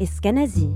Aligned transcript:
Escanazi. 0.00 0.66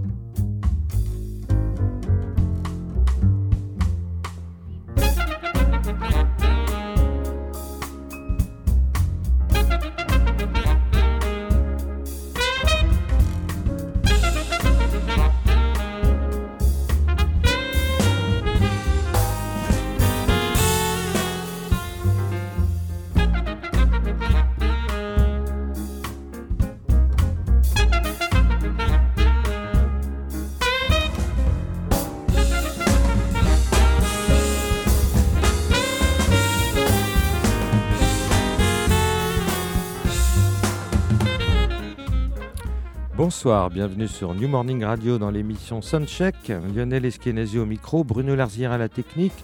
Bonsoir, 43.44 43.68
bienvenue 43.68 44.08
sur 44.08 44.34
New 44.34 44.48
Morning 44.48 44.82
Radio 44.84 45.18
dans 45.18 45.30
l'émission 45.30 45.82
Soundcheck. 45.82 46.50
Lionel 46.74 47.04
Eskenazi 47.04 47.58
au 47.58 47.66
micro, 47.66 48.02
Bruno 48.02 48.34
Larzière 48.34 48.72
à 48.72 48.78
la 48.78 48.88
technique. 48.88 49.34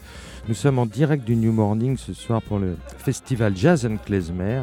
Nous 0.49 0.55
sommes 0.55 0.79
en 0.79 0.87
direct 0.87 1.23
du 1.23 1.37
New 1.37 1.53
Morning 1.53 1.99
ce 1.99 2.15
soir 2.15 2.41
pour 2.41 2.59
le 2.59 2.79
festival 2.97 3.55
Jazz 3.55 3.85
and 3.85 3.99
Klezmer. 4.03 4.63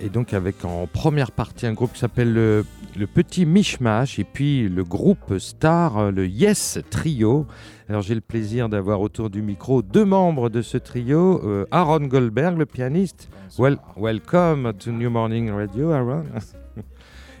Et 0.00 0.08
donc 0.08 0.32
avec 0.32 0.64
en 0.64 0.86
première 0.86 1.30
partie 1.30 1.66
un 1.66 1.74
groupe 1.74 1.92
qui 1.92 1.98
s'appelle 1.98 2.32
le, 2.32 2.64
le 2.96 3.06
Petit 3.06 3.44
Mishmash 3.44 4.18
et 4.18 4.24
puis 4.24 4.66
le 4.66 4.82
groupe 4.82 5.36
star, 5.38 6.10
le 6.10 6.26
Yes 6.26 6.78
Trio. 6.88 7.44
Alors 7.90 8.00
j'ai 8.00 8.14
le 8.14 8.22
plaisir 8.22 8.70
d'avoir 8.70 9.02
autour 9.02 9.28
du 9.28 9.42
micro 9.42 9.82
deux 9.82 10.06
membres 10.06 10.48
de 10.48 10.62
ce 10.62 10.78
trio. 10.78 11.42
euh, 11.44 11.66
Aaron 11.70 12.06
Goldberg, 12.06 12.56
le 12.56 12.64
pianiste. 12.64 13.28
Well, 13.58 13.76
welcome 13.94 14.72
to 14.78 14.90
New 14.90 15.10
Morning 15.10 15.50
Radio, 15.50 15.90
Aaron. 15.92 16.24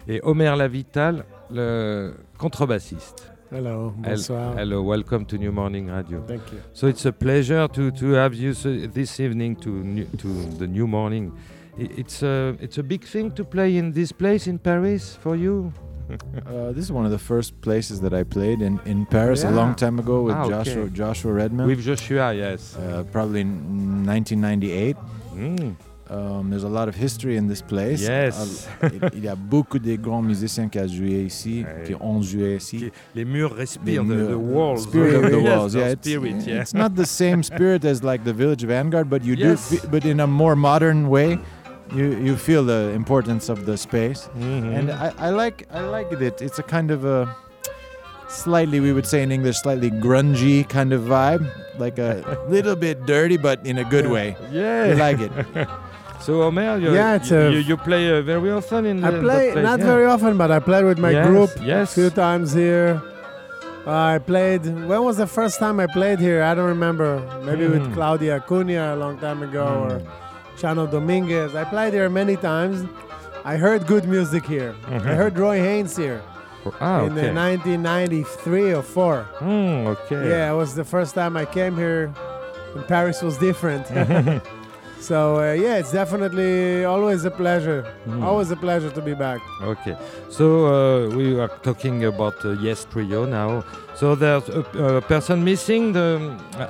Et 0.08 0.20
Omer 0.22 0.54
Lavital, 0.56 1.24
le 1.50 2.14
contrebassiste. 2.38 3.30
Hello, 3.50 3.92
Hel- 4.04 4.10
bonsoir. 4.12 4.54
Hello, 4.58 4.82
welcome 4.82 5.24
to 5.26 5.36
New 5.36 5.52
Morning 5.52 5.88
Radio. 5.90 6.22
Thank 6.26 6.52
you. 6.52 6.58
So 6.72 6.86
it's 6.86 7.06
a 7.06 7.12
pleasure 7.12 7.66
to, 7.68 7.90
to 7.90 8.12
have 8.14 8.34
you 8.34 8.52
so- 8.54 8.86
this 8.92 9.20
evening 9.20 9.56
to 9.56 9.68
new, 9.70 10.04
to 10.18 10.28
the 10.58 10.66
New 10.66 10.86
Morning. 10.86 11.32
It's 11.78 12.22
a 12.22 12.56
it's 12.60 12.78
a 12.78 12.82
big 12.82 13.04
thing 13.04 13.30
to 13.34 13.44
play 13.44 13.76
in 13.76 13.92
this 13.92 14.10
place 14.12 14.46
in 14.50 14.58
Paris 14.58 15.16
for 15.20 15.36
you? 15.36 15.72
Uh, 16.46 16.72
this 16.72 16.84
is 16.84 16.90
one 16.90 17.04
of 17.04 17.10
the 17.12 17.18
first 17.18 17.60
places 17.60 18.00
that 18.00 18.14
I 18.14 18.24
played 18.24 18.62
in, 18.62 18.80
in 18.86 19.04
Paris 19.04 19.44
a 19.44 19.50
long 19.50 19.74
time 19.74 19.98
ago 19.98 20.22
with 20.22 20.34
Ah, 20.34 20.44
okay. 20.44 20.50
Joshua 20.64 20.88
Joshua 20.88 21.32
Redman. 21.34 21.66
With 21.66 21.82
Joshua, 21.84 22.32
yes. 22.32 22.76
uh, 22.78 23.04
probably 23.12 23.42
in 23.42 24.06
1998. 24.06 24.96
Mm. 25.34 25.76
Um, 26.10 26.48
there's 26.48 26.64
a 26.64 26.68
lot 26.68 26.88
of 26.88 26.94
history 26.94 27.36
in 27.36 27.48
this 27.48 27.60
place. 27.60 28.00
Yes. 28.00 28.66
Il, 29.12 29.24
y 29.24 29.28
a 29.28 29.36
beaucoup 29.50 29.78
de 29.78 29.96
grands 29.96 30.22
musiciens 30.22 30.68
qui 30.70 30.78
ont 30.78 30.86
joué 30.88 31.24
ici, 31.26 31.66
qui 31.84 31.94
ont 32.00 32.22
joué 32.22 32.56
ici. 32.56 32.90
Les 33.14 33.24
murs 33.26 33.52
respirent 33.54 34.04
the, 34.06 34.28
the 34.30 34.38
walls. 34.38 34.84
Spirit 34.84 35.16
of 35.16 35.30
the 35.30 35.38
Yes, 35.42 35.56
walls. 35.58 35.72
the 35.74 35.78
Yeah, 35.80 35.88
it's, 35.92 36.08
spirit, 36.08 36.46
yeah. 36.46 36.60
it's 36.62 36.72
not 36.74 36.94
the 36.94 37.04
same 37.04 37.42
spirit 37.42 37.84
as 37.84 38.02
like 38.02 38.24
the 38.24 38.32
Village 38.32 38.62
Vanguard, 38.64 39.10
but 39.10 39.22
you 39.22 39.34
Yes. 39.34 39.68
do, 39.70 39.78
but 39.90 40.04
in 40.06 40.20
a 40.20 40.26
more 40.26 40.56
modern 40.56 41.08
way. 41.10 41.38
You, 41.94 42.18
you 42.22 42.36
feel 42.36 42.64
the 42.66 42.90
importance 42.94 43.48
of 43.48 43.64
the 43.64 43.76
space. 43.78 44.28
Mhm. 44.38 44.78
and 44.78 44.90
I, 44.90 45.10
I 45.18 45.30
like 45.30 45.66
I 45.72 45.80
like 45.80 46.12
it. 46.12 46.42
It's 46.42 46.58
a 46.58 46.62
kind 46.62 46.90
of 46.90 47.06
a 47.06 47.34
slightly 48.28 48.78
we 48.78 48.92
would 48.92 49.06
say 49.06 49.22
in 49.22 49.32
English 49.32 49.56
slightly 49.62 49.90
grungy 49.90 50.68
kind 50.68 50.92
of 50.92 51.02
vibe, 51.04 51.46
like 51.78 51.98
a 51.98 52.38
little 52.50 52.76
bit 52.76 53.06
dirty, 53.06 53.38
but 53.38 53.64
in 53.66 53.78
a 53.78 53.84
good 53.84 54.06
way. 54.06 54.36
yeah. 54.52 54.88
You 54.88 54.94
like 54.96 55.18
it? 55.20 55.32
So 56.20 56.42
Omer, 56.42 56.78
you, 56.78 56.92
Yeah, 56.94 57.14
it's 57.16 57.30
you, 57.30 57.48
you, 57.48 57.58
you 57.70 57.76
play 57.76 58.10
uh, 58.10 58.22
very 58.22 58.50
often 58.50 58.84
in 58.86 59.04
I 59.04 59.10
play 59.10 59.46
that 59.46 59.52
place, 59.52 59.64
not 59.64 59.78
yeah. 59.78 59.86
very 59.86 60.06
often, 60.06 60.36
but 60.36 60.50
I 60.50 60.58
played 60.58 60.84
with 60.84 60.98
my 60.98 61.10
Yes, 61.10 61.26
group 61.26 61.50
yes. 61.62 61.92
a 61.92 61.94
few 61.94 62.10
times 62.10 62.52
here. 62.52 63.00
I 63.86 64.18
played. 64.18 64.66
When 64.66 65.02
was 65.04 65.16
the 65.16 65.26
first 65.26 65.58
time 65.58 65.80
I 65.80 65.86
played 65.86 66.18
here? 66.18 66.42
I 66.42 66.54
don't 66.54 66.66
remember. 66.68 67.10
Maybe 67.44 67.64
Hmm. 67.66 67.72
with 67.72 67.94
Claudia 67.94 68.40
Cunha 68.48 68.94
a 68.94 68.96
long 68.96 69.16
time 69.18 69.42
ago, 69.42 69.66
or 69.88 70.02
Chano 70.58 70.90
Dominguez. 70.90 71.54
I 71.54 71.64
played 71.64 71.94
here 71.94 72.10
many 72.10 72.36
times. 72.36 72.84
I 73.44 73.56
heard 73.56 73.86
good 73.86 74.04
music 74.06 74.44
here. 74.44 74.74
Mhm. 74.90 75.06
I 75.06 75.14
heard 75.14 75.38
Roy 75.38 75.58
Haynes 75.60 75.96
here 75.96 76.20
Ah, 76.80 77.04
in 77.04 77.12
okay. 77.12 77.28
the 77.28 77.32
1993 77.32 78.74
or 78.74 78.82
4. 78.82 79.22
Hmm, 79.38 79.86
okay. 79.94 80.28
Yeah, 80.28 80.52
it 80.52 80.56
was 80.56 80.74
the 80.74 80.84
first 80.84 81.14
time 81.14 81.34
I 81.36 81.46
came 81.46 81.74
here. 81.76 82.10
And 82.74 82.86
Paris 82.86 83.22
was 83.22 83.38
different. 83.38 83.86
so 85.00 85.36
uh, 85.36 85.52
yeah, 85.52 85.76
it's 85.76 85.92
definitely 85.92 86.84
always 86.84 87.24
a 87.24 87.30
pleasure. 87.30 87.84
Mm. 88.06 88.22
Always 88.22 88.50
a 88.50 88.56
pleasure 88.56 88.90
to 88.90 89.00
be 89.00 89.14
back. 89.14 89.40
Okay, 89.62 89.96
so 90.30 90.66
uh, 90.66 91.08
we 91.16 91.38
are 91.38 91.48
talking 91.62 92.04
about 92.04 92.44
uh, 92.44 92.50
Yes 92.60 92.86
Trio 92.90 93.24
now. 93.24 93.64
So 93.98 94.14
there's 94.14 94.48
a, 94.48 94.60
a 94.98 95.00
person 95.00 95.42
missing. 95.42 95.92
The 95.92 96.20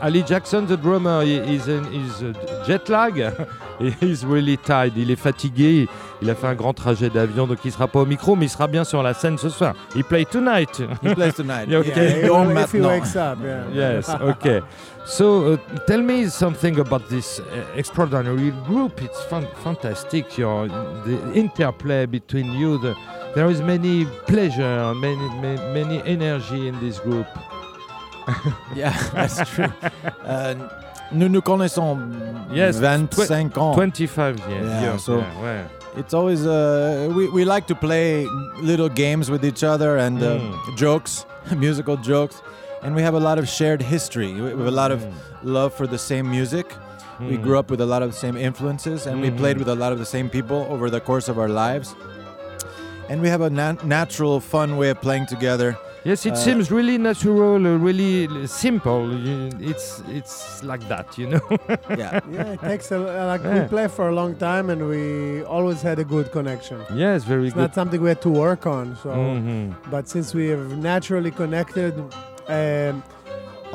Ali 0.01 0.23
Jackson, 0.23 0.67
the 0.67 0.77
drummer, 0.79 1.23
he- 1.23 1.37
is 1.57 1.69
in 1.69 1.85
is 1.93 2.23
uh, 2.23 2.33
jet 2.67 2.89
lag. 2.89 3.15
He's 4.01 4.25
really 4.25 4.57
tired. 4.57 4.95
Il 4.97 5.11
est 5.11 5.17
fatigué. 5.17 5.87
Il 6.23 6.31
a 6.31 6.35
fait 6.35 6.47
un 6.49 6.55
grand 6.55 6.73
trajet 6.73 7.11
d'avion, 7.11 7.47
donc 7.47 7.59
il 7.65 7.71
sera 7.71 7.87
pas 7.87 8.01
au 8.01 8.07
micro, 8.07 8.35
mais 8.35 8.47
il 8.47 8.49
sera 8.49 8.67
bien 8.67 8.83
sur 8.83 9.03
la 9.03 9.13
scène 9.15 9.37
ce 9.39 9.51
soir. 9.51 9.75
He 9.95 10.03
play 10.03 10.25
tonight. 10.25 10.81
He 11.03 11.15
plays 11.15 11.33
tonight. 11.33 11.69
Yeah, 11.69 11.79
okay. 11.81 12.21
Yeah, 12.23 12.27
Don't 12.29 12.57
if 12.57 12.73
he 12.73 12.81
wakes 12.81 13.15
up, 13.15 13.39
yeah. 13.45 13.65
yes. 13.73 14.09
Okay. 14.09 14.61
So 15.05 15.53
uh, 15.53 15.57
tell 15.87 16.03
me 16.03 16.29
something 16.29 16.81
about 16.81 17.09
this 17.09 17.41
uh, 17.41 17.45
extraordinary 17.77 18.53
group. 18.67 19.01
It's 19.03 19.23
fan- 19.27 19.47
fantastic. 19.63 20.37
Your 20.39 20.67
the 20.67 21.19
interplay 21.35 22.07
between 22.07 22.53
you. 22.55 22.79
The, 22.79 22.97
there 23.39 23.49
is 23.51 23.61
many 23.63 24.05
pleasure, 24.27 24.93
many, 24.95 25.29
many 25.41 25.61
many 25.73 25.99
energy 26.17 26.67
in 26.69 26.75
this 26.81 26.99
group. 26.99 27.27
Yeah, 28.75 28.93
that's 29.15 29.39
true. 29.51 29.73
Uh, 30.25 30.55
nous 31.13 31.29
nous 31.29 31.41
connaissons 31.41 31.99
Yes, 32.53 32.77
25 32.79 33.57
ans. 33.57 33.75
25 33.75 34.39
years. 34.49 34.69
Yeah, 34.69 34.81
years, 34.83 35.05
so- 35.05 35.19
yeah, 35.19 35.43
ouais. 35.43 35.65
It's 35.97 36.15
always 36.15 36.45
uh, 36.47 37.09
we 37.17 37.29
we 37.37 37.45
like 37.45 37.67
to 37.69 37.75
play 37.75 38.27
little 38.63 38.89
games 38.89 39.31
with 39.31 39.45
each 39.45 39.63
other 39.65 39.97
and 39.99 40.23
uh, 40.23 40.29
Mm. 40.39 40.77
jokes, 40.77 41.25
musical 41.57 41.97
jokes, 41.97 42.43
and 42.83 42.95
we 42.95 43.03
have 43.03 43.15
a 43.17 43.21
lot 43.29 43.39
of 43.39 43.49
shared 43.49 43.83
history. 43.83 44.33
We 44.35 44.41
we 44.43 44.63
have 44.65 44.73
a 44.77 44.79
lot 44.83 44.91
of 44.97 45.01
love 45.43 45.71
for 45.79 45.87
the 45.95 45.99
same 45.99 46.27
music. 46.39 46.67
We 47.21 47.37
Mm. 47.37 47.43
grew 47.43 47.59
up 47.59 47.69
with 47.71 47.81
a 47.81 47.87
lot 47.95 48.03
of 48.03 48.09
the 48.13 48.19
same 48.27 48.37
influences, 48.49 49.07
and 49.07 49.15
we 49.25 49.31
played 49.31 49.57
Mhm. 49.57 49.61
with 49.65 49.69
a 49.77 49.79
lot 49.85 49.93
of 49.95 49.99
the 49.99 50.11
same 50.17 50.29
people 50.29 50.61
over 50.75 50.91
the 50.91 51.01
course 51.01 51.27
of 51.33 51.37
our 51.39 51.49
lives. 51.67 51.89
And 53.09 53.23
we 53.23 53.29
have 53.29 53.41
a 53.41 53.51
nat- 53.51 53.85
natural, 53.87 54.39
fun 54.41 54.77
way 54.77 54.91
of 54.91 55.01
playing 55.01 55.27
together. 55.27 55.77
Yes, 56.05 56.25
it 56.27 56.33
Uh, 56.35 56.37
seems 56.37 56.71
really 56.71 56.97
natural, 56.99 57.57
uh, 57.67 57.77
really 57.89 58.47
simple. 58.47 59.03
It's 59.61 60.03
it's 60.19 60.63
like 60.63 60.83
that, 60.89 61.07
you 61.21 61.27
know. 61.33 61.41
Yeah. 62.03 62.21
Yeah, 62.37 62.53
it 62.57 62.61
takes 62.61 62.93
a 62.93 62.99
like 63.33 63.43
Yeah. 63.45 63.55
we 63.63 63.69
play 63.69 63.89
for 63.89 64.09
a 64.09 64.15
long 64.21 64.33
time 64.37 64.71
and 64.73 64.81
we 64.93 65.43
always 65.57 65.81
had 65.83 65.99
a 65.99 66.05
good 66.05 66.31
connection. 66.31 66.79
yes, 66.95 67.25
very 67.25 67.47
It's 67.47 67.55
good. 67.55 67.61
not 67.67 67.75
something 67.75 68.01
we 68.07 68.09
had 68.15 68.23
to 68.29 68.31
work 68.47 68.67
on. 68.67 68.97
So, 69.03 69.11
Mhm. 69.11 69.75
but 69.91 70.09
since 70.09 70.29
we 70.39 70.45
have 70.55 70.67
naturally 70.93 71.31
connected, 71.43 71.93
um, 72.49 73.03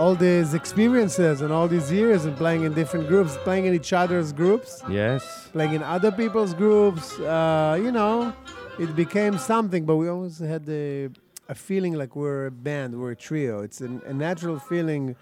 all 0.01 0.15
these 0.15 0.49
experiences 0.61 1.41
and 1.43 1.51
all 1.51 1.67
these 1.67 1.91
years 1.91 2.25
and 2.25 2.33
playing 2.43 2.63
in 2.67 2.71
different 2.73 3.05
groups, 3.11 3.31
playing 3.47 3.65
in 3.69 3.73
each 3.79 3.93
other's 4.01 4.29
groups, 4.41 4.69
Yes. 4.89 5.21
playing 5.55 5.73
in 5.77 5.83
other 5.95 6.11
people's 6.21 6.53
groups, 6.63 7.05
uh, 7.19 7.77
you 7.85 7.91
know, 7.91 8.33
it 8.79 8.95
became 8.95 9.37
something. 9.37 9.85
But 9.85 9.97
we 9.97 10.07
always 10.07 10.39
had 10.39 10.65
the, 10.65 11.11
a 11.49 11.55
feeling 11.55 11.93
like 11.93 12.15
we're 12.15 12.47
a 12.47 12.51
band, 12.51 12.99
we're 12.99 13.11
a 13.11 13.15
trio. 13.15 13.61
It's 13.61 13.81
an, 13.81 14.01
a 14.05 14.13
natural 14.13 14.59
feeling 14.59 15.15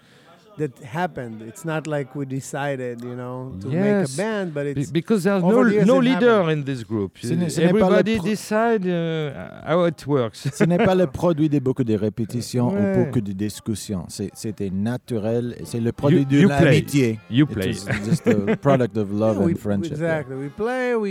that 0.58 0.70
happened. 0.84 1.42
It's 1.42 1.64
not 1.64 1.86
like 1.86 2.14
we 2.14 2.26
decided, 2.26 3.02
you 3.02 3.14
know, 3.16 3.52
to 3.60 3.68
make 3.68 4.06
a 4.06 4.16
band, 4.16 4.52
but 4.52 4.64
Be- 4.74 4.80
it's 4.82 4.90
because 4.92 5.24
there's 5.24 5.42
no, 5.42 5.64
the 5.64 6.00
leader 6.00 6.40
happened. 6.42 6.58
in 6.58 6.64
this 6.64 6.84
group. 6.84 7.18
Ce 7.22 7.28
n'est- 7.34 7.48
ce 7.50 7.60
n'est 7.60 7.72
pas 7.72 7.88
le 7.90 7.98
Everybody 8.00 8.18
decide 8.20 8.86
uh, 8.86 9.62
how 9.66 9.86
it 9.86 10.06
works. 10.06 10.48
Ce 10.52 10.64
n'est 10.64 10.78
pas 10.78 10.94
le 10.94 11.06
produit 11.12 11.48
de 11.48 11.58
beaucoup 11.58 11.84
de 11.84 11.94
répétitions 11.94 12.72
Ouais. 12.72 12.80
ou 13.00 13.04
beaucoup 13.06 13.20
de 13.20 13.32
discussions. 13.32 14.06
C'était 14.34 14.70
naturel. 14.70 15.56
C'est 15.64 15.80
le 15.80 15.92
produit 15.92 16.20
You- 16.20 16.24
de 16.24 16.36
you 16.42 16.48
play. 16.48 16.64
l'amitié. 16.64 17.18
You 17.30 17.44
It 17.44 17.50
play. 17.52 17.68
was 17.68 18.04
just 18.04 18.26
a 18.26 18.56
product 18.60 18.96
of 18.96 19.12
love 19.12 19.36
Yeah, 19.38 19.44
we, 19.46 19.52
and 19.52 19.58
friendship. 19.58 19.92
Exactly. 19.92 20.36
We 20.36 20.48
play. 20.50 20.94
We, 20.94 21.10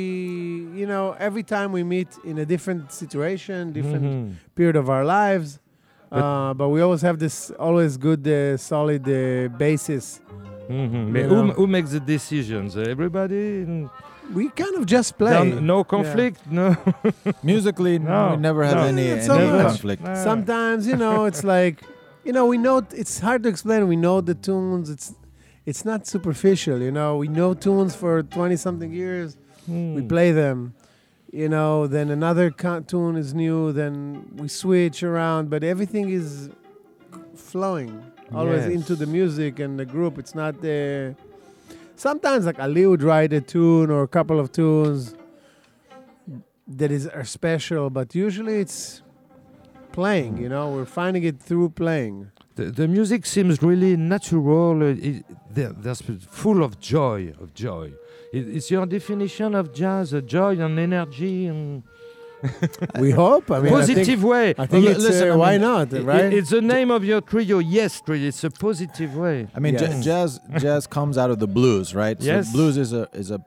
you 0.78 0.86
know, 0.86 1.16
every 1.20 1.44
time 1.44 1.72
we 1.72 1.84
meet 1.84 2.10
in 2.26 2.38
a 2.40 2.46
different 2.46 2.92
situation, 2.92 3.72
different 3.72 4.04
Mhm. 4.04 4.32
period 4.56 4.76
of 4.76 4.90
our 4.90 5.04
lives. 5.06 5.60
But- 6.12 6.24
uh, 6.24 6.54
but 6.54 6.68
we 6.70 6.82
always 6.82 7.02
have 7.02 7.18
this 7.20 7.52
always 7.58 7.96
good, 7.98 8.28
uh, 8.28 8.58
solid 8.58 9.04
uh, 9.08 9.48
basis. 9.58 10.20
Mhm. 10.70 11.28
Who, 11.32 11.52
who 11.60 11.68
makes 11.68 11.92
the 11.92 12.00
decisions? 12.00 12.76
Everybody? 12.78 13.66
Mm. 13.66 13.90
we 14.34 14.50
kind 14.50 14.76
of 14.80 14.86
just 14.86 15.18
play. 15.18 15.32
There 15.32 15.58
are 15.58 15.62
no 15.62 15.84
conflict, 15.84 16.40
no. 16.60 16.76
Musically, 17.44 18.00
No, 18.00 18.32
we 18.32 18.38
never 18.38 18.64
have 18.64 18.76
no. 18.78 18.84
any, 18.84 19.06
Yeah, 19.08 19.14
any 19.16 19.22
so 19.24 19.38
much. 19.38 19.66
conflict. 19.68 20.02
No. 20.04 20.16
Sometimes, 20.16 20.88
you 20.88 20.96
know, 20.96 21.26
it's 21.26 21.44
like, 21.56 21.78
you 22.24 22.32
know, 22.34 22.46
we 22.46 22.58
know 22.58 22.78
it's 23.02 23.20
hard 23.20 23.44
to 23.44 23.50
explain. 23.50 23.88
We 23.88 23.96
know 23.96 24.22
the 24.22 24.36
tunes. 24.36 24.90
It's 24.90 25.14
it's 25.66 25.84
not 25.86 26.08
superficial, 26.08 26.78
you 26.82 26.92
know. 26.92 27.18
We 27.18 27.28
know 27.28 27.54
tunes 27.54 27.94
for 27.96 28.24
20 28.24 28.56
something 28.56 28.92
years. 28.92 29.38
Hmm. 29.66 29.96
We 29.96 30.02
play 30.02 30.32
them. 30.32 30.74
You 31.32 31.48
know, 31.48 31.88
then 31.88 32.10
another 32.10 32.52
tune 32.52 33.16
is 33.16 33.34
new, 33.34 33.72
then 33.72 34.26
we 34.36 34.48
switch 34.50 35.02
around, 35.02 35.50
but 35.50 35.64
everything 35.64 36.10
is 36.10 36.50
flowing 37.36 38.04
always 38.34 38.66
Yes. 38.66 38.74
into 38.74 38.96
the 38.96 39.06
music 39.06 39.60
and 39.60 39.80
the 39.80 39.86
group. 39.86 40.18
It's 40.18 40.36
not 40.36 40.62
the. 40.62 41.16
Sometimes, 41.96 42.46
like 42.46 42.60
Ali 42.60 42.86
would 42.86 43.04
write 43.04 43.32
a 43.32 43.42
tune 43.42 43.90
or 43.92 44.04
a 44.04 44.08
couple 44.08 44.40
of 44.40 44.52
tunes 44.52 45.16
that 46.68 46.92
is 46.92 47.08
are 47.08 47.24
special, 47.26 47.90
but 47.90 48.14
usually 48.16 48.60
it's 48.60 49.02
playing. 49.92 50.38
You 50.38 50.50
know, 50.50 50.72
we're 50.72 50.86
finding 50.86 51.24
it 51.24 51.40
through 51.40 51.70
playing. 51.70 52.32
The, 52.56 52.66
the 52.66 52.88
music 52.88 53.26
seems 53.26 53.62
really 53.62 53.96
natural. 53.96 54.82
It, 54.82 55.24
there, 55.54 55.72
there's 55.74 56.02
full 56.02 56.64
of 56.64 56.80
joy, 56.80 57.34
of 57.40 57.54
joy. 57.54 57.94
It, 58.34 58.48
it's 58.56 58.70
your 58.72 58.86
definition 58.86 59.56
of 59.56 59.74
jazz, 59.74 60.14
uh, 60.14 60.22
joy 60.22 60.60
and 60.60 60.80
energy 60.80 61.48
and 61.48 61.84
We 63.00 63.12
hope. 63.12 63.52
I 63.52 63.60
mean, 63.60 63.72
I 63.74 63.86
think, 63.86 64.00
positive 64.00 64.24
way. 64.24 64.50
I 64.58 64.66
think 64.66 64.86
Well, 64.86 64.96
it's 64.96 65.04
listen, 65.04 65.30
uh, 65.30 65.34
I 65.34 65.36
why 65.36 65.52
mean, 65.54 65.62
not, 65.62 65.94
I- 65.94 65.98
I- 65.98 66.02
right? 66.02 66.34
it's 66.34 66.50
the 66.50 66.62
name 66.62 66.90
of 66.90 67.04
your 67.06 67.22
trio. 67.22 67.60
Yes, 67.60 68.02
trio. 68.02 68.28
It's 68.28 68.44
a 68.44 68.50
positive 68.50 69.16
way. 69.16 69.48
I 69.56 69.60
mean, 69.60 69.76
ja- 69.76 69.82
Yes. 69.82 70.04
jazz 70.04 70.40
jazz 70.58 70.88
comes 70.88 71.18
out 71.20 71.30
of 71.30 71.38
the 71.40 71.48
blues, 71.48 71.94
right? 71.94 72.18
Yes. 72.20 72.48
So 72.48 72.54
blues 72.54 72.78
is 72.78 72.94
a 72.94 73.08
is 73.14 73.30
a 73.30 73.40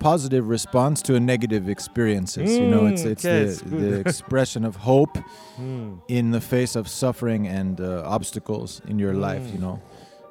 positive 0.00 0.46
response 0.48 1.00
to 1.02 1.14
a 1.16 1.20
negative 1.20 1.68
experiences. 1.70 2.50
you 2.56 2.68
know, 2.68 2.84
it's 2.86 3.02
Mm, 3.02 3.10
it's 3.12 3.24
yes, 3.24 3.60
the, 3.62 3.68
good. 3.70 3.80
the 3.92 4.00
expression 4.08 4.64
of 4.64 4.76
hope 4.76 5.16
Hmm. 5.56 5.94
in 6.08 6.30
the 6.30 6.40
face 6.40 6.76
of 6.76 6.86
suffering 6.86 7.48
and 7.48 7.80
uh, 7.80 8.02
obstacles 8.16 8.80
in 8.90 8.98
your 8.98 9.14
life. 9.14 9.44
You 9.52 9.58
Mm. 9.58 9.62
know, 9.66 9.80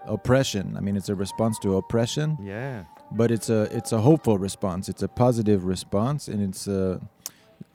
oppression. 0.05 0.75
I 0.77 0.81
mean, 0.81 0.95
it's 0.95 1.09
a 1.09 1.15
response 1.15 1.57
to 1.63 1.75
oppression, 1.77 2.37
Yeah. 2.41 2.83
But 3.11 3.31
it's 3.31 3.49
a 3.49 3.61
it's 3.75 3.91
a 3.91 3.99
hopeful 4.01 4.37
response. 4.37 4.89
It's 4.89 5.03
a 5.03 5.07
positive 5.07 5.65
response, 5.65 6.27
and 6.27 6.41
it's 6.41 6.67
uh, 6.67 6.99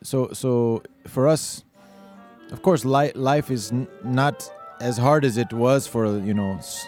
so 0.03 0.29
so 0.33 0.83
for 1.07 1.27
us. 1.29 1.65
Of 2.51 2.61
course, 2.61 2.85
li- 2.85 3.13
life 3.15 3.51
is 3.51 3.73
n- 3.73 3.89
not 4.05 4.47
as 4.81 4.99
hard 4.99 5.25
as 5.25 5.37
it 5.39 5.53
was 5.53 5.87
for 5.87 6.05
you 6.19 6.35
know 6.35 6.53
s- 6.59 6.87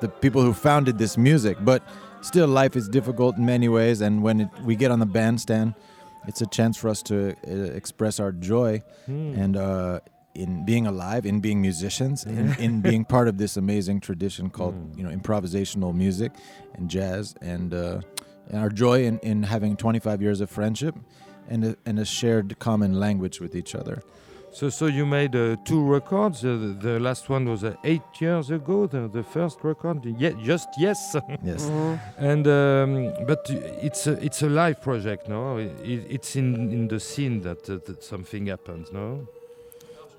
the 0.00 0.08
people 0.08 0.42
who 0.42 0.52
founded 0.52 0.98
this 0.98 1.16
music, 1.16 1.56
but 1.60 1.82
still, 2.20 2.46
life 2.46 2.76
is 2.76 2.88
difficult 2.90 3.36
in 3.38 3.46
many 3.46 3.68
ways. 3.68 4.02
And 4.02 4.22
when 4.22 4.40
it, 4.40 4.48
we 4.64 4.76
get 4.76 4.90
on 4.90 4.98
the 4.98 5.06
bandstand, 5.06 5.74
it's 6.26 6.42
a 6.42 6.46
chance 6.46 6.76
for 6.76 6.90
us 6.90 7.02
to 7.04 7.30
uh, 7.46 7.50
express 7.74 8.20
our 8.20 8.32
joy 8.32 8.82
Hmm. 9.06 9.32
and 9.42 9.56
uh, 9.56 10.00
in 10.44 10.64
being 10.64 10.86
alive, 10.86 11.22
in 11.32 11.40
being 11.40 11.60
musicians, 11.60 12.24
in, 12.24 12.54
in 12.66 12.80
being 12.80 13.04
part 13.04 13.26
of 13.28 13.34
this 13.42 13.56
amazing 13.64 13.98
tradition 14.00 14.44
called 14.50 14.74
Mm. 14.74 14.96
you 14.98 15.04
know 15.04 15.10
improvisational 15.20 15.92
music 16.04 16.32
and 16.76 16.88
jazz, 16.96 17.34
and, 17.52 17.72
uh, 17.74 18.00
and 18.50 18.58
our 18.62 18.70
joy 18.84 18.98
in, 19.08 19.18
in 19.30 19.42
having 19.54 19.76
25 19.76 20.22
years 20.22 20.40
of 20.40 20.48
friendship 20.50 20.94
and 21.50 21.64
a, 21.64 21.72
and 21.86 21.98
a 21.98 22.04
shared 22.04 22.58
common 22.58 22.92
language 23.00 23.40
with 23.40 23.54
each 23.60 23.74
other. 23.74 23.96
So, 24.50 24.70
so 24.70 24.86
you 24.86 25.04
made 25.06 25.34
uh, 25.36 25.56
two 25.64 25.82
records. 25.96 26.42
Uh, 26.44 26.48
the, 26.64 26.76
the 26.88 27.00
last 27.08 27.28
one 27.28 27.44
was 27.50 27.62
uh, 27.64 27.74
eight 27.84 28.02
years 28.20 28.50
ago. 28.50 28.86
The, 28.86 29.06
the 29.08 29.22
first 29.22 29.58
record, 29.62 29.98
yeah, 30.18 30.32
just 30.42 30.68
yes. 30.78 31.16
Yes. 31.44 31.62
Mhm. 31.66 31.98
and 32.30 32.46
um, 32.46 33.26
but 33.26 33.40
it's 33.82 34.06
a 34.06 34.12
it's 34.26 34.40
a 34.42 34.48
live 34.48 34.78
project, 34.80 35.28
no? 35.28 35.58
It, 35.58 35.72
it's 36.16 36.34
in 36.36 36.48
in 36.72 36.88
the 36.88 36.98
scene 36.98 37.40
that, 37.42 37.68
uh, 37.68 37.78
that 37.86 38.02
something 38.02 38.46
happens, 38.48 38.90
no? 38.92 39.26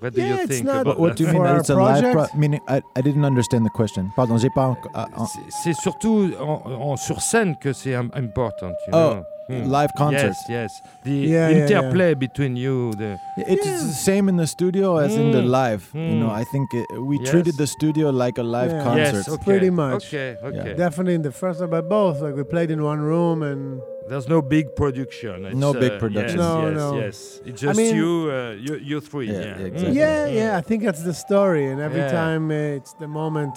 What 0.00 0.14
do 0.14 0.20
Yeah, 0.22 0.28
you 0.28 0.34
it's 0.44 0.46
think 0.56 0.64
not- 0.66 0.80
about 0.82 0.98
What 0.98 1.16
do 1.16 1.24
you 1.24 1.32
mean 1.32 1.44
it's 1.56 1.68
a 1.70 1.74
live 1.74 2.02
project? 2.02 2.32
pro- 2.32 2.40
meaning 2.40 2.60
I, 2.68 2.80
I 2.96 3.02
didn't 3.02 3.24
understand 3.24 3.64
the 3.66 3.70
question. 3.70 4.10
Pardon, 4.16 4.38
j'ai 4.38 4.48
pas 4.50 4.68
enc- 4.70 4.88
ah, 4.94 5.06
ah, 5.16 5.26
C'est- 5.26 5.50
C'est 5.62 5.74
surtout 5.74 6.30
en, 6.40 6.62
en- 6.92 6.96
sur 6.96 7.20
scène 7.20 7.54
que 7.60 7.72
c'est 7.72 7.94
im- 7.94 8.10
important, 8.14 8.68
you 8.86 8.92
Oh, 8.94 9.10
know. 9.14 9.22
Hmm. 9.50 9.68
live 9.68 9.90
concert. 9.98 10.28
Yes, 10.48 10.48
yes. 10.48 10.70
The 11.04 11.08
Yeah, 11.10 11.50
yeah, 11.50 11.58
interplay 11.66 12.14
between 12.14 12.56
you, 12.56 12.92
the 12.96 13.16
It's 13.36 13.66
Yeah. 13.66 13.72
the 13.78 13.92
same 13.92 14.28
in 14.30 14.36
the 14.36 14.46
studio 14.46 14.96
as 14.96 15.16
in 15.16 15.32
the 15.32 15.42
Mm. 15.42 15.50
live. 15.50 15.82
You 15.92 16.20
know, 16.20 16.28
Mm. 16.30 16.40
I 16.40 16.44
think 16.44 16.72
it, 16.72 16.86
we 17.00 17.18
Yes. 17.18 17.30
treated 17.30 17.56
the 17.56 17.66
studio 17.66 18.10
like 18.10 18.38
a 18.38 18.44
live 18.44 18.70
Yeah. 18.70 18.84
concert. 18.84 19.14
yes, 19.26 19.28
okay, 19.28 19.44
Pretty 19.44 19.70
much. 19.70 20.06
Okay, 20.06 20.36
okay. 20.44 20.74
Definitely 20.76 21.14
in 21.16 21.22
the 21.22 21.32
first 21.32 21.60
one, 21.60 21.68
but 21.70 21.88
both. 21.88 22.22
Like 22.22 22.36
we 22.36 22.44
played 22.44 22.70
in 22.70 22.80
one 22.82 23.00
room 23.00 23.42
and 23.42 23.80
There's 24.08 24.28
no 24.28 24.42
big 24.42 24.74
production. 24.74 25.44
It's, 25.46 25.56
No 25.56 25.72
big 25.72 25.92
uh, 25.92 25.98
production. 25.98 26.38
Yes, 26.38 26.48
No, 26.48 26.66
yes, 26.68 26.76
no. 26.76 26.98
yes. 27.00 27.40
It's 27.44 27.60
just 27.60 27.76
mean- 27.78 27.94
you, 27.96 28.30
uh, 28.32 28.50
you, 28.66 28.74
you 28.76 29.00
three. 29.00 29.26
Yeah, 29.30 29.40
Yeah, 29.40 29.66
exactly. 29.66 29.90
Mm. 29.92 29.94
yeah, 29.94 30.26
Mm. 30.26 30.34
yeah. 30.34 30.56
I 30.58 30.60
think 30.62 30.82
that's 30.84 31.02
the 31.02 31.14
story, 31.14 31.66
and 31.70 31.80
every 31.80 32.00
Yeah. 32.00 32.10
time 32.12 32.50
uh, 32.50 32.78
it's 32.78 32.92
the 32.94 33.06
moment, 33.08 33.56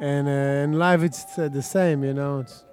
and 0.00 0.28
uh, 0.28 0.64
in 0.64 0.72
live 0.78 1.02
it's 1.02 1.24
uh, 1.38 1.48
the 1.48 1.62
same. 1.62 2.04
You 2.04 2.12
know, 2.14 2.40
it's, 2.40 2.64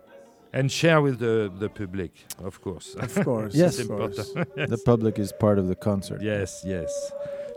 And 0.53 0.71
share 0.71 1.01
with 1.01 1.19
the, 1.19 1.51
the 1.59 1.69
public, 1.69 2.11
of 2.43 2.61
course. 2.61 2.95
of 2.95 3.13
course. 3.23 3.53
Yes. 3.63 3.79
of 3.79 3.87
course. 3.87 4.33
The 4.73 4.81
public 4.85 5.19
is 5.19 5.31
part 5.31 5.57
of 5.59 5.67
the 5.67 5.75
concert. 5.75 6.19
yes, 6.21 6.63
yes. 6.65 6.91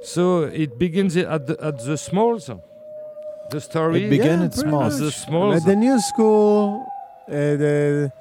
So 0.03 0.23
it 0.65 0.79
begins 0.79 1.17
at 1.17 1.47
the, 1.47 1.57
at 1.69 1.77
the 1.85 1.97
Smalls. 1.97 2.51
The 3.51 3.61
story. 3.61 4.05
It 4.05 4.11
began 4.11 4.39
Yeah, 4.39 4.47
at 4.47 4.53
pretty 4.55 4.69
Smalls. 4.69 4.95
At 4.95 4.99
the 4.99 5.05
much. 5.07 5.15
Smalls. 5.27 5.57
At 5.57 5.65
the 5.67 5.77
new 5.77 5.99
school, 6.01 6.87
uh, 7.29 7.33
the 7.65 8.13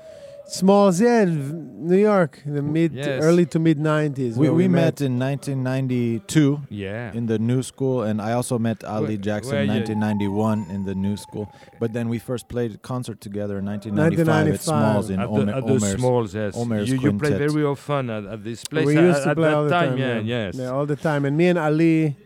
Smalls, 0.52 1.00
yeah, 1.00 1.26
New 1.26 1.98
York, 1.98 2.42
the 2.46 2.62
mid, 2.62 2.94
Yes. 2.94 3.24
early 3.24 3.46
to 3.48 3.60
mid 3.60 3.78
'90s. 3.78 4.36
We, 4.36 4.48
where 4.48 4.54
we 4.54 4.68
met 4.68 5.00
in 5.00 5.20
1992 5.20 6.62
yeah. 6.70 7.14
in 7.14 7.28
the 7.28 7.38
new 7.40 7.62
school, 7.62 8.02
and 8.04 8.22
I 8.22 8.34
also 8.34 8.58
met 8.58 8.84
Ali 8.84 9.10
Where- 9.10 9.18
Jackson 9.18 9.54
where 9.54 9.62
in 9.64 9.70
you- 9.70 9.76
1991 9.76 10.66
in 10.72 10.86
the 10.86 10.96
new 10.96 11.18
school. 11.18 11.52
But 11.80 11.94
then 11.94 12.10
we 12.10 12.18
first 12.20 12.48
played 12.50 12.74
a 12.74 12.78
concert 12.78 13.22
together 13.22 13.60
in 13.60 13.66
1995, 13.66 14.20
at 14.20 14.60
1995. 14.60 14.62
Smalls 14.62 15.10
in 15.10 15.20
at 15.20 15.28
Omer, 15.28 15.46
the, 15.46 15.56
at 15.58 15.66
the 15.66 15.72
Omer's. 15.74 15.94
Smalls, 16.00 16.36
yes. 16.36 16.58
Omer's 16.58 16.90
you, 16.90 17.00
you 17.00 17.14
play 17.14 17.32
very 17.38 17.64
often 17.64 18.10
at, 18.10 18.26
at 18.26 18.44
this 18.44 18.64
place. 18.66 18.86
we 18.88 18.98
at, 18.98 19.04
used 19.04 19.24
to 19.24 19.30
at 19.30 19.36
play 19.38 19.48
that 19.50 19.56
all 19.56 19.64
the 19.66 19.70
time, 19.70 19.90
time. 19.90 19.98
yeah, 20.00 20.16
yeah. 20.20 20.46
yes. 20.46 20.56
Yeah, 20.56 20.70
all 20.72 20.86
the 20.86 20.96
time. 20.96 21.26
And 21.26 21.38
me 21.38 21.48
and 21.48 21.60
Ali, 21.60 22.18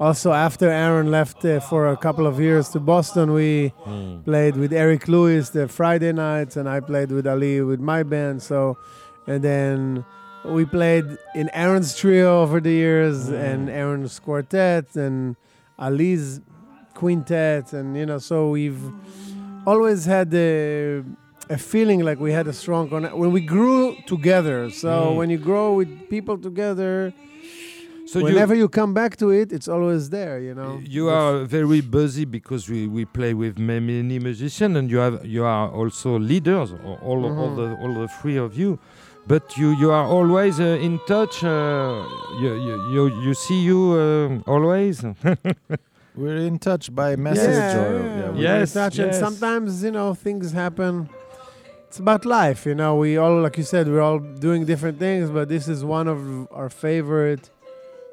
also 0.00 0.32
after 0.32 0.68
Aaron 0.70 1.10
left 1.10 1.44
uh, 1.44 1.60
for 1.60 1.88
a 1.88 1.96
couple 1.96 2.26
of 2.26 2.38
years 2.40 2.68
to 2.70 2.80
Boston, 2.80 3.32
we 3.32 3.72
Mm. 3.86 4.24
played 4.24 4.56
with 4.56 4.72
Eric 4.72 5.08
Lewis 5.08 5.50
the 5.50 5.66
Friday 5.68 6.12
nights, 6.12 6.56
and 6.56 6.68
I 6.68 6.80
played 6.80 7.10
with 7.10 7.26
Ali 7.26 7.60
with 7.62 7.80
my 7.80 8.02
band. 8.04 8.42
So, 8.42 8.76
and 9.26 9.42
then 9.42 10.04
we 10.44 10.64
played 10.64 11.06
in 11.34 11.50
Aaron's 11.52 11.96
trio 11.96 12.42
over 12.42 12.60
the 12.60 12.70
years, 12.72 13.28
Mm. 13.28 13.44
and 13.50 13.70
Aaron's 13.70 14.18
quartet, 14.20 14.94
and 14.96 15.36
Ali's 15.78 16.40
quintet, 16.94 17.72
and 17.72 17.96
you 17.96 18.06
know, 18.06 18.18
so 18.18 18.50
we've 18.50 18.80
always 19.66 20.04
had 20.04 20.32
a, 20.34 21.02
a 21.50 21.56
feeling 21.58 22.00
like 22.00 22.18
we 22.20 22.32
had 22.32 22.46
a 22.46 22.52
strong 22.52 22.88
connect 22.88 23.16
when 23.16 23.32
we 23.32 23.40
grew 23.40 23.96
together. 24.06 24.70
So 24.70 24.88
Mm. 24.88 25.16
when 25.18 25.28
you 25.30 25.38
grow 25.38 25.74
with 25.74 25.88
people 26.08 26.36
together, 26.38 27.12
So 28.12 28.20
whenever 28.22 28.54
you, 28.54 28.62
you, 28.62 28.68
come 28.80 28.92
back 28.94 29.16
to 29.22 29.30
it, 29.30 29.52
it's 29.52 29.68
always 29.68 30.08
there. 30.10 30.36
You 30.40 30.54
know. 30.54 30.80
you 30.96 31.04
are 31.10 31.44
very 31.44 31.80
busy 31.82 32.24
because 32.24 32.62
we, 32.72 32.86
we 32.86 33.04
play 33.04 33.32
with 33.34 33.58
ma- 33.58 33.80
many 33.80 34.18
musicians 34.18 34.76
and 34.78 34.90
you 34.90 34.98
have 35.06 35.16
you 35.26 35.44
are 35.44 35.68
also 35.80 36.18
leaders, 36.18 36.68
all, 36.72 36.98
all 37.08 37.20
Mhm. 37.22 37.56
the 37.58 37.66
all 37.82 37.92
the 38.02 38.08
three 38.20 38.38
of 38.46 38.50
you. 38.62 38.78
But 39.26 39.44
you, 39.58 39.68
you 39.82 39.90
are 39.90 40.06
always 40.06 40.58
uh, 40.58 40.86
in 40.88 40.98
touch. 41.06 41.44
Uh, 41.44 42.02
you, 42.42 42.50
you, 42.66 42.74
you, 42.94 43.02
you 43.26 43.34
see 43.34 43.60
you 43.70 43.80
uh, 43.92 44.50
always. 44.50 45.04
We're 46.16 46.36
in 46.50 46.58
touch 46.58 46.92
by 46.94 47.14
message 47.16 47.50
Yeah, 47.50 47.78
or 47.78 47.92
yeah, 47.92 48.18
yeah, 48.20 48.30
we 48.30 48.36
we- 48.38 48.42
Yes, 48.42 48.72
touch 48.72 48.98
and 48.98 49.14
sometimes 49.14 49.84
you 49.84 49.90
know 49.90 50.14
things 50.14 50.52
happen. 50.52 51.08
It's 51.88 51.98
about 51.98 52.24
life, 52.24 52.66
you 52.66 52.74
know. 52.74 52.96
We 52.96 53.16
all, 53.18 53.40
like 53.42 53.56
you 53.58 53.64
said, 53.64 53.86
we're 53.88 54.00
all 54.08 54.18
doing 54.18 54.64
different 54.66 54.98
things, 54.98 55.30
but 55.30 55.48
this 55.48 55.68
is 55.68 55.84
one 55.84 56.06
of 56.08 56.18
our 56.58 56.68
favorite 56.70 57.50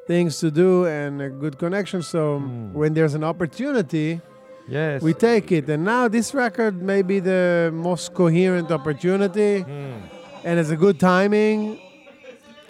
things 0.07 0.39
to 0.39 0.51
do 0.51 0.85
and 0.85 1.21
a 1.21 1.29
good 1.29 1.57
connection. 1.57 2.01
So 2.03 2.39
Mm. 2.39 2.74
when 2.74 2.93
there's 2.93 3.15
an 3.15 3.24
opportunity, 3.24 4.21
yes. 4.67 5.01
we 5.01 5.13
take 5.13 5.51
it. 5.51 5.69
And 5.69 5.83
now 5.83 6.07
this 6.07 6.33
record 6.33 6.81
may 6.81 7.01
be 7.01 7.19
the 7.19 7.71
most 7.74 8.13
coherent 8.13 8.71
opportunity, 8.71 9.63
Mm. 9.63 10.01
and 10.43 10.59
it's 10.59 10.69
a 10.69 10.75
good 10.85 11.00
timing. 11.00 11.79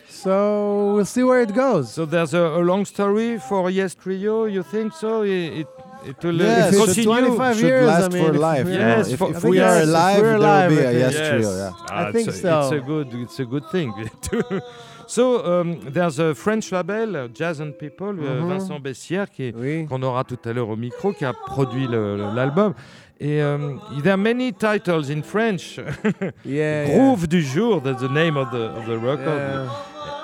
So 0.08 0.94
we'll 0.96 1.06
see 1.06 1.24
where 1.24 1.42
it 1.42 1.54
goes. 1.54 1.92
So 1.92 2.06
there's 2.06 2.34
a, 2.34 2.40
a 2.40 2.64
long 2.72 2.86
story 2.86 3.38
for 3.38 3.70
Yes 3.70 3.94
Trio. 3.96 4.46
You 4.46 4.64
think 4.64 4.94
so? 4.94 5.22
It 5.24 5.62
it, 5.62 5.68
it 6.12 6.18
will 6.24 6.42
uh, 6.42 6.46
Yes, 6.46 6.74
If 6.74 6.82
it's 6.84 6.86
continue. 6.96 7.36
25 7.36 7.56
should 7.56 7.66
years, 7.66 7.88
last 7.88 8.04
I 8.06 8.10
mean, 8.16 8.24
for 8.26 8.34
if- 8.34 8.40
life. 8.50 8.66
you 8.68 8.74
know. 8.80 8.96
Yes, 8.98 9.12
if, 9.12 9.20
for- 9.20 9.30
if 9.32 9.36
I 9.38 9.40
think 9.40 9.52
we 9.52 9.60
are 9.60 9.76
yes, 9.76 9.84
if 9.84 9.90
alive, 9.90 10.22
we're 10.22 10.40
there 10.40 10.70
will 10.70 10.76
be 10.76 10.82
I 10.82 10.90
a 10.90 10.90
think- 10.90 11.00
yes 11.04 11.14
Yes. 11.14 11.30
trio. 11.30 11.50
Yeah. 11.58 11.72
Ah, 11.92 12.06
I 12.08 12.12
think 12.14 12.28
it's 12.28 12.38
a, 12.38 12.42
so. 12.42 12.60
It's 12.62 12.72
a 12.72 12.86
good. 12.92 13.08
It's 13.26 13.40
a 13.40 13.46
good 13.46 13.66
thing 13.76 13.90
to 14.30 14.36
So 15.08 15.44
um, 15.46 15.78
there's 15.92 16.20
a 16.20 16.34
French 16.34 16.72
label, 16.72 17.28
Jazz 17.34 17.60
and 17.62 17.74
People, 17.78 18.10
uh, 18.20 18.42
Mhm. 18.42 18.48
Vincent 18.50 18.80
Bessière, 18.80 19.30
qui 19.30 19.54
Oui. 19.56 19.86
qu'on 19.88 20.02
aura 20.04 20.24
tout 20.24 20.38
à 20.46 20.54
l'heure 20.54 20.70
au 20.70 20.76
micro, 20.76 21.14
qui 21.14 21.26
a 21.26 21.34
produit 21.34 21.88
l'album. 21.88 22.74
Et 23.20 23.42
um, 23.42 23.80
there 24.04 24.12
are 24.12 24.18
many 24.18 24.52
titles 24.52 25.10
in 25.10 25.22
French. 25.24 25.80
Yeah. 26.46 26.86
Groove 26.86 27.28
du 27.28 27.42
jour, 27.42 27.82
that's 27.82 28.02
the 28.02 28.12
name 28.12 28.36
of 28.38 28.50
the, 28.52 28.58
of 28.78 28.86
the 28.86 28.98
record. 28.98 29.38
Yeah. 29.38 29.68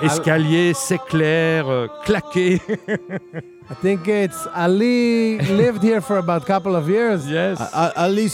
Escalier, 0.03 0.73
c'est 0.73 0.97
clair, 1.07 1.69
euh, 1.69 1.87
claqué. 2.05 2.59
I 3.71 3.73
think 3.81 4.05
it's 4.07 4.47
Ali 4.53 5.37
lived 5.39 5.81
here 5.81 6.01
for 6.01 6.17
about 6.17 6.43
a 6.43 6.45
couple 6.45 6.75
of 6.75 6.89
years. 6.89 7.25
yes. 7.25 7.57
Ali, 7.95 8.27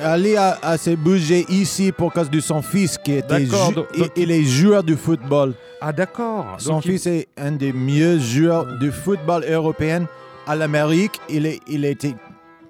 Ali 0.00 0.36
a, 0.36 0.56
a 0.62 0.78
s'est 0.78 0.94
bougé 0.94 1.44
ici 1.48 1.90
pour 1.90 2.12
cause 2.12 2.30
de 2.30 2.38
son 2.40 2.62
fils 2.62 2.96
qui 2.96 3.14
était 3.14 3.40
D'accord, 3.40 3.70
ju- 3.70 3.74
donc- 3.74 4.12
il- 4.16 4.30
est 4.30 4.44
joueur 4.44 4.84
de 4.84 4.94
football. 4.94 5.54
Ah 5.80 5.92
d'accord. 5.92 6.46
Son 6.58 6.74
Donc, 6.74 6.84
il- 6.84 6.92
fils 6.92 7.06
est 7.06 7.26
un 7.36 7.50
des 7.52 7.72
mieux 7.72 8.20
joueurs 8.20 8.66
de 8.80 8.90
football 8.92 9.44
européen 9.50 10.06
à 10.46 10.54
l'Amérique. 10.54 11.20
Il, 11.28 11.46
est, 11.46 11.58
il 11.66 11.84
a 11.84 11.88
été 11.88 12.14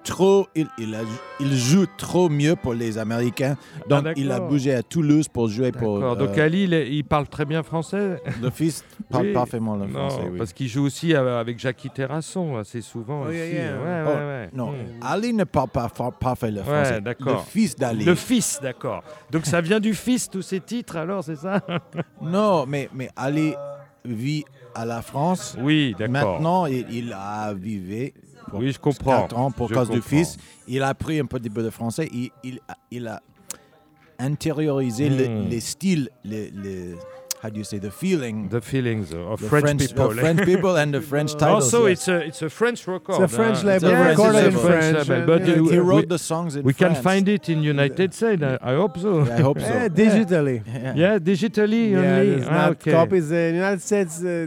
trop, 0.05 0.47
il, 0.55 0.67
il, 0.79 0.95
a- 0.95 1.01
il 1.41 1.55
joue 1.55 1.87
trop 1.97 2.29
mieux 2.29 2.55
pour 2.57 2.75
les 2.75 2.99
Américains. 2.99 3.57
Donc 3.89 4.07
il 4.17 4.31
a 4.31 4.39
bougé 4.39 4.75
à 4.75 4.83
Toulouse 4.83 5.27
pour 5.29 5.49
jouer 5.49 5.73
pour. 5.73 5.99
D'accord. 5.99 6.17
Donc 6.17 6.39
euh, 6.39 6.45
Ali, 6.45 6.65
il, 6.65 6.75
est- 6.75 6.91
il 6.91 7.03
parle 7.05 7.27
très 7.27 7.45
bien 7.45 7.63
français. 7.63 8.23
le 8.43 8.51
fils 8.51 8.85
parle 9.11 9.27
Oui. 9.27 9.33
parfaitement 9.33 9.75
le 9.77 9.87
Non, 9.87 10.09
français. 10.11 10.29
oui. 10.31 10.39
parce 10.39 10.53
qu'il 10.53 10.69
joue 10.69 10.85
aussi 10.85 11.15
euh, 11.15 11.41
avec 11.41 11.59
Jackie 11.59 11.91
Terrasson 11.91 12.57
assez 12.57 12.81
souvent. 12.83 13.29
Yeah, 13.31 13.47
ici. 13.47 13.55
yeah. 13.57 13.73
Ouais, 13.73 14.03
Oh, 14.05 14.09
ouais, 14.09 14.15
ouais. 14.15 14.51
Non, 14.53 14.71
Hmm. 14.73 15.01
Ali 15.03 15.33
ne 15.33 15.45
parle 15.45 15.69
pas 15.69 15.89
fa- 15.89 16.11
parfait 16.11 16.51
le 16.51 16.63
français. 16.63 17.01
d'accord. 17.01 17.45
Le 17.47 17.51
fils 17.51 17.75
d'Ali. 17.77 18.05
Le 18.05 18.15
fils, 18.15 18.59
d'accord. 18.63 19.03
Donc 19.31 19.47
ça 19.47 19.61
vient 19.61 19.81
du 19.81 19.95
fils, 19.95 20.29
tous 20.31 20.43
ces 20.43 20.61
titres, 20.61 20.97
alors, 20.97 21.25
c'est 21.25 21.37
ça? 21.37 21.61
Non, 22.23 22.67
mais, 22.67 22.89
mais 22.95 23.09
Ali 23.17 23.55
vit 24.05 24.45
à 24.75 24.85
la 24.85 25.01
France. 25.03 25.57
Oui, 25.61 25.95
d'accord. 25.99 26.11
Maintenant, 26.13 26.67
il, 26.67 26.85
il 26.91 27.13
a 27.13 27.53
vécu 27.55 28.13
pour 28.51 28.61
Oui, 28.61 28.73
je 28.73 28.79
comprends. 28.79 29.23
4 29.23 29.39
ans 29.39 29.51
pour 29.51 29.69
Je 29.69 29.75
cause 29.75 29.89
du 29.91 30.01
comprends. 30.01 30.09
fils. 30.09 30.37
Il 30.69 30.83
a 30.83 30.89
appris 30.89 31.19
un 31.21 31.27
petit 31.27 31.51
peu 31.51 31.63
de 31.63 31.71
français. 31.71 32.09
Il, 32.13 32.31
il, 32.43 32.61
a- 32.69 32.77
il 32.91 33.07
a 33.09 33.21
intériorisé 34.19 35.09
le- 35.09 35.27
Hmm. 35.29 35.49
les 35.51 35.61
styles, 35.61 36.09
les, 36.25 36.51
les, 36.51 36.95
how 37.43 37.51
do 37.51 37.59
you 37.59 37.65
say, 37.65 37.79
the 37.79 37.91
feeling 37.91 38.49
The 38.49 38.61
feelings 38.63 39.13
of 39.13 39.41
the 39.41 39.47
French, 39.49 39.65
French, 39.65 39.81
people. 39.89 40.09
the 40.15 40.21
French 40.21 40.45
people 40.45 40.77
and 40.79 40.93
the 40.93 41.01
French 41.11 41.33
titles. 41.37 41.65
also, 41.75 41.89
yes. 41.89 41.99
it's 41.99 42.09
a 42.09 42.27
it's 42.27 42.43
a 42.43 42.49
French 42.49 42.87
record. 42.87 43.21
It's 43.23 43.33
a 43.33 43.37
French 43.37 43.59
huh? 43.59 43.67
label, 43.67 43.89
Yes, 43.91 44.09
recorded 44.11 44.45
it's 44.47 44.57
a 44.57 44.59
in 44.61 44.67
French, 44.67 45.09
label, 45.09 45.23
uh, 45.23 45.27
but 45.27 45.41
yeah. 45.49 45.57
you- 45.57 45.69
he 45.69 45.79
wrote 45.79 46.05
we, 46.05 46.07
the 46.07 46.19
songs 46.19 46.57
in 46.57 46.63
we 46.65 46.73
can 46.73 46.93
France. 46.95 47.03
find 47.03 47.29
it 47.29 47.49
in 47.49 47.63
United 47.63 48.15
States. 48.15 48.43
I, 48.43 48.57
I 48.63 48.75
hope 48.77 48.97
so. 48.99 49.25
Yeah, 49.27 49.37
I 49.39 49.43
hope 49.43 49.61
so. 49.61 49.67
Eh, 49.67 49.89
digitally. 49.89 50.63
Yeah. 50.67 50.95
Yeah, 50.95 51.19
digitally 51.19 51.91
Yeah, 51.91 51.99
only. 51.99 52.45
Ah, 52.45 52.51
not 52.67 52.71
okay. 52.77 52.93
copies. 52.93 53.31
Uh, 53.31 53.35
in 53.35 53.51
the 53.55 53.59
United 53.59 53.83
States, 53.83 54.23
uh, 54.23 54.47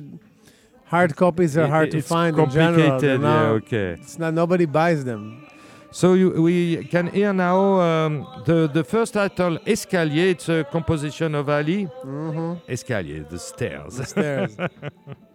hard 0.88 1.16
copies 1.16 1.58
are 1.58 1.64
It- 1.66 1.70
hard 1.70 1.92
to 1.92 2.02
find 2.02 2.38
in 2.38 2.50
general. 2.50 3.04
Yeah, 3.04 3.60
okay. 3.60 3.90
It's 4.00 4.18
not. 4.20 4.34
Nobody 4.34 4.66
buys 4.66 5.04
them. 5.06 5.44
So 5.92 6.14
you, 6.14 6.30
we 6.42 6.84
can 6.86 7.08
hear 7.08 7.32
now 7.34 7.58
um, 7.82 8.28
the 8.46 8.68
the 8.68 8.84
first 8.84 9.14
title, 9.14 9.58
Escalier. 9.66 10.32
It's 10.32 10.50
a 10.50 10.64
composition 10.72 11.34
of 11.36 11.50
Ali. 11.50 11.88
Mm-hmm. 12.04 12.72
Escalier, 12.72 13.28
the 13.30 13.40
stairs. 13.40 13.96
The 13.96 14.06
stairs. 14.06 14.58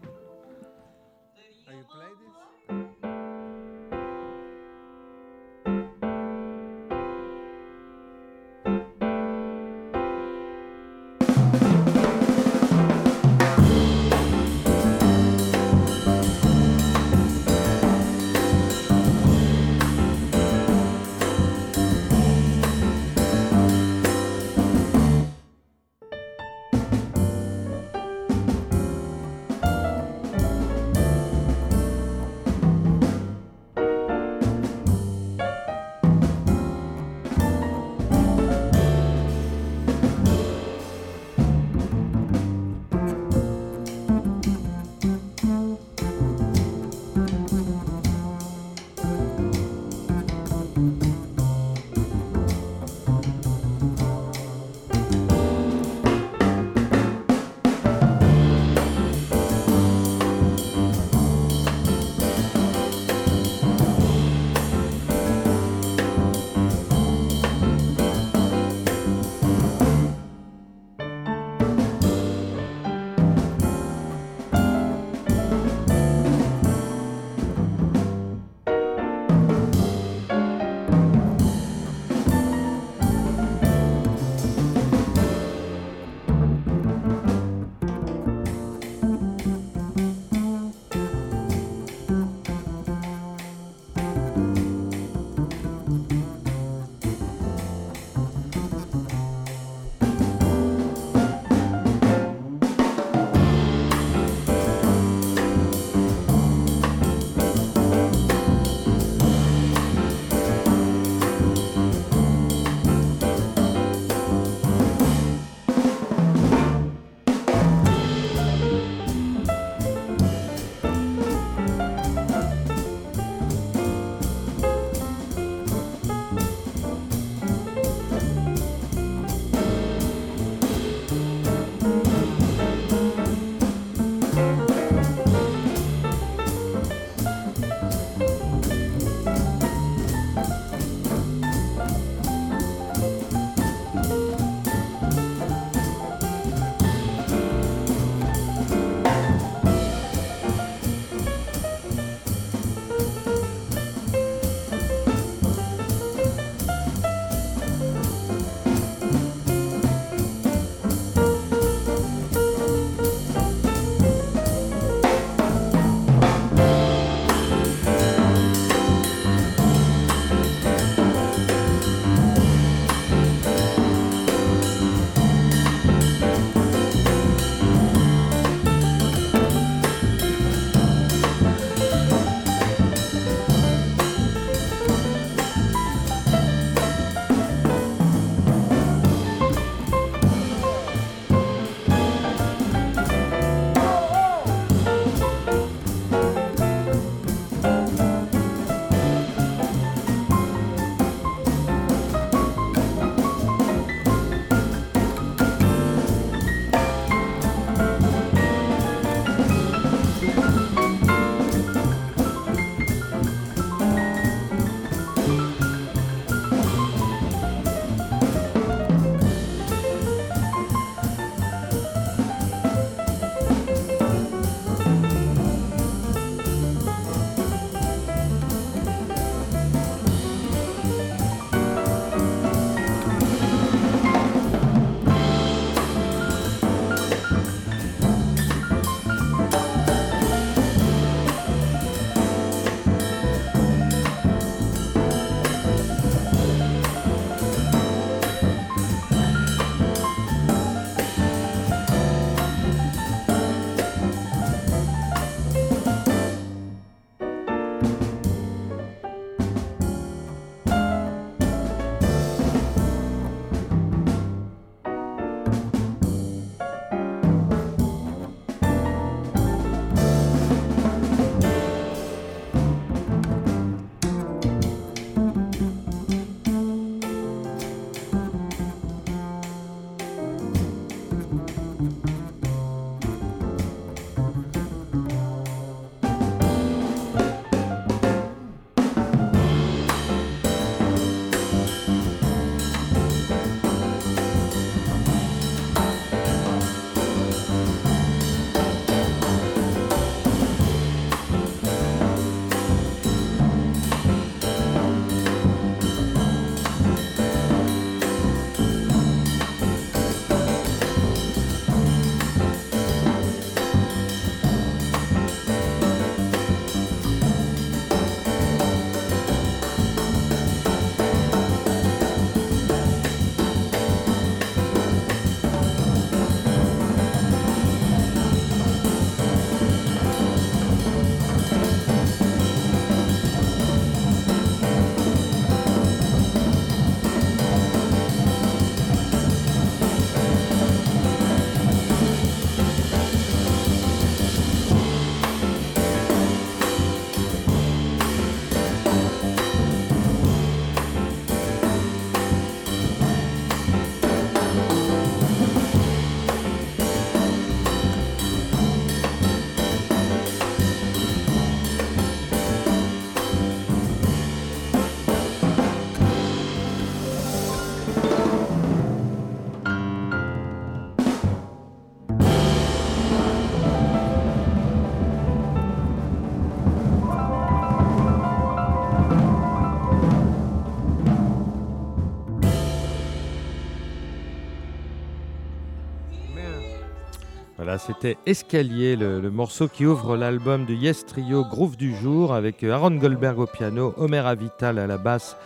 c'était 387.87 388.17
Escalier, 388.27 388.97
le, 388.97 389.21
le 389.21 389.31
morceau 389.31 389.69
qui 389.69 389.87
ouvre 389.87 390.17
l'album 390.17 390.65
du 390.67 390.75
Yes 390.75 391.05
Trio 391.05 391.45
Groove 391.45 391.77
du 391.77 391.95
jour 391.97 392.33
avec 392.35 392.63
euh, 392.63 392.73
Aaron 392.73 392.93
Goldberg 392.97 393.39
au 393.39 393.47
piano, 393.47 393.93
Homer 393.97 394.19
Avital 394.19 394.79
à 394.79 394.87
la 394.87 394.99
basse 394.99 395.37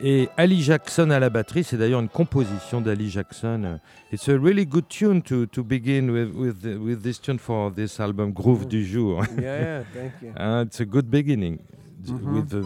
et 0.00 0.28
Ali 0.36 0.62
Jackson 0.62 1.10
à 1.10 1.18
la 1.20 1.30
batterie. 1.30 1.62
C'est 1.62 1.76
d'ailleurs 1.76 2.00
une 2.00 2.08
composition 2.08 2.80
d'Ali 2.80 3.10
Jackson. 3.10 3.78
It's 4.12 4.28
a 4.28 4.36
really 4.36 4.66
good 4.66 4.88
tune 4.88 5.22
to, 5.22 5.46
to 5.46 5.62
begin 5.62 6.10
with, 6.10 6.30
with, 6.34 6.60
the- 6.62 6.78
with 6.78 7.02
this 7.02 7.20
tune 7.20 7.38
for 7.38 7.70
this 7.72 8.00
album 8.00 8.32
Groove 8.32 8.66
du 8.66 8.84
jour. 8.84 9.22
Yeah, 9.40 9.60
yeah, 9.60 9.82
thank 9.94 10.12
you. 10.22 10.32
Uh, 10.36 10.64
it's 10.64 10.80
a 10.80 10.84
good 10.86 11.10
beginning. 11.10 11.58
j- 11.58 12.12
Mhm. 12.14 12.32
With 12.34 12.48
the, 12.48 12.64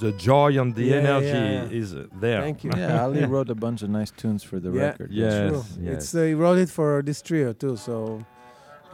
the 0.00 0.12
joy 0.18 0.58
and 0.60 0.74
the 0.74 0.84
Yeah, 0.84 0.96
energy 0.98 1.28
yeah, 1.28 1.80
is 1.80 1.94
uh, 1.94 2.04
there. 2.20 2.42
Thank 2.42 2.62
you. 2.62 2.70
Yeah, 2.76 3.04
Ali 3.04 3.24
wrote 3.32 3.48
a 3.50 3.54
bunch 3.54 3.82
of 3.82 3.88
nice 3.88 4.10
tunes 4.12 4.44
for 4.44 4.60
the 4.60 4.70
Yeah. 4.70 4.90
record. 4.90 5.08
True. 5.08 5.16
Yes, 5.16 5.78
It's 5.80 5.80
yes. 5.80 6.14
uh, 6.14 6.24
he 6.28 6.34
wrote 6.34 6.58
it 6.58 6.68
for 6.68 7.02
this 7.02 7.22
trio 7.22 7.54
too, 7.54 7.76
so 7.76 8.18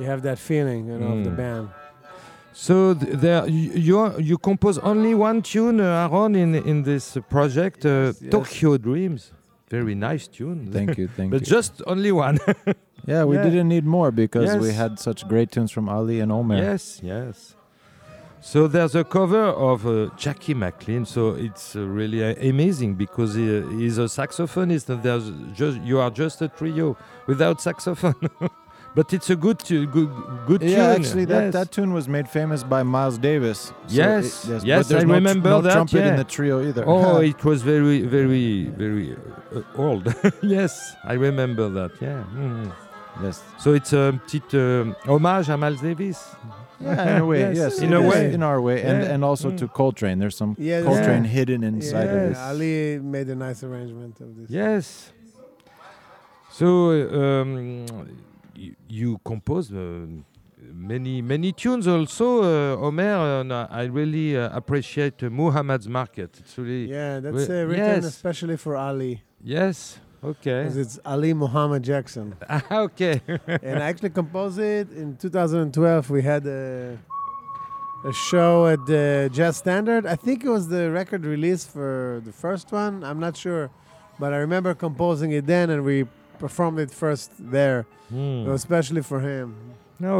you 0.02 0.08
have 0.12 0.22
that 0.22 0.38
feeling, 0.38 0.80
you 0.90 0.98
know, 0.98 1.12
of 1.18 1.24
the 1.24 1.30
Mm. 1.30 1.36
band. 1.36 1.68
So 2.54 2.74
th- 2.94 3.12
there, 3.24 3.42
you 3.48 3.98
you, 4.30 4.36
compose 4.38 4.78
only 4.92 5.14
one 5.14 5.40
tune, 5.42 5.80
uh, 5.80 6.04
Aaron, 6.12 6.34
in 6.44 6.54
in 6.54 6.82
this 6.82 7.16
uh, 7.16 7.20
project, 7.34 7.84
uh, 7.84 7.90
Yes, 7.90 8.22
yes. 8.22 8.30
Tokyo 8.30 8.70
Dreams. 8.78 9.22
Very 9.70 9.94
nice 9.94 10.24
tune. 10.36 10.58
Thank 10.70 10.98
you, 10.98 11.08
thank 11.16 11.30
but 11.30 11.40
you. 11.40 11.46
But 11.46 11.56
just 11.56 11.72
only 11.86 12.12
one. 12.12 12.36
yeah, 13.12 13.24
we 13.30 13.36
yeah. 13.36 13.44
didn't 13.46 13.68
need 13.68 13.84
more 13.86 14.10
because 14.24 14.50
we 14.66 14.72
had 14.82 14.92
such 14.98 15.20
great 15.32 15.48
tunes 15.54 15.70
from 15.72 15.88
Ali 15.88 16.20
and 16.22 16.30
Omer. 16.30 16.56
yes, 16.58 17.00
yes. 17.02 17.56
So 18.44 18.58
there's 18.74 18.94
a 18.96 19.04
cover 19.04 19.44
of 19.70 19.86
uh, 19.86 19.92
Jackie 20.24 20.54
McLean. 20.54 21.04
So 21.06 21.22
it's 21.46 21.76
uh, 21.76 21.80
really 21.98 22.20
uh, 22.24 22.34
amazing 22.50 22.96
because 23.04 23.30
he, 23.40 23.46
he's 23.78 23.98
a 23.98 24.08
saxophonist, 24.20 24.88
and 24.92 25.00
there's 25.02 25.26
just 25.60 25.76
you 25.88 25.96
are 26.04 26.10
just 26.10 26.42
a 26.42 26.48
trio 26.48 26.96
without 27.26 27.60
saxophone. 27.62 28.20
but 28.94 29.12
it's 29.12 29.30
a 29.30 29.36
good, 29.36 29.58
tu- 29.58 29.86
good, 29.86 30.10
good 30.46 30.60
tune. 30.60 30.70
Yeah, 30.70 30.88
actually, 30.98 31.24
that, 31.26 31.44
yes. 31.44 31.52
that 31.54 31.70
tune 31.70 31.92
was 31.92 32.08
made 32.08 32.28
famous 32.28 32.62
by 32.64 32.82
Miles 32.82 33.18
Davis. 33.18 33.58
So 33.58 33.74
Yes, 33.88 34.44
it- 34.48 34.64
yes, 34.64 34.88
but 34.88 34.96
I 34.96 35.00
no 35.00 35.06
tr- 35.06 35.12
remember 35.14 35.48
no 35.50 35.60
that, 35.62 35.72
trumpet 35.72 35.98
yeah. 36.00 36.08
in 36.10 36.16
the 36.16 36.24
trio 36.24 36.60
either. 36.68 36.84
Oh, 36.86 37.16
it 37.32 37.42
was 37.44 37.62
very, 37.62 38.02
very, 38.02 38.66
very 38.76 39.16
uh, 39.54 39.62
old. 39.76 40.14
yes, 40.42 40.94
I 41.04 41.14
remember 41.14 41.68
that. 41.70 41.90
Yeah. 42.00 42.24
Mhm. 42.34 42.72
yes. 43.22 43.42
So 43.58 43.72
it's 43.74 43.92
a 43.92 44.12
petit 44.26 44.54
euh, 44.54 44.92
hommage 45.06 45.48
à 45.48 45.58
Miles 45.58 45.80
Davis. 45.80 46.18
Yeah, 46.80 47.16
in 47.16 47.22
a 47.22 47.26
way, 47.26 47.40
Yes, 47.54 47.56
yes. 47.56 47.78
in 47.80 47.92
a 47.92 48.00
way. 48.00 48.34
in 48.34 48.42
our 48.42 48.60
way, 48.60 48.82
and 48.82 49.02
Yeah. 49.04 49.14
and 49.14 49.24
also 49.24 49.50
Mm. 49.50 49.58
to 49.58 49.68
Coltrane. 49.68 50.18
There's 50.18 50.36
some 50.36 50.56
Yeah, 50.58 50.82
Coltrane 50.82 51.24
yeah. 51.24 51.30
hidden 51.30 51.62
inside 51.62 52.06
yeah, 52.06 52.24
of 52.24 52.30
Yes. 52.30 52.38
Ali 52.40 52.98
made 53.00 53.28
a 53.30 53.36
nice 53.36 53.62
arrangement 53.62 54.20
of 54.20 54.34
this. 54.36 54.50
Yes. 54.50 55.12
So 56.50 56.66
um, 57.20 57.86
you 58.88 59.18
compose 59.24 59.72
uh, 59.72 60.06
many 60.72 61.22
many 61.22 61.52
tunes 61.52 61.86
also, 61.86 62.42
uh, 62.42 62.86
Omer. 62.86 63.40
And 63.40 63.52
I 63.52 63.84
really 63.84 64.36
uh, 64.36 64.56
appreciate 64.56 65.22
uh, 65.22 65.30
Muhammad's 65.30 65.88
Market. 65.88 66.30
It's 66.40 66.56
really 66.58 66.90
Yeah, 66.90 67.20
that's 67.20 67.48
uh, 67.48 67.66
written 67.66 68.02
yes. 68.02 68.04
especially 68.04 68.56
for 68.56 68.76
Ali, 68.76 69.22
yes. 69.42 69.98
Okay. 70.24 70.66
it's 70.66 71.00
Ali 71.04 71.34
Muhammad 71.34 71.82
Jackson. 71.82 72.36
Okay. 72.70 73.20
and 73.46 73.82
I 73.82 73.88
actually 73.88 74.10
composed 74.10 74.58
it 74.60 74.90
in 74.92 75.16
2012. 75.16 76.10
We 76.10 76.22
had 76.22 76.46
a, 76.46 76.96
a 78.04 78.12
show 78.12 78.68
at 78.68 78.86
the 78.86 79.30
Jazz 79.32 79.56
Standard. 79.56 80.06
I 80.06 80.14
think 80.14 80.44
it 80.44 80.48
was 80.48 80.68
the 80.68 80.92
record 80.92 81.24
release 81.24 81.64
for 81.64 82.22
the 82.24 82.30
first 82.32 82.70
one. 82.70 83.02
I'm 83.02 83.18
not 83.18 83.36
sure, 83.36 83.70
but 84.20 84.32
I 84.32 84.36
remember 84.36 84.74
composing 84.74 85.32
it 85.32 85.46
then, 85.46 85.70
and 85.70 85.84
we 85.84 86.06
performed 86.44 86.78
it 86.84 86.90
first 87.04 87.30
there, 87.56 87.80
Hmm. 88.10 88.50
especially 88.58 89.02
for 89.10 89.20
him. 89.30 89.48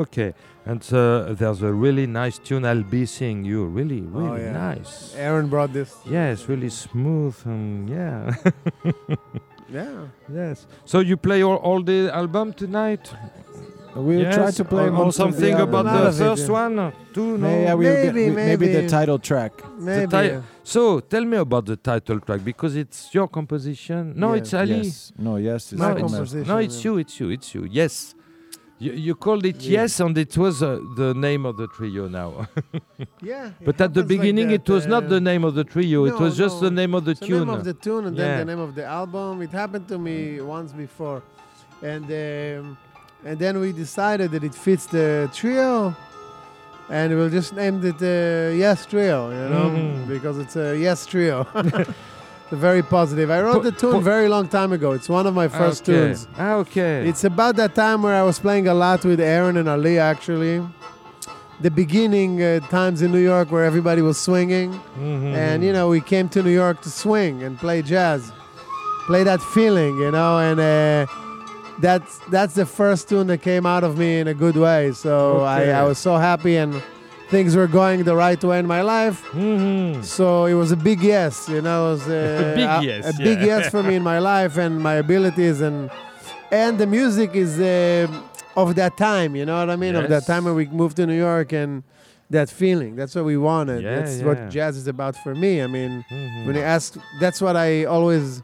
Okay, 0.03 0.31
and 0.71 0.81
uh, 0.93 1.35
there's 1.41 1.61
a 1.63 1.73
really 1.85 2.07
nice 2.07 2.39
tune. 2.47 2.65
I'll 2.65 2.89
be 2.99 3.05
seeing 3.07 3.41
you. 3.45 3.61
Really, 3.79 4.01
really 4.17 4.31
Oh, 4.31 4.37
yeah. 4.47 4.53
nice. 4.69 4.93
Aaron 5.27 5.49
brought 5.55 5.73
this. 5.73 5.91
Yeah, 6.15 6.33
it's 6.33 6.47
really 6.53 6.71
smooth 6.71 7.37
and 7.45 7.89
yeah. 7.89 8.35
Yeah. 9.73 10.09
yes. 10.41 10.67
So 10.85 11.01
you 11.01 11.17
play 11.17 11.43
all, 11.43 11.57
all 11.69 11.83
the 11.83 12.11
album 12.15 12.53
tonight? 12.53 13.05
We'll 13.95 14.21
yes? 14.21 14.35
try 14.35 14.51
to 14.51 14.65
play 14.65 14.85
on, 14.85 14.89
on 14.91 14.95
most 15.05 15.21
of 15.21 15.27
the 15.27 15.33
something 15.33 15.55
about 15.61 15.85
None 15.85 16.03
the 16.03 16.09
of 16.09 16.17
first 16.17 16.47
yeah. 16.47 16.53
one, 16.53 16.79
uh, 16.79 16.91
two, 17.13 17.37
no? 17.37 17.49
Yeah, 17.49 17.75
we'll 17.75 17.95
get- 17.95 18.15
Maybe, 18.15 18.31
we- 18.31 18.37
maybe 18.37 18.67
the 18.73 18.89
title 18.89 19.19
track. 19.19 19.53
Maybe. 19.79 20.11
ti- 20.11 20.39
So 20.65 21.01
tell 21.01 21.25
me 21.25 21.37
about 21.37 21.67
the 21.67 21.77
title 21.77 22.19
track 22.21 22.41
because 22.43 22.75
it's 22.77 23.13
your 23.15 23.29
composition. 23.29 24.15
No, 24.17 24.29
Yeah. 24.33 24.39
it's 24.41 24.55
Ali. 24.55 24.77
Yes. 24.83 25.13
No, 25.19 25.37
yes. 25.37 25.73
It's 25.73 25.79
My 25.81 25.89
No, 25.93 25.97
it's, 25.97 26.01
composition, 26.13 26.49
no, 26.49 26.57
it's 26.59 26.85
you. 26.85 26.97
It's 26.99 27.21
you. 27.21 27.29
It's 27.31 27.55
you. 27.55 27.69
Yes. 27.71 28.15
You, 28.79 28.93
you 28.95 29.15
called 29.15 29.45
it 29.47 29.61
Yeah. 29.63 29.83
yes, 29.83 30.01
and 30.01 30.17
it 30.19 30.37
was 30.39 30.63
uh, 30.63 30.81
the 30.97 31.13
name 31.15 31.45
of 31.47 31.57
the 31.57 31.67
trio 31.69 32.09
now. 32.09 32.49
yeah. 33.23 33.51
but 33.65 33.75
at 33.75 33.77
the 33.79 33.85
happens 33.85 33.97
like 33.97 34.09
beginning, 34.09 34.49
that, 34.49 34.55
it 34.55 34.69
was 34.69 34.87
not 34.87 35.05
uh, 35.05 35.09
the 35.09 35.21
name 35.21 35.45
of 35.45 35.55
the 35.55 35.63
trio. 35.65 36.05
it 36.07 36.11
no, 36.15 36.19
was 36.19 36.37
just 36.37 36.61
the 36.61 36.71
name 36.71 36.95
of 36.95 37.05
the 37.05 37.13
It's 37.13 37.21
the 37.21 37.27
tune. 37.27 37.39
name 37.47 37.51
of 37.51 37.65
the 37.65 37.75
tune 37.75 38.07
and 38.07 38.17
Yeah. 38.17 38.25
then 38.39 38.47
the 38.47 38.53
name 38.57 38.61
of 38.69 38.75
the 38.75 38.85
album. 38.85 39.43
It 39.43 39.51
happened 39.51 39.87
to 39.89 39.99
me 39.99 40.41
once 40.41 40.73
before, 40.73 41.23
and 41.83 42.05
um, 42.07 42.77
and 43.25 43.39
then 43.39 43.61
we 43.61 43.73
decided 43.73 44.31
that 44.33 44.43
it 44.45 44.55
fits 44.55 44.87
the 44.87 45.31
trio, 45.35 45.95
and 46.91 47.15
we'll 47.17 47.31
just 47.31 47.55
named 47.55 47.85
it 47.85 48.01
uh, 48.03 48.53
Yes 48.55 48.87
Trio, 48.87 49.31
you 49.31 49.49
know, 49.49 49.71
Mhm. 49.71 50.09
because 50.09 50.39
it's 50.39 50.57
a 50.57 50.77
Yes 50.77 51.07
Trio. 51.07 51.47
very 52.51 52.83
positive. 52.83 53.31
I 53.31 53.41
wrote 53.41 53.55
Po- 53.63 53.71
the 53.71 53.73
tune 53.73 53.93
po- 53.93 54.01
very 54.01 54.29
long 54.29 54.47
time 54.47 54.73
ago. 54.73 54.93
It's 54.93 55.09
one 55.09 55.27
of 55.27 55.35
my 55.35 55.49
first 55.49 55.83
okay. 55.89 55.93
tunes. 56.09 56.29
Okay. 56.39 57.09
It's 57.09 57.25
about 57.25 57.57
that 57.57 57.75
time 57.75 58.03
where 58.03 58.15
I 58.15 58.23
was 58.23 58.39
playing 58.39 58.69
a 58.69 58.75
lot 58.75 59.05
with 59.07 59.21
Aaron 59.21 59.57
and 59.57 59.69
Ali, 59.71 59.99
actually. 59.99 60.61
The 61.63 61.71
beginning 61.71 62.43
uh, 62.43 62.61
times 62.69 63.01
in 63.01 63.11
New 63.11 63.25
York 63.33 63.51
where 63.51 63.65
everybody 63.65 64.03
was 64.03 64.19
swinging. 64.21 64.79
Mhm. 64.99 65.35
And, 65.35 65.65
you 65.65 65.73
know, 65.73 65.89
we 65.89 66.01
came 66.03 66.29
to 66.31 66.43
New 66.43 66.51
York 66.65 66.83
to 66.83 66.91
swing 66.91 67.43
and 67.43 67.57
play 67.59 67.81
jazz. 67.81 68.33
Play 69.07 69.25
that 69.25 69.41
feeling, 69.41 69.97
you 69.99 70.11
know, 70.11 70.39
and 70.39 70.61
uh, 70.61 71.07
that's 71.81 72.19
that's 72.31 72.55
the 72.55 72.67
first 72.67 73.09
tune 73.09 73.27
that 73.29 73.39
came 73.43 73.67
out 73.67 73.85
of 73.85 73.97
me 73.99 74.19
in 74.21 74.29
a 74.29 74.35
good 74.35 74.57
way. 74.57 74.93
So 74.93 75.13
Okay. 75.47 75.73
I, 75.73 75.81
I 75.81 75.85
was 75.85 75.99
so 75.99 76.17
happy 76.17 76.57
and 76.57 76.83
things 77.31 77.57
were 77.57 77.67
going 77.67 78.05
the 78.05 78.15
right 78.15 78.43
way 78.45 78.59
in 78.59 78.67
my 78.67 78.83
life. 78.83 79.23
Mhm. 79.33 80.05
So 80.05 80.45
it 80.47 80.55
was 80.55 80.71
a 80.73 80.77
big 80.77 81.01
yes, 81.03 81.49
you 81.49 81.63
know, 81.63 81.89
it 81.89 81.91
was 81.93 82.09
uh, 82.09 82.13
A 82.53 82.57
big 82.57 82.69
a, 82.69 82.81
yes, 82.85 83.15
a 83.15 83.23
big 83.23 83.41
yes 83.43 83.71
for 83.71 83.83
me 83.83 83.95
in 83.95 84.03
my 84.03 84.19
life 84.19 84.57
and 84.59 84.81
my 84.81 84.95
abilities 84.95 85.61
and 85.61 85.91
and 86.51 86.79
the 86.79 86.87
music 86.87 87.35
is 87.35 87.59
uh, 87.59 88.07
of 88.55 88.75
that 88.75 88.97
time, 88.99 89.35
you 89.35 89.47
know 89.47 89.59
what 89.59 89.71
I 89.71 89.77
mean? 89.77 89.95
Of 89.97 90.11
that 90.11 90.27
time 90.27 90.45
when 90.45 90.55
we 90.55 90.67
moved 90.67 90.97
to 90.97 91.07
New 91.07 91.17
York 91.17 91.53
and 91.55 91.83
that 92.29 92.51
feeling. 92.51 92.97
That's 92.97 93.15
what 93.15 93.25
we 93.25 93.37
wanted. 93.39 93.83
Yeah, 93.83 93.97
that's 93.97 94.19
yeah. 94.19 94.27
what 94.27 94.51
jazz 94.51 94.77
is 94.77 94.87
about 94.87 95.17
for 95.17 95.35
me. 95.35 95.63
I 95.63 95.67
mean, 95.67 96.05
Mhm. 96.11 96.47
when 96.47 96.55
you 96.57 96.63
ask, 96.63 96.97
that's 97.21 97.41
what 97.41 97.57
I 97.57 97.85
always 97.85 98.43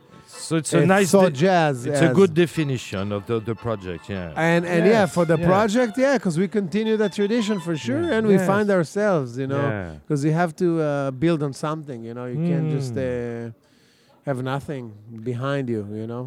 So 0.49 0.53
it's 0.61 0.73
a 0.73 0.87
nice. 0.97 1.11
saw 1.11 1.25
de- 1.29 1.37
jazz. 1.45 1.75
it's 1.91 2.01
a 2.11 2.13
good 2.21 2.33
definition 2.45 3.05
of 3.17 3.21
the, 3.29 3.37
the 3.51 3.55
project. 3.67 4.05
Yeah. 4.09 4.33
And 4.51 4.63
and 4.75 4.83
yeah, 4.95 5.05
for 5.17 5.25
the 5.33 5.39
yeah. 5.39 5.47
project, 5.53 5.93
yeah, 6.07 6.15
because 6.19 6.37
we 6.43 6.47
continue 6.61 6.97
that 7.03 7.13
tradition 7.21 7.57
for 7.67 7.75
sure, 7.87 8.03
Yeah. 8.03 8.15
and 8.17 8.23
we 8.33 8.37
Yes. 8.39 8.47
find 8.53 8.67
ourselves, 8.79 9.31
you 9.43 9.49
know, 9.53 9.65
Yeah. 9.69 9.91
because 10.03 10.21
you 10.27 10.33
have 10.43 10.53
to 10.63 10.69
uh, 10.81 11.11
build 11.25 11.41
on 11.47 11.53
something. 11.67 11.99
You 12.09 12.15
know, 12.19 12.27
you 12.33 12.39
can't 12.49 12.71
just 12.79 12.93
Mm. 12.95 13.49
uh, 13.49 14.29
have 14.29 14.39
nothing 14.55 14.85
behind 15.31 15.65
you. 15.75 15.83
You 16.01 16.07
know. 16.13 16.25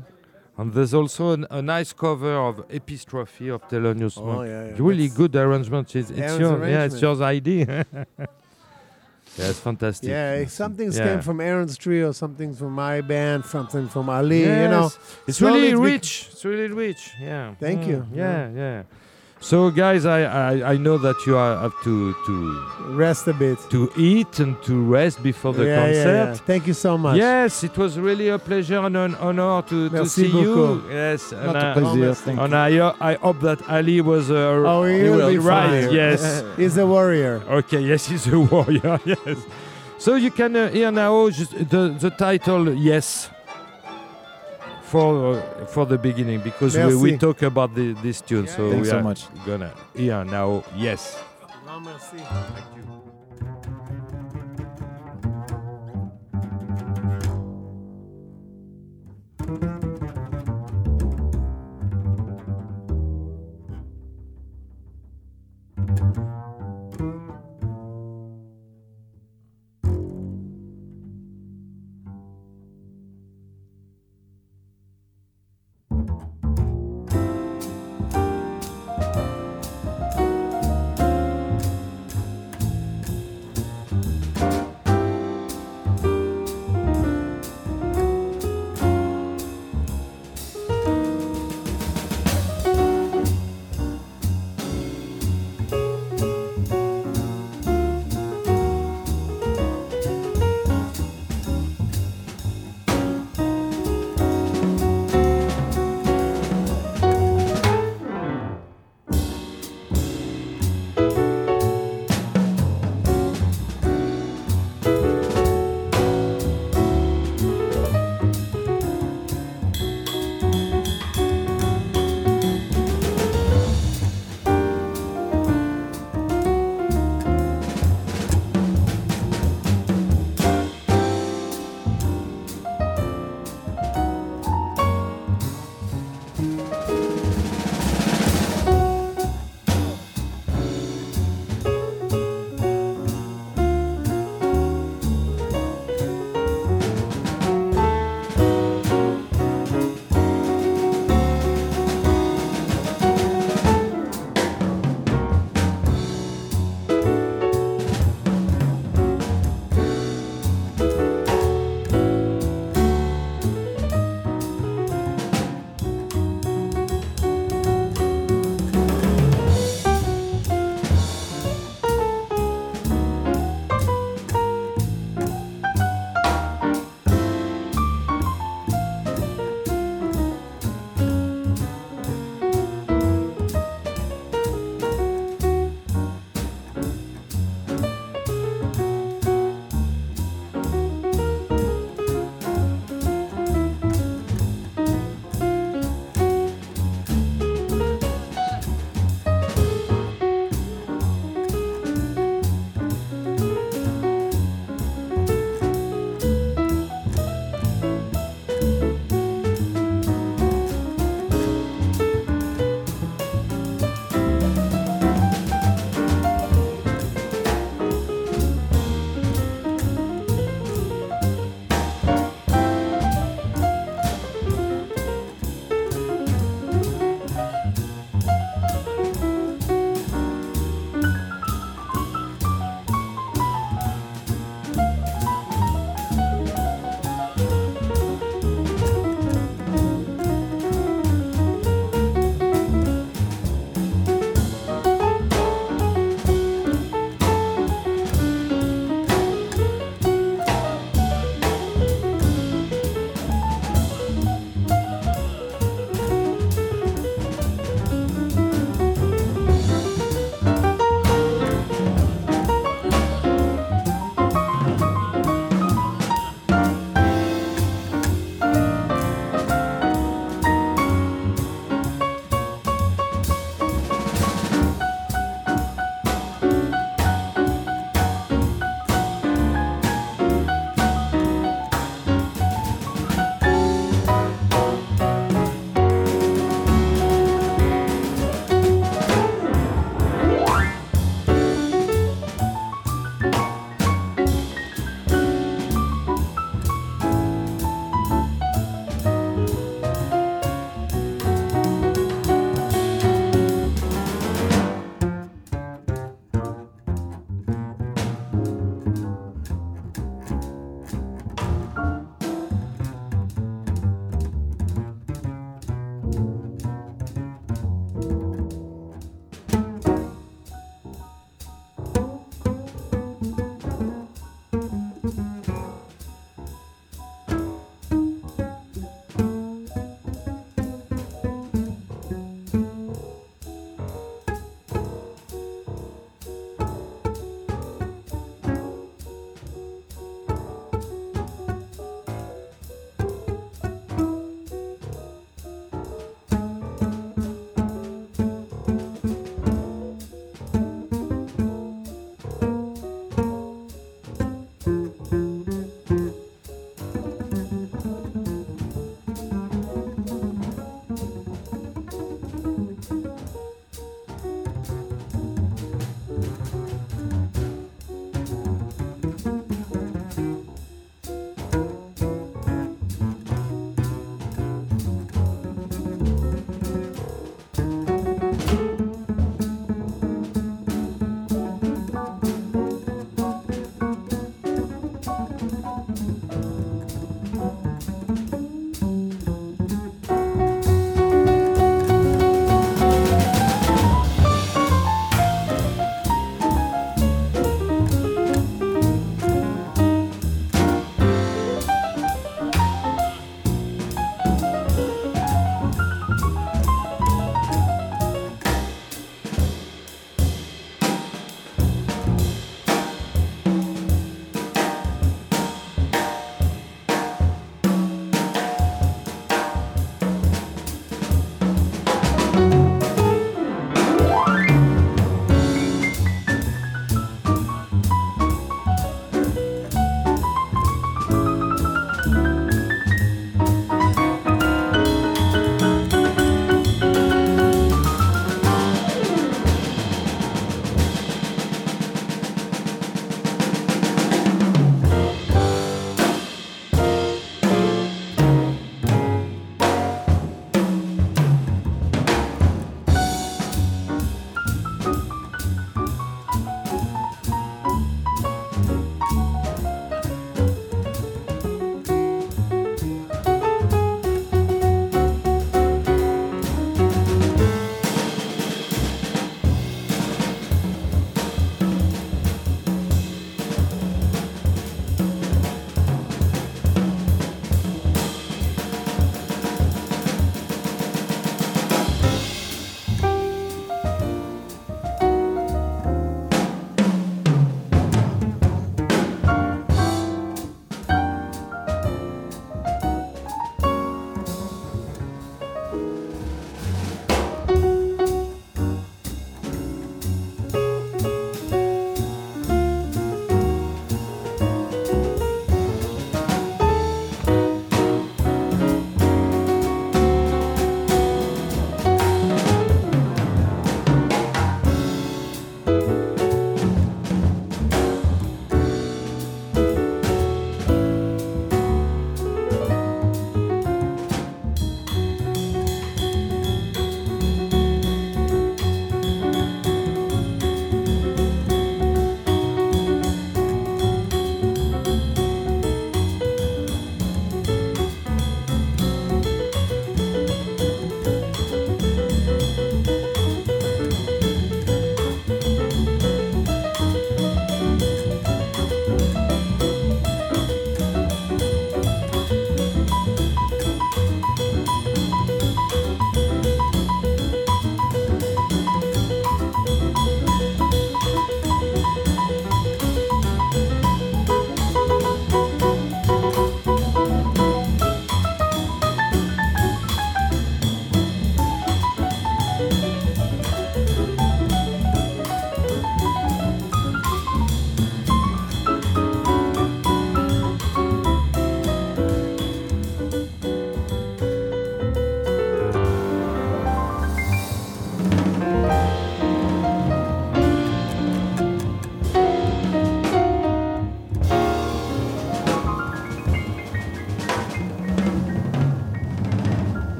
And 0.59 0.67
there's 0.75 0.93
also 1.01 1.23
an, 1.35 1.43
a 1.49 1.61
nice 1.75 1.91
cover 2.05 2.35
of 2.49 2.53
Epistrophe 2.79 3.47
of 3.55 3.59
Thelonious 3.69 4.15
Monk. 4.17 4.39
Oh 4.39 4.43
yeah, 4.43 4.65
yeah. 4.67 4.87
Really 4.89 5.07
That's- 5.07 5.17
good 5.21 5.33
arrangement. 5.43 5.85
It's, 5.99 6.09
it's 6.11 6.19
Aaron's 6.19 6.39
your, 6.43 6.55
yeah, 6.67 6.83
it's 6.87 7.01
arrangement. 7.01 7.19
your 7.19 7.27
idea. 7.37 7.67
yeah, 9.37 9.49
it's 9.49 9.59
fantastic. 9.59 10.09
Yeah, 10.09 10.45
something's 10.45 10.97
Yeah. 10.97 11.05
came 11.05 11.21
from 11.21 11.39
Aaron's 11.41 11.77
trio, 11.77 12.11
something 12.11 12.53
from 12.53 12.73
my 12.73 13.01
band, 13.01 13.45
something 13.45 13.87
from 13.89 14.09
Ali. 14.09 14.41
You 14.41 14.67
know, 14.69 14.89
it's 15.27 15.37
slowly 15.37 15.61
really 15.61 15.69
it's 15.71 15.79
rich. 15.79 16.29
It's 16.31 16.45
really 16.45 16.67
rich. 16.67 17.11
Yeah. 17.21 17.55
Thank 17.59 17.81
Mm, 17.81 17.87
you. 17.87 18.05
Yeah, 18.13 18.49
yeah. 18.55 18.83
So, 19.43 19.71
guys, 19.71 20.05
I, 20.05 20.21
I, 20.21 20.73
I 20.73 20.77
know 20.77 20.99
that 20.99 21.15
you 21.25 21.35
are, 21.35 21.57
have 21.57 21.73
to, 21.83 22.13
to 22.27 22.65
rest 22.89 23.27
a 23.27 23.33
bit. 23.33 23.57
to 23.71 23.91
eat 23.97 24.39
and 24.39 24.61
to 24.61 24.79
rest 24.79 25.23
before 25.23 25.51
the 25.51 25.65
yeah, 25.65 25.75
yeah, 25.75 25.85
concert. 25.85 26.27
yeah. 26.29 26.33
Thank 26.45 26.67
you 26.67 26.75
so 26.75 26.95
much. 26.95 27.17
Yes, 27.17 27.63
it 27.63 27.75
was 27.75 27.97
really 27.97 28.29
a 28.29 28.37
pleasure 28.37 28.77
and 28.77 28.95
an 28.95 29.15
honor 29.15 29.63
to, 29.63 29.89
to 29.89 29.95
Merci 29.95 30.09
see 30.09 30.27
you. 30.27 30.55
beaucoup. 30.55 30.83
Yes, 30.91 31.31
and, 31.31 31.45
Not 31.47 31.55
a 31.55 31.67
I, 31.69 31.73
plaisir. 31.73 32.05
merci. 32.05 32.21
Thank 32.23 32.39
and 32.39 32.73
you. 32.73 32.83
I, 32.83 33.11
I 33.11 33.15
hope 33.15 33.39
that 33.41 33.67
Ali 33.67 33.99
was 34.01 34.29
uh, 34.29 34.35
Oh, 34.63 34.83
he 34.83 34.99
He 34.99 35.09
will 35.09 35.17
will 35.17 35.29
be 35.29 35.33
be 35.37 35.39
right. 35.39 35.85
fine. 35.85 35.93
Yes. 35.95 36.43
He's 36.57 36.77
a 36.77 36.85
warrior. 36.85 37.41
Okay, 37.49 37.81
yes, 37.81 38.05
he's 38.05 38.27
a 38.27 38.39
warrior. 38.39 38.99
Yes. 39.05 39.37
So 39.97 40.15
you 40.15 40.29
can 40.31 40.55
uh, 40.55 40.69
hear 40.69 40.91
now 40.91 41.29
just 41.31 41.51
the 41.69 41.89
the 41.99 42.11
title 42.11 42.73
yes 42.75 43.29
for 44.91 45.35
uh, 45.35 45.65
for 45.67 45.85
the 45.85 45.97
beginning 45.97 46.41
because 46.41 46.75
we, 46.75 46.95
we 46.95 47.17
talk 47.17 47.41
about 47.43 47.73
the, 47.73 47.93
this 48.03 48.19
tune. 48.21 48.45
Yeah, 48.45 48.55
so. 48.55 48.71
Thanks 48.71 48.87
we 48.87 48.91
so 48.91 48.97
are 48.97 49.03
much. 49.03 49.21
gonna 49.45 49.73
hear 49.95 50.23
now 50.25 50.63
yes. 50.75 51.23
Grand 51.73 52.70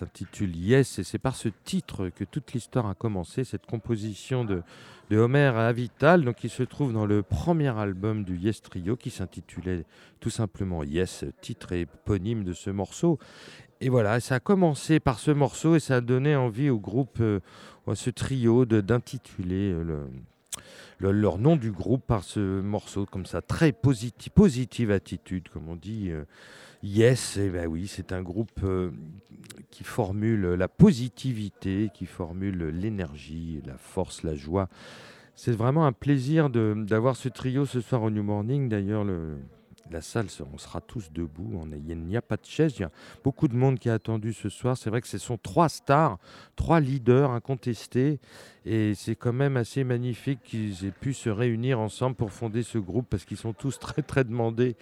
s'intitule 0.00 0.56
Yes 0.56 0.98
et 0.98 1.04
c'est 1.04 1.18
par 1.18 1.36
ce 1.36 1.48
titre 1.64 2.08
que 2.08 2.24
toute 2.24 2.52
l'histoire 2.52 2.86
a 2.86 2.94
commencé, 2.94 3.44
cette 3.44 3.66
composition 3.66 4.44
de, 4.44 4.62
de 5.10 5.18
Homer 5.18 5.52
Avital, 5.54 6.24
donc 6.24 6.36
qui 6.36 6.48
se 6.48 6.62
trouve 6.62 6.92
dans 6.92 7.04
le 7.04 7.22
premier 7.22 7.68
album 7.68 8.24
du 8.24 8.36
Yes 8.36 8.62
Trio 8.62 8.96
qui 8.96 9.10
s'intitulait 9.10 9.84
tout 10.18 10.30
simplement 10.30 10.84
Yes, 10.84 11.24
titre 11.42 11.72
éponyme 11.72 12.44
de 12.44 12.54
ce 12.54 12.70
morceau. 12.70 13.18
Et 13.82 13.88
voilà, 13.88 14.20
ça 14.20 14.36
a 14.36 14.40
commencé 14.40 15.00
par 15.00 15.18
ce 15.18 15.30
morceau 15.30 15.76
et 15.76 15.80
ça 15.80 15.96
a 15.96 16.00
donné 16.00 16.34
envie 16.34 16.70
au 16.70 16.78
groupe, 16.78 17.18
euh, 17.20 17.40
à 17.86 17.94
ce 17.94 18.10
trio, 18.10 18.64
d'intituler 18.64 19.72
euh, 19.72 20.06
le, 20.98 21.12
leur 21.12 21.38
nom 21.38 21.56
du 21.56 21.72
groupe 21.72 22.06
par 22.06 22.24
ce 22.24 22.60
morceau 22.60 23.04
comme 23.06 23.26
ça, 23.26 23.42
très 23.42 23.72
positive 23.72 24.90
attitude, 24.90 25.48
comme 25.48 25.68
on 25.68 25.76
dit. 25.76 26.10
Euh, 26.10 26.24
yes, 26.82 27.36
et 27.36 27.46
eh 27.46 27.48
ben 27.50 27.66
oui, 27.66 27.86
c'est 27.86 28.12
un 28.12 28.22
groupe 28.22 28.60
qui 29.70 29.84
formule 29.84 30.42
la 30.42 30.68
positivité, 30.68 31.90
qui 31.94 32.06
formule 32.06 32.68
l'énergie, 32.68 33.62
la 33.66 33.76
force, 33.76 34.22
la 34.22 34.34
joie. 34.34 34.68
C'est 35.34 35.52
vraiment 35.52 35.86
un 35.86 35.92
plaisir 35.92 36.50
d'avoir 36.50 37.16
ce 37.16 37.28
trio 37.28 37.64
ce 37.64 37.80
soir 37.80 38.02
au 38.02 38.10
New 38.10 38.22
Morning. 38.22 38.68
D'ailleurs, 38.68 39.06
la 39.90 40.00
salle, 40.00 40.26
on 40.52 40.58
sera 40.58 40.80
tous 40.80 41.10
debout. 41.12 41.60
il 41.88 41.98
n'y 41.98 42.16
a 42.16 42.22
pas 42.22 42.36
de 42.36 42.44
chaise. 42.44 42.74
Il 42.78 42.82
y 42.82 42.84
a 42.84 42.90
beaucoup 43.24 43.48
de 43.48 43.54
monde 43.54 43.78
qui 43.78 43.88
a 43.88 43.94
attendu 43.94 44.32
ce 44.32 44.48
soir. 44.48 44.76
C'est 44.76 44.90
vrai 44.90 45.00
que 45.00 45.08
ce 45.08 45.18
sont 45.18 45.36
trois 45.36 45.68
stars, 45.68 46.18
trois 46.56 46.80
leaders 46.80 47.30
incontestés. 47.30 48.20
Et 48.66 48.94
c'est 48.94 49.16
quand 49.16 49.32
même 49.32 49.56
assez 49.56 49.84
magnifique 49.84 50.40
qu'ils 50.44 50.84
aient 50.84 50.90
pu 50.92 51.14
se 51.14 51.30
réunir 51.30 51.80
ensemble 51.80 52.14
pour 52.14 52.30
fonder 52.30 52.62
ce 52.62 52.78
groupe 52.78 53.06
parce 53.08 53.24
qu'ils 53.24 53.38
sont 53.38 53.52
tous 53.52 53.78
très 53.80 54.02
très 54.02 54.24
demandés. 54.24 54.76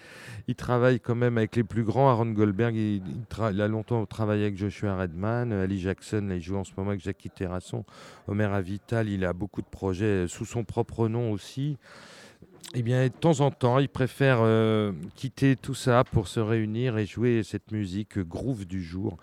Ils 0.49 0.57
travaillent 0.57 1.01
quand 1.01 1.15
même 1.15 1.39
avec 1.39 1.57
les 1.57 1.65
plus 1.65 1.85
grands. 1.85 2.11
Aaron 2.11 2.33
Goldberg, 2.33 2.75
il, 2.75 3.03
a 3.39 3.69
longtemps 3.69 4.05
travaillé 4.07 4.43
avec 4.43 4.57
Joshua 4.57 4.97
Redman. 4.97 5.53
Ali 5.53 5.81
Jackson, 5.81 6.29
il 6.31 6.41
joue 6.41 6.57
en 6.57 6.65
ce 6.65 6.73
moment 6.77 6.91
avec 6.91 7.03
Jackie 7.03 7.31
Terrasson. 7.31 7.85
Omer 8.27 8.53
Avital, 8.53 9.09
il 9.09 9.25
a 9.25 9.33
beaucoup 9.33 9.63
de 9.63 9.67
projets 9.67 10.27
sous 10.29 10.45
son 10.45 10.65
propre 10.65 11.09
nom 11.09 11.31
aussi. 11.31 11.79
Eh 12.75 12.83
bien, 12.83 13.05
de 13.05 13.09
temps 13.09 13.41
en 13.41 13.51
temps, 13.51 13.79
ils 13.79 13.89
préfèrent 13.89 14.43
euh, 14.43 14.93
quitter 15.15 15.57
tout 15.57 15.75
ça 15.75 16.05
pour 16.05 16.29
se 16.29 16.39
réunir 16.39 16.99
et 16.99 17.07
jouer 17.07 17.43
cette 17.43 17.73
musique 17.73 18.19
groove 18.19 18.67
du 18.67 18.83
jour. 18.83 19.17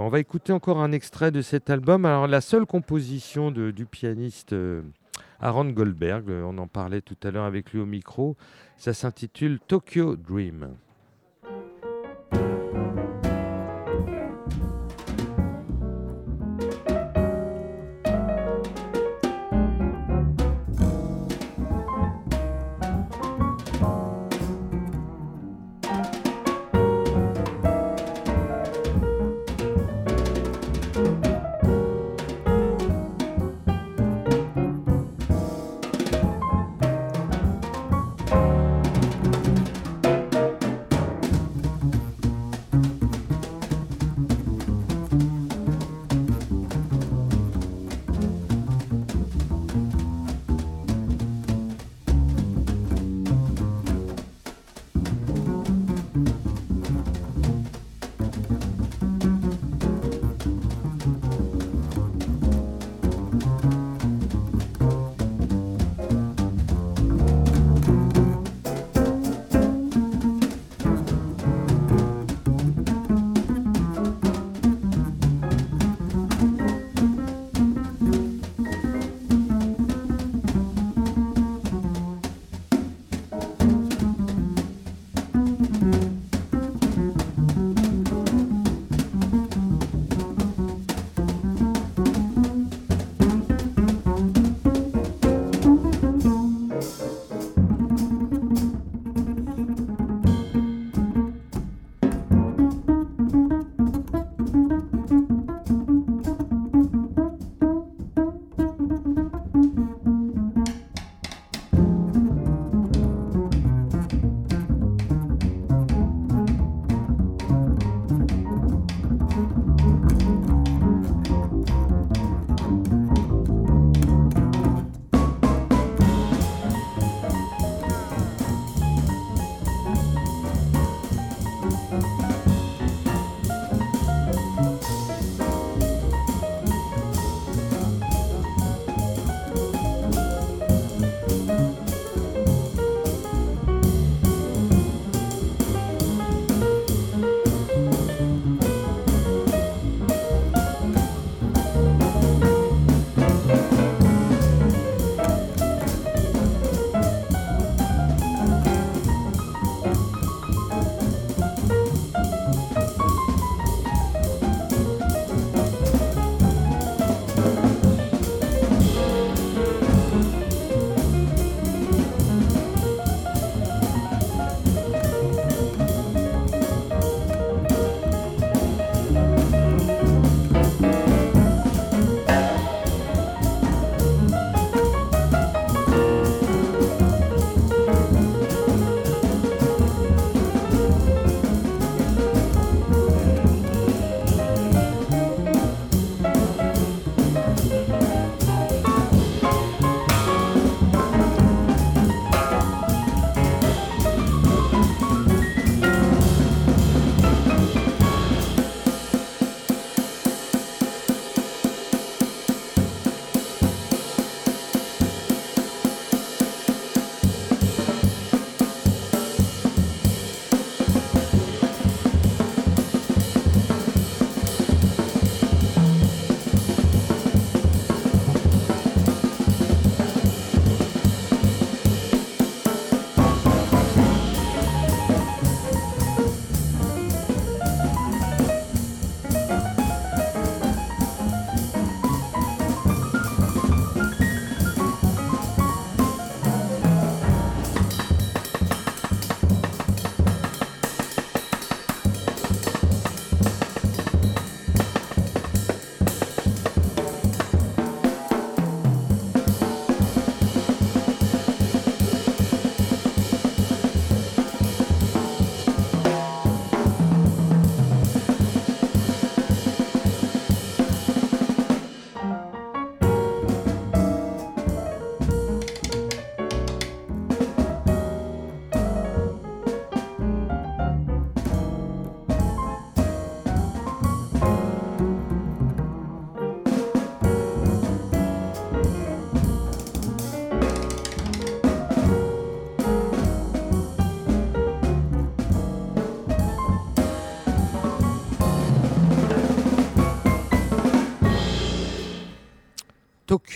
on 0.00 0.08
va 0.08 0.18
écouter 0.18 0.52
encore 0.52 0.80
un 0.80 0.90
extrait 0.90 1.30
de 1.30 1.40
cet 1.40 1.70
album. 1.70 2.04
Alors, 2.04 2.26
la 2.26 2.40
seule 2.40 2.66
composition 2.66 3.52
du 3.52 3.86
pianiste 3.86 4.52
euh, 4.52 4.82
Aaron 5.40 5.70
Goldberg, 5.70 6.28
euh, 6.28 6.42
on 6.42 6.58
en 6.58 6.66
parlait 6.66 7.00
tout 7.00 7.16
à 7.22 7.30
l'heure 7.30 7.44
avec 7.44 7.72
lui 7.72 7.80
au 7.80 7.86
micro, 7.86 8.36
ça 8.76 8.92
s'intitule 8.92 9.60
Tokyo 9.60 10.16
Dream. 10.16 10.68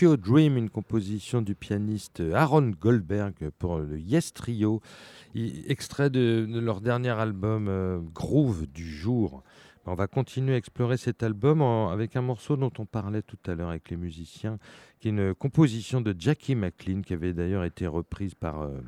Dream, 0.03 0.57
une 0.57 0.69
composition 0.69 1.41
du 1.41 1.55
pianiste 1.55 2.21
Aaron 2.33 2.71
Goldberg 2.79 3.49
pour 3.57 3.77
le 3.77 3.97
Yes 3.97 4.33
Trio, 4.33 4.81
extrait 5.33 6.09
de, 6.09 6.45
leur 6.49 6.81
dernier 6.81 7.11
album 7.11 7.67
euh, 7.69 7.99
Groove 8.13 8.67
du 8.67 8.85
jour. 8.85 9.43
On 9.85 9.95
va 9.95 10.07
continuer 10.07 10.55
à 10.55 10.57
explorer 10.57 10.97
cet 10.97 11.23
album 11.23 11.61
avec 11.61 12.15
un 12.17 12.21
morceau 12.21 12.57
dont 12.57 12.71
on 12.79 12.85
parlait 12.85 13.21
tout 13.21 13.37
à 13.47 13.55
l'heure 13.55 13.69
avec 13.69 13.89
les 13.89 13.97
musiciens, 13.97 14.59
qui 14.99 15.07
est 15.07 15.11
une 15.11 15.33
composition 15.33 16.01
de 16.01 16.13
Jackie 16.17 16.55
McLean, 16.55 17.01
qui 17.01 17.13
avait 17.13 17.33
d'ailleurs 17.33 17.63
été 17.63 17.87
reprise 17.87 18.35
par, 18.35 18.61
euh, 18.61 18.79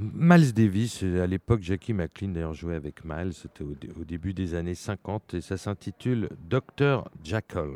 Miles 0.00 0.52
Davis. 0.52 1.02
À 1.02 1.26
l'époque, 1.26 1.62
Jackie 1.62 1.92
McLean 1.92 2.30
d'ailleurs 2.30 2.54
jouait 2.54 2.76
avec 2.76 3.04
Miles, 3.04 3.34
c'était 3.34 3.62
au, 3.62 3.76
au, 4.00 4.04
début 4.04 4.34
des 4.34 4.54
années 4.54 4.74
50, 4.74 5.34
et 5.34 5.40
ça 5.40 5.56
s'intitule 5.56 6.28
Dr. 6.48 7.08
Jackal. 7.22 7.70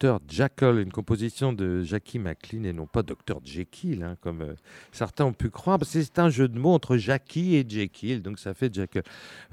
Dr 0.00 0.20
Jackal, 0.28 0.78
une 0.78 0.92
composition 0.92 1.52
de 1.52 1.82
Jackie 1.82 2.18
McLean 2.18 2.64
et 2.64 2.72
non 2.72 2.86
pas 2.86 3.02
Dr 3.02 3.40
Jekyll, 3.44 4.02
hein, 4.04 4.16
comme 4.20 4.42
euh, 4.42 4.54
certains 4.92 5.24
ont 5.24 5.32
pu 5.32 5.50
croire, 5.50 5.78
c'est 5.82 6.18
un 6.18 6.28
jeu 6.30 6.46
de 6.48 6.58
mots 6.58 6.72
entre 6.72 6.96
Jackie 6.96 7.56
et 7.56 7.64
Jekyll, 7.68 8.22
donc 8.22 8.38
ça 8.38 8.54
fait 8.54 8.72
Jackal. 8.72 9.02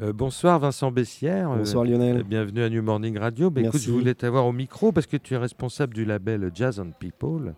Euh, 0.01 0.13
bonsoir 0.13 0.59
Vincent 0.59 0.91
Bessière. 0.91 1.51
euh, 1.51 1.57
Bonsoir 1.57 1.83
Lionel. 1.83 2.23
Bienvenue 2.23 2.61
à 2.61 2.69
New 2.69 2.83
Morning 2.83 3.17
Radio. 3.17 3.49
Bah, 3.49 3.61
écoute, 3.61 3.81
je 3.81 3.91
voulais 3.91 4.13
t'avoir 4.13 4.45
au 4.45 4.51
micro 4.53 4.91
parce 4.91 5.07
que 5.07 5.17
tu 5.17 5.33
es 5.33 5.37
responsable 5.37 5.93
du 5.95 6.05
label 6.05 6.51
Jazz 6.53 6.79
and 6.79 6.91
People. 6.99 7.55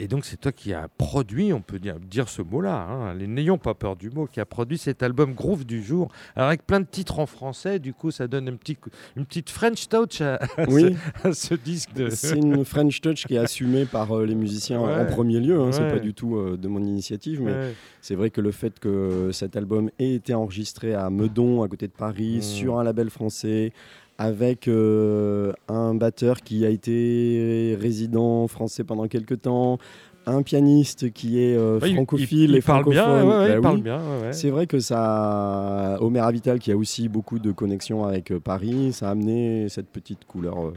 Et 0.00 0.06
donc, 0.06 0.24
c'est 0.24 0.36
toi 0.40 0.52
qui 0.52 0.72
as 0.72 0.86
produit, 0.96 1.52
on 1.52 1.60
peut 1.60 1.80
dire, 1.80 1.98
dire 1.98 2.28
ce 2.28 2.40
mot-là, 2.40 2.86
hein, 2.88 3.14
n'ayons 3.16 3.58
pas 3.58 3.74
peur 3.74 3.96
du 3.96 4.10
mot, 4.10 4.26
qui 4.26 4.38
a 4.38 4.44
produit 4.46 4.78
cet 4.78 5.02
album 5.02 5.34
Groove 5.34 5.64
du 5.66 5.82
jour, 5.82 6.08
avec 6.36 6.64
plein 6.64 6.78
de 6.78 6.86
titres 6.86 7.18
en 7.18 7.26
français, 7.26 7.80
du 7.80 7.92
coup, 7.92 8.12
ça 8.12 8.28
donne 8.28 8.48
un 8.48 8.54
petit, 8.54 8.76
coup- 8.76 8.90
une 9.16 9.26
petite 9.26 9.50
French 9.50 9.88
touch 9.88 10.20
à, 10.20 10.36
à 10.56 10.64
Oui, 10.68 10.96
ce, 11.22 11.28
à 11.28 11.32
ce 11.32 11.54
disque 11.54 11.92
de. 11.94 12.10
c'est 12.10 12.36
une 12.36 12.64
French 12.64 13.00
touch 13.00 13.26
qui 13.26 13.34
est 13.34 13.38
assumée 13.38 13.86
par 13.86 14.16
euh, 14.16 14.24
les 14.24 14.36
musiciens 14.36 14.78
en- 14.80 14.86
Ouais. 14.86 14.94
en 15.00 15.06
premier 15.06 15.40
lieu. 15.40 15.60
hein, 15.60 15.72
C'est 15.72 15.82
Ouais. 15.82 15.90
pas 15.90 15.98
du 15.98 16.14
tout 16.14 16.36
euh, 16.36 16.56
de 16.56 16.68
mon 16.68 16.82
initiative, 16.84 17.40
mais 17.42 17.52
Ouais. 17.52 17.74
c'est 18.00 18.14
vrai 18.14 18.30
que 18.30 18.40
le 18.40 18.52
fait 18.52 18.78
que 18.78 19.30
cet 19.32 19.56
album 19.56 19.90
ait 19.98 20.14
été 20.14 20.32
enregistré 20.32 20.94
à 20.94 21.10
Meudon, 21.10 21.62
à 21.64 21.68
côté 21.68 21.88
de 21.88 21.92
Paris, 21.92 22.36
Mm. 22.38 22.42
sur 22.42 22.78
un 22.78 22.84
label 22.84 23.10
français, 23.10 23.72
avec 24.18 24.66
euh, 24.68 25.52
un 25.68 25.94
batteur 25.94 26.40
qui 26.42 26.66
a 26.66 26.70
été 26.70 27.76
résident 27.80 28.48
français 28.48 28.82
pendant 28.84 29.06
quelques 29.06 29.42
temps, 29.42 29.78
un 30.26 30.42
pianiste 30.42 31.12
qui 31.12 31.40
est 31.40 31.56
euh, 31.56 31.78
Ouais, 31.80 31.94
francophile 31.94 32.50
il, 32.50 32.56
et 32.56 32.60
parle 32.60 32.84
bien, 32.90 33.02
francophone. 33.04 33.28
ouais, 33.28 33.48
Bah 33.48 33.54
il 33.54 33.60
parle 33.62 33.76
oui. 33.76 33.82
bien. 33.82 33.96
ouais, 33.98 34.22
ouais. 34.26 34.32
C'est 34.32 34.50
vrai 34.50 34.66
que 34.66 34.80
ça, 34.80 35.96
Omer 36.00 36.24
Avital, 36.24 36.58
qui 36.58 36.72
a 36.72 36.76
aussi 36.76 37.08
beaucoup 37.08 37.38
de 37.38 37.52
connexions 37.52 38.04
avec 38.04 38.32
euh, 38.32 38.40
Paris, 38.40 38.92
ça 38.92 39.08
a 39.08 39.12
amené 39.12 39.68
cette 39.68 39.88
petite 39.88 40.24
couleur 40.26 40.72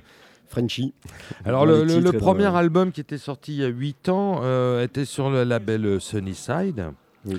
Frenchy. 0.47 0.93
Alors, 1.45 1.65
le, 1.65 1.83
dans 2.01 2.11
premier 2.19 2.55
album 2.55 2.91
qui 2.91 3.01
était 3.01 3.17
sorti 3.17 3.53
il 3.55 3.59
y 3.61 3.63
a 3.65 3.69
8 3.69 4.09
ans 4.09 4.41
était 4.81 5.05
sur 5.05 5.29
le 5.31 5.43
label 5.43 5.99
Sunnyside. 5.99 6.85
Oui. 7.25 7.37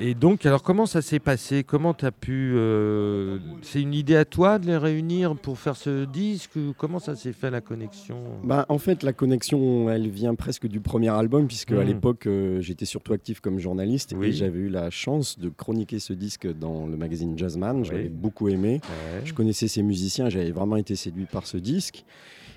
Et 0.00 0.14
donc, 0.14 0.46
alors 0.46 0.62
comment 0.62 0.86
ça 0.86 1.02
s'est 1.02 1.18
passé? 1.18 1.64
Comment 1.64 1.92
tu 1.92 2.04
as 2.06 2.12
pu. 2.12 2.52
euh, 2.54 3.38
C'est 3.62 3.82
une 3.82 3.94
idée 3.94 4.14
à 4.14 4.24
toi 4.24 4.60
de 4.60 4.66
les 4.66 4.76
réunir 4.76 5.34
pour 5.34 5.58
faire 5.58 5.74
ce 5.74 6.04
disque 6.04 6.52
Comment 6.76 7.00
ça 7.00 7.16
s'est 7.16 7.32
fait 7.32 7.50
la 7.50 7.60
connexion? 7.60 8.18
Bah, 8.44 8.64
en 8.68 8.78
fait, 8.78 9.02
la 9.02 9.12
connexion, 9.12 9.90
elle 9.90 10.08
vient 10.08 10.36
presque 10.36 10.68
du 10.68 10.78
premier 10.80 11.08
album, 11.08 11.48
puisque 11.48 11.72
à 11.72 11.82
Mm. 11.82 11.86
l'époque, 11.86 12.26
euh, 12.26 12.60
j'étais 12.60 12.84
surtout 12.84 13.12
actif 13.12 13.40
comme 13.40 13.58
journaliste 13.58 14.14
Oui. 14.16 14.28
et 14.28 14.32
j'avais 14.32 14.60
eu 14.60 14.68
la 14.68 14.90
chance 14.90 15.36
de 15.38 15.48
chroniquer 15.48 15.98
ce 15.98 16.12
disque 16.12 16.46
dans 16.58 16.86
le 16.86 16.96
magazine 16.96 17.36
Jazzman. 17.36 17.84
Je 17.84 17.90
Oui. 17.90 17.96
l'avais 17.96 18.08
beaucoup 18.08 18.48
aimé. 18.48 18.80
Ouais. 18.84 19.22
Je 19.24 19.34
connaissais 19.34 19.66
ces 19.66 19.82
musiciens, 19.82 20.28
j'avais 20.28 20.52
vraiment 20.52 20.76
été 20.76 20.94
séduit 20.94 21.26
par 21.26 21.46
ce 21.46 21.56
disque. 21.56 22.04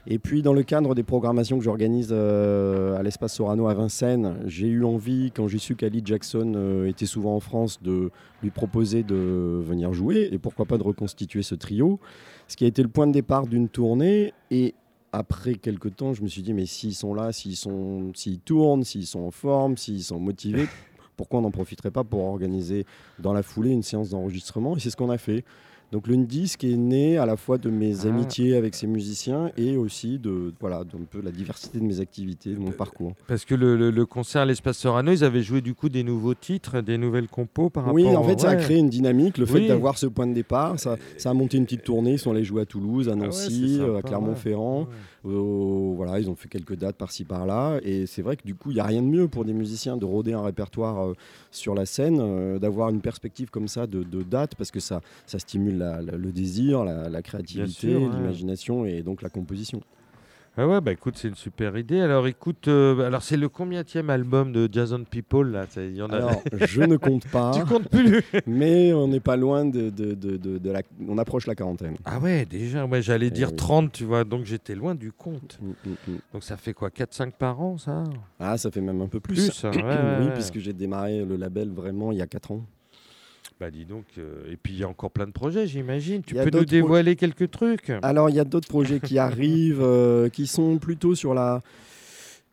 Et 0.08 0.18
puis, 0.18 0.42
dans 0.42 0.54
le 0.54 0.64
cadre 0.64 0.96
des 0.96 1.04
programmations 1.04 1.60
que 1.60 1.64
j'organise 1.64 2.10
euh, 2.12 2.98
à 2.98 3.04
l'Espace 3.04 3.36
Sorano 3.36 3.68
à 3.68 3.74
Vincennes, 3.76 4.40
j'ai 4.46 4.68
eu 4.68 4.84
envie, 4.84 5.32
quand 5.32 5.48
j'ai 5.48 5.60
su 5.60 5.76
qu'Ali 5.76 6.02
Jackson 6.04 6.54
euh, 6.56 6.88
était 6.88 7.06
souvent 7.06 7.36
en 7.36 7.40
France, 7.40 7.82
de 7.84 8.10
lui 8.42 8.50
proposer 8.50 9.04
de 9.04 9.62
venir 9.64 9.94
jouer 9.94 10.30
et 10.32 10.40
pourquoi 10.40 10.66
pas 10.66 10.80
de 10.80 10.84
reconstituer 10.84 11.44
ce 11.44 11.54
trio. 11.54 12.00
Ce 12.48 12.58
qui 12.58 12.66
a 12.66 12.68
été 12.68 12.82
le 12.82 12.90
point 12.90 13.06
de 13.06 13.12
départ 13.12 13.46
d'une 13.46 13.70
tournée. 13.70 14.34
Et 14.50 14.74
après 15.12 15.54
quelques 15.56 15.96
temps, 15.96 16.14
je 16.14 16.24
me 16.24 16.28
suis 16.28 16.42
dit, 16.42 16.54
mais 16.54 16.66
s'ils 16.66 16.96
sont 16.96 17.14
là, 17.14 17.32
s'ils 17.32 17.56
sont, 17.56 18.12
s'ils 18.16 18.40
tournent, 18.40 18.84
s'ils 18.84 19.06
sont 19.06 19.22
en 19.22 19.32
forme, 19.32 19.78
s'ils 19.78 20.04
sont 20.04 20.20
motivés, 20.20 20.66
pourquoi 21.16 21.40
on 21.40 21.44
n'en 21.44 21.52
profiterait 21.52 21.92
pas 21.92 22.04
pour 22.04 22.22
organiser 22.22 22.86
dans 23.20 23.34
la 23.34 23.44
foulée 23.44 23.70
une 23.70 23.84
séance 23.84 24.10
d'enregistrement? 24.10 24.76
Et 24.76 24.80
c'est 24.80 24.90
ce 24.90 24.98
qu'on 24.98 25.12
a 25.12 25.20
fait. 25.20 25.46
Donc 25.92 26.08
le 26.08 26.16
disque 26.18 26.64
est 26.64 26.78
né 26.78 27.18
à 27.18 27.26
la 27.26 27.36
fois 27.36 27.58
de 27.58 27.70
mes 27.70 28.06
Ah. 28.06 28.08
amitiés 28.08 28.56
avec 28.56 28.76
ces 28.76 28.88
musiciens 28.88 29.52
et 29.58 29.76
aussi 29.76 30.20
de 30.20 30.54
voilà 30.60 30.84
d'un 30.86 31.04
peu 31.10 31.22
la 31.22 31.32
diversité 31.32 31.80
de 31.80 31.84
mes 31.84 32.00
activités, 32.00 32.54
de 32.54 32.60
mon 32.60 32.72
parcours. 32.72 33.14
Parce 33.28 33.44
que 33.44 33.56
le, 33.56 33.76
le- 33.76 33.92
le 33.92 34.06
concert 34.06 34.44
à 34.44 34.46
l'Espace 34.46 34.78
Sorano, 34.78 35.12
ils 35.12 35.24
avaient 35.24 35.42
joué 35.44 35.60
du 35.62 35.74
coup 35.74 35.90
des 35.90 36.04
nouveaux 36.04 36.34
titres, 36.34 36.80
des 36.82 36.98
nouvelles 36.98 37.28
compos 37.28 37.70
par 37.70 37.94
Oui, 37.94 38.06
rapport 38.06 38.22
en 38.22 38.24
fait, 38.24 38.40
ça 38.40 38.50
a 38.52 38.56
créé 38.56 38.78
une 38.78 38.90
dynamique. 38.90 39.38
Le 39.38 39.46
fait 39.46 39.60
Oui. 39.60 39.68
d'avoir 39.68 39.98
ce 39.98 40.06
point 40.08 40.28
de 40.28 40.34
départ, 40.34 40.80
ça, 40.80 40.96
ça 41.18 41.32
a 41.32 41.34
monté 41.34 41.58
une 41.58 41.66
petite 41.66 41.84
tournée. 41.84 42.14
Ils 42.14 42.20
sont 42.20 42.32
allés 42.32 42.46
jouer 42.46 42.62
à 42.62 42.66
Toulouse, 42.66 43.10
à 43.10 43.12
Ah 43.12 43.16
ouais, 43.16 43.22
Nancy, 43.26 43.78
euh, 43.82 43.98
à 43.98 44.02
Clermont-Ferrand. 44.02 44.82
ouais. 44.82 45.21
Euh, 45.26 45.94
voilà, 45.96 46.20
ils 46.20 46.30
ont 46.30 46.36
fait 46.36 46.50
quelques 46.50 46.76
dates 46.76 46.96
par-ci 46.96 47.24
par-là. 47.26 47.80
Et 47.84 48.06
c'est 48.08 48.22
vrai 48.24 48.36
que 48.38 48.44
du 48.44 48.56
coup, 48.56 48.72
il 48.72 48.76
n'y 48.76 48.80
a 48.80 48.86
rien 48.86 49.02
de 49.02 49.08
mieux 49.08 49.28
pour 49.28 49.46
des 49.46 49.54
musiciens 49.54 49.96
de 49.98 50.06
rôder 50.06 50.34
un 50.34 50.42
répertoire 50.42 51.10
euh, 51.10 51.14
sur 51.52 51.76
la 51.76 51.86
scène, 51.86 52.18
euh, 52.20 52.58
d'avoir 52.60 52.90
une 52.90 53.02
perspective 53.02 53.50
comme 53.52 53.68
ça 53.68 53.86
de, 53.88 54.04
de 54.04 54.24
dates, 54.24 54.56
parce 54.56 54.72
que 54.72 54.80
ça, 54.80 55.02
ça 55.28 55.38
stimule 55.38 55.78
la- 55.78 56.02
la- 56.02 56.18
le 56.18 56.32
désir, 56.32 56.84
la, 56.84 57.08
la 57.10 57.22
créativité, 57.22 57.88
l'imagination 58.16 58.86
et 58.86 59.04
donc 59.04 59.22
la 59.22 59.30
composition. 59.30 59.82
Ah 60.58 60.68
ouais, 60.68 60.82
bah 60.82 60.92
écoute, 60.92 61.16
c'est 61.18 61.30
une 61.30 61.36
super 61.36 61.78
idée. 61.78 62.02
Alors 62.02 62.28
écoute, 62.28 62.68
euh, 62.68 63.08
alors 63.08 63.24
c'est 63.24 63.38
le 63.38 63.48
combienième 63.48 64.10
album 64.10 64.52
de 64.52 64.68
Jazz 64.70 64.92
on 64.92 65.06
People 65.06 65.50
là 65.50 65.66
Il 65.78 65.96
y 65.96 66.02
en 66.02 66.10
a. 66.10 66.18
Alors, 66.18 66.42
je 66.58 66.82
ne 66.82 66.98
compte 66.98 67.26
pas, 67.30 67.52
tu 67.56 67.64
comptes 67.64 67.88
plus 67.90 68.22
mais 68.48 68.92
on 68.92 69.08
n'est 69.08 69.22
pas 69.22 69.38
loin 69.38 69.64
de, 69.64 69.90
de- 69.90 70.14
de- 70.14 70.70
la... 70.72 70.82
On 71.08 71.18
approche 71.18 71.48
la 71.48 71.56
quarantaine. 71.56 71.96
Ah 72.04 72.20
ouais, 72.20 72.46
déjà, 72.46 72.86
ouais, 72.86 73.02
j'allais 73.02 73.28
Eh 73.28 73.32
dire 73.32 73.50
oui. 73.52 73.56
30, 73.56 73.94
tu 73.94 74.04
vois, 74.04 74.26
donc 74.26 74.44
j'étais 74.44 74.76
loin 74.76 74.94
du 74.94 75.14
compte. 75.14 75.58
Mm, 75.62 75.68
mm, 75.90 75.92
mm. 76.16 76.18
Donc 76.34 76.44
ça 76.44 76.58
fait 76.58 76.74
quoi 76.74 76.90
4-5 76.90 77.32
par 77.32 77.62
an, 77.62 77.78
ça? 77.78 78.04
Ah, 78.38 78.58
ça 78.58 78.70
fait 78.72 78.82
même 78.82 79.00
un 79.02 79.08
peu 79.08 79.22
plus. 79.22 79.36
Plus, 79.48 79.66
hein, 79.66 79.72
ouais, 79.76 79.82
ouais, 79.84 80.18
oui, 80.20 80.32
puisque 80.34 80.60
j'ai 80.60 80.74
démarré 80.74 81.24
le 81.24 81.38
label 81.38 81.70
vraiment 81.70 82.12
il 82.12 82.18
y 82.18 82.22
a 82.22 82.28
4 82.28 82.52
ans. 82.52 82.66
Bah 83.62 83.70
dis 83.70 83.86
donc, 83.86 84.06
euh, 84.18 84.52
et 84.52 84.58
puis 84.58 84.74
il 84.74 84.80
y 84.80 84.84
a 84.84 84.88
encore 84.88 85.12
plein 85.12 85.28
de 85.28 85.32
projets, 85.32 85.68
j'imagine. 85.68 86.24
Tu 86.24 86.34
peux 86.34 86.50
nous 86.50 86.66
dévoiler 86.66 87.16
quelques 87.16 87.52
trucs? 87.52 87.92
Alors, 88.02 88.28
il 88.32 88.36
y 88.36 88.40
a 88.40 88.44
d'autres 88.44 88.68
projets 88.68 89.00
qui 89.00 89.20
arrivent, 89.20 89.84
euh, 89.84 90.30
qui 90.30 90.48
sont 90.48 90.80
plutôt 90.80 91.14
sur 91.14 91.36
la, 91.36 91.62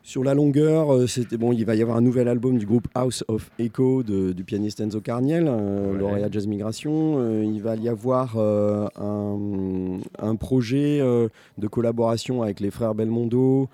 sur 0.03 0.24
la 0.24 0.34
longueur. 0.34 0.92
Euh, 0.94 1.07
C'était 1.07 1.36
bon, 1.36 1.53
il 1.53 1.64
va 1.64 1.74
y 1.74 1.82
avoir 1.82 1.96
un 1.96 2.01
nouvel 2.01 2.28
album 2.28 2.59
du 2.59 2.66
groupe 2.66 2.88
House 2.94 3.24
of 3.28 3.51
Echo 3.59 4.03
de- 4.03 4.32
du 4.32 4.44
pianiste 4.44 4.80
Enzo 4.80 5.01
Carniel, 5.01 5.46
euh, 5.49 5.92
Ouais. 5.92 5.99
lauréat 5.99 6.28
Jazz 6.30 6.46
Migration. 6.46 7.16
Euh, 7.18 7.44
il 7.44 7.61
va 7.62 7.76
y 7.76 7.88
avoir 7.88 8.34
euh, 8.36 8.86
un, 8.96 9.99
un 10.18 10.36
projet 10.36 11.01
de 11.01 11.66
collaboration 11.66 12.42
avec 12.42 12.61
les 12.61 12.70
frères 12.70 12.94
Belmondo. 12.94 13.68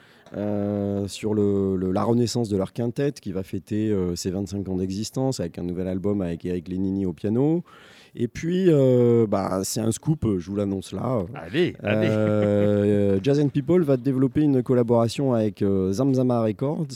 sur 1.06 1.32
le, 1.34 1.76
le- 1.76 1.92
la 1.92 2.02
renaissance 2.02 2.48
de 2.48 2.56
leur 2.56 2.72
quintette 2.72 3.20
qui 3.20 3.30
va 3.30 3.44
fêter 3.44 3.94
ses 4.16 4.30
25 4.32 4.68
ans 4.68 4.76
d'existence 4.78 5.38
avec 5.38 5.58
un 5.60 5.62
nouvel 5.62 5.86
album 5.86 6.22
avec 6.22 6.44
Eric 6.44 6.66
Lénini 6.68 7.06
au 7.06 7.12
piano. 7.12 7.62
Et 8.16 8.28
puis, 8.28 8.66
euh, 8.68 9.26
bah, 9.26 9.60
c'est 9.64 9.80
un 9.80 9.90
scoop, 9.90 10.24
je 10.38 10.48
vous 10.50 10.56
l'annonce 10.56 10.92
là. 10.92 11.24
Allez, 11.34 11.74
allez 11.82 12.06
Euh, 12.10 13.18
Jazz 13.22 13.40
and 13.40 13.48
People 13.48 13.82
va 13.82 13.96
développer 13.96 14.42
une 14.42 14.62
collaboration 14.62 15.32
avec 15.34 15.62
euh, 15.62 15.92
Zamzama 15.92 16.40
Records, 16.42 16.86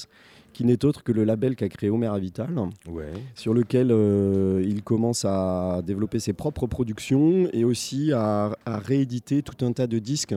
qui 0.53 0.65
n'est 0.65 0.85
autre 0.85 1.03
que 1.05 1.13
le 1.13 1.25
label 1.25 1.55
qu'a 1.57 1.69
créé 1.69 1.91
Omer 1.91 2.13
Avital, 2.13 2.51
Ouais. 2.91 3.05
sur 3.35 3.53
lequel 3.55 3.89
euh, 3.91 4.63
il 4.65 4.83
commence 4.83 5.25
à 5.25 5.83
développer 5.85 6.19
ses 6.21 6.33
propres 6.33 6.67
productions 6.67 7.49
et 7.53 7.65
aussi 7.65 8.13
à, 8.13 8.57
à 8.65 8.79
rééditer 8.79 9.43
tout 9.43 9.65
un 9.65 9.73
tas 9.73 9.87
de 9.87 9.99
disques 9.99 10.35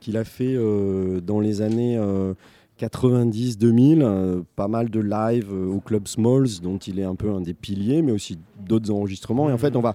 qu'il 0.00 0.16
a 0.16 0.24
fait 0.24 0.54
euh, 0.56 1.20
dans 1.20 1.40
les 1.40 1.60
années 1.62 1.96
euh, 1.98 2.34
90-2000, 2.80 4.02
euh, 4.02 4.42
pas 4.56 4.68
mal 4.68 4.90
de 4.90 5.00
live 5.00 5.48
euh, 5.52 5.66
au 5.66 5.80
Club 5.80 6.08
Smalls, 6.08 6.60
dont 6.62 6.78
il 6.78 6.98
est 6.98 7.04
un 7.04 7.14
peu 7.14 7.30
un 7.30 7.40
des 7.40 7.54
piliers, 7.54 8.02
mais 8.02 8.12
aussi 8.12 8.38
d'autres 8.66 8.90
enregistrements. 8.90 9.48
Et 9.50 9.52
en 9.52 9.58
fait, 9.58 9.76
on 9.76 9.80
va, 9.80 9.94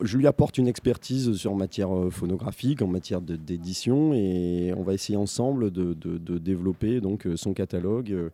je 0.00 0.16
lui 0.16 0.26
apporte 0.26 0.58
une 0.58 0.68
expertise 0.68 1.34
sur 1.34 1.54
matière 1.54 1.94
euh, 1.94 2.10
phonographique, 2.10 2.82
en 2.82 2.86
matière 2.86 3.20
d'édition, 3.20 4.12
et 4.14 4.72
on 4.76 4.82
va 4.82 4.94
essayer 4.94 5.16
ensemble 5.18 5.70
de, 5.70 5.94
de- 5.94 6.38
développer 6.38 7.00
donc 7.00 7.28
son 7.36 7.52
catalogue 7.52 8.30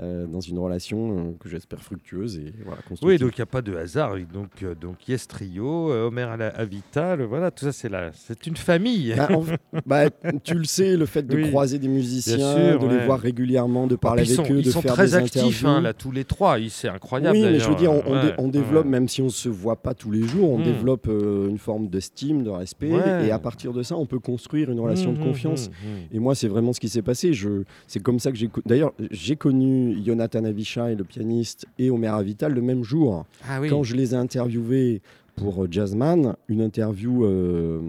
euh, 0.00 0.26
dans 0.26 0.40
une 0.40 0.58
relation 0.58 1.18
euh, 1.18 1.32
que 1.40 1.48
j'espère 1.48 1.82
fructueuse 1.82 2.38
et 2.38 2.52
voilà, 2.64 2.80
Oui, 3.02 3.18
donc 3.18 3.36
il 3.36 3.40
n'y 3.40 3.42
a 3.42 3.46
pas 3.46 3.62
de 3.62 3.74
hasard. 3.76 4.14
Donc, 4.32 4.62
euh, 4.62 4.74
donc 4.74 5.08
Yes 5.08 5.26
Trio, 5.28 5.90
Homer 5.92 6.26
Avital, 6.54 7.22
voilà, 7.22 7.50
tout 7.50 7.64
ça, 7.64 7.72
c'est 7.72 7.88
la... 7.88 8.10
c'est 8.12 8.46
une 8.46 8.56
famille. 8.56 9.14
Bah, 9.16 9.28
en- 9.32 9.44
bah, 9.86 10.10
tu 10.44 10.54
le 10.54 10.64
sais, 10.64 10.96
le 10.96 11.06
fait 11.06 11.22
de 11.22 11.36
Oui, 11.36 11.48
croiser 11.50 11.78
des 11.78 11.88
musiciens, 11.88 12.38
sûr, 12.38 12.78
de 12.78 12.86
ouais. 12.86 12.98
les 12.98 13.04
voir 13.06 13.18
régulièrement, 13.20 13.86
de 13.86 13.96
parler 13.96 14.22
Puis 14.22 14.32
ils 14.32 14.38
avec 14.40 14.46
sont, 14.48 14.54
eux, 14.54 14.58
ils 14.58 14.64
de 14.66 14.70
sont 14.70 14.82
faire 14.82 14.92
très 14.94 15.06
des 15.06 15.14
actifs, 15.14 15.64
hein, 15.64 15.80
là, 15.80 15.92
tous 15.92 16.12
les 16.12 16.24
trois. 16.24 16.56
C'est 16.68 16.88
incroyable. 16.88 17.36
oui, 17.36 17.42
mais 17.44 17.58
je 17.58 17.68
veux 17.68 17.74
dire, 17.76 17.92
on, 17.92 18.02
on 18.06 18.20
dé- 18.20 18.26
Ouais, 18.28 18.34
on 18.38 18.48
développe, 18.48 18.84
ouais. 18.84 18.90
même 18.90 19.08
si 19.08 19.22
on 19.22 19.28
se 19.28 19.48
voit 19.48 19.76
pas 19.76 19.94
tous 19.94 20.10
les 20.10 20.22
jours, 20.22 20.50
on 20.50 20.58
Mm. 20.58 20.62
développe 20.62 21.06
euh, 21.08 21.48
une 21.48 21.58
forme 21.58 21.88
d'estime, 21.88 22.42
de 22.42 22.50
respect, 22.50 22.90
et 23.24 23.30
à 23.30 23.38
partir 23.38 23.72
de 23.72 23.82
ça, 23.82 23.96
on 23.96 24.06
peut 24.06 24.18
construire 24.18 24.70
une 24.70 24.80
relation 24.80 25.12
de 25.12 25.18
Mmh, 25.18 25.22
confiance. 25.22 25.68
mmh. 25.70 26.14
Et 26.16 26.18
moi, 26.18 26.34
c'est 26.34 26.48
vraiment 26.48 26.72
ce 26.72 26.80
qui 26.80 26.88
s'est 26.88 27.02
passé. 27.02 27.32
Je, 27.32 27.62
c'est 27.86 28.02
comme 28.02 28.18
ça 28.18 28.30
que 28.32 28.36
j'ai. 28.38 28.48
D'ailleurs, 28.66 28.92
j'ai 29.10 29.36
connu 29.36 29.85
Jonathan 30.04 30.44
Avishai, 30.44 30.94
le 30.94 31.04
pianiste, 31.04 31.66
et 31.78 31.90
Omer 31.90 32.14
Avital 32.14 32.52
le 32.52 32.62
même 32.62 32.84
jour. 32.84 33.26
Ah 33.48 33.60
oui. 33.60 33.68
Quand 33.68 33.82
je 33.82 33.94
les 33.94 34.14
ai 34.14 34.16
interviewés 34.16 35.00
pour 35.36 35.62
euh, 35.62 35.68
Jazzman, 35.70 36.34
une 36.48 36.62
interview 36.62 37.24
euh, 37.24 37.80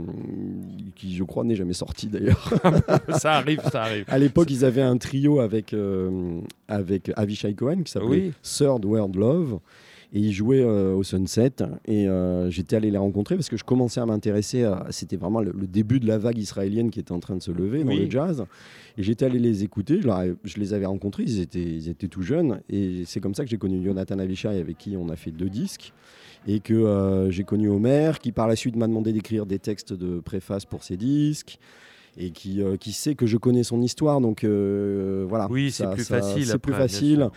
qui, 0.96 1.16
je 1.16 1.24
crois, 1.24 1.44
n'est 1.44 1.56
jamais 1.56 1.74
sortie 1.74 2.08
d'ailleurs. 2.08 2.54
ça 3.18 3.34
arrive, 3.34 3.62
ça 3.72 3.84
arrive. 3.84 4.06
À 4.08 4.18
l'époque, 4.20 4.50
ils 4.52 4.66
avaient 4.66 4.82
un 4.82 4.98
trio 4.98 5.40
avec, 5.40 5.74
euh, 5.74 6.42
avec 6.68 7.12
Avishai 7.16 7.54
Cohen 7.54 7.84
qui 7.84 7.92
s'appelait 7.92 8.10
Oui. 8.10 8.34
Third 8.44 8.84
World 8.86 9.16
Love. 9.16 9.60
Et 10.14 10.20
ils 10.20 10.32
jouaient 10.32 10.62
euh, 10.64 10.94
au 10.94 11.04
Sunset. 11.04 11.52
Et 11.86 12.08
euh, 12.08 12.50
j'étais 12.50 12.78
allé 12.78 12.90
les 12.92 12.98
rencontrer 12.98 13.36
parce 13.36 13.50
que 13.50 13.58
je 13.58 13.64
commençais 13.66 14.00
à 14.00 14.06
m'intéresser. 14.06 14.64
à- 14.64 14.88
C'était 14.90 15.18
vraiment 15.18 15.42
le, 15.42 15.52
le 15.52 15.68
début 15.68 16.00
de 16.00 16.08
la 16.08 16.18
vague 16.18 16.38
israélienne 16.38 16.92
qui 16.92 17.00
était 17.02 17.12
en 17.12 17.20
train 17.20 17.36
de 17.36 17.42
se 17.42 17.52
lever 17.52 17.84
dans 17.84 17.90
Oui. 17.92 18.06
le 18.06 18.10
jazz. 18.10 18.46
Et 18.98 19.04
j'étais 19.04 19.26
allé 19.26 19.38
les 19.38 19.64
écouter. 19.64 20.00
Je, 20.02 20.08
leur 20.08 20.22
je 20.46 20.58
les 20.60 20.74
avais 20.74 20.86
rencontrés. 20.86 21.24
Ils 21.24 21.42
étaient, 21.42 21.60
ils 21.62 21.90
étaient 21.90 22.08
tout 22.08 22.22
jeunes. 22.22 22.62
Et 22.70 23.04
c'est 23.06 23.20
comme 23.20 23.36
ça 23.36 23.44
que 23.44 23.50
j'ai 23.50 23.58
connu 23.58 23.84
Jonathan 23.84 24.18
Avishai 24.20 24.48
avec 24.60 24.78
qui 24.78 24.96
on 24.98 25.10
a 25.10 25.18
fait 25.18 25.32
deux 25.32 25.50
disques. 25.50 25.92
Et 26.48 26.62
que 26.62 26.74
euh, 26.74 27.30
j'ai 27.30 27.44
connu 27.44 27.68
Homer, 27.68 28.14
qui 28.22 28.32
par 28.32 28.48
la 28.48 28.56
suite 28.56 28.78
m'a 28.78 28.88
demandé 28.88 29.12
d'écrire 29.12 29.46
des 29.46 29.60
textes 29.60 29.92
de 29.92 30.22
préface 30.22 30.64
pour 30.66 30.84
ses 30.84 30.96
disques. 30.96 31.60
Et 32.20 32.32
qui, 32.32 32.64
euh, 32.64 32.78
qui 32.78 32.94
sait 32.94 33.14
que 33.14 33.28
je 33.28 33.38
connais 33.38 33.62
son 33.64 33.80
histoire, 33.82 34.20
donc 34.22 34.44
euh, 34.44 35.26
voilà. 35.30 35.48
Oui, 35.52 35.70
c'est 35.72 35.88
plus 35.92 36.04
ça- 36.04 36.20
facile 36.20 36.46
C'est 36.48 36.58
plus 36.58 36.74
facile. 36.74 37.30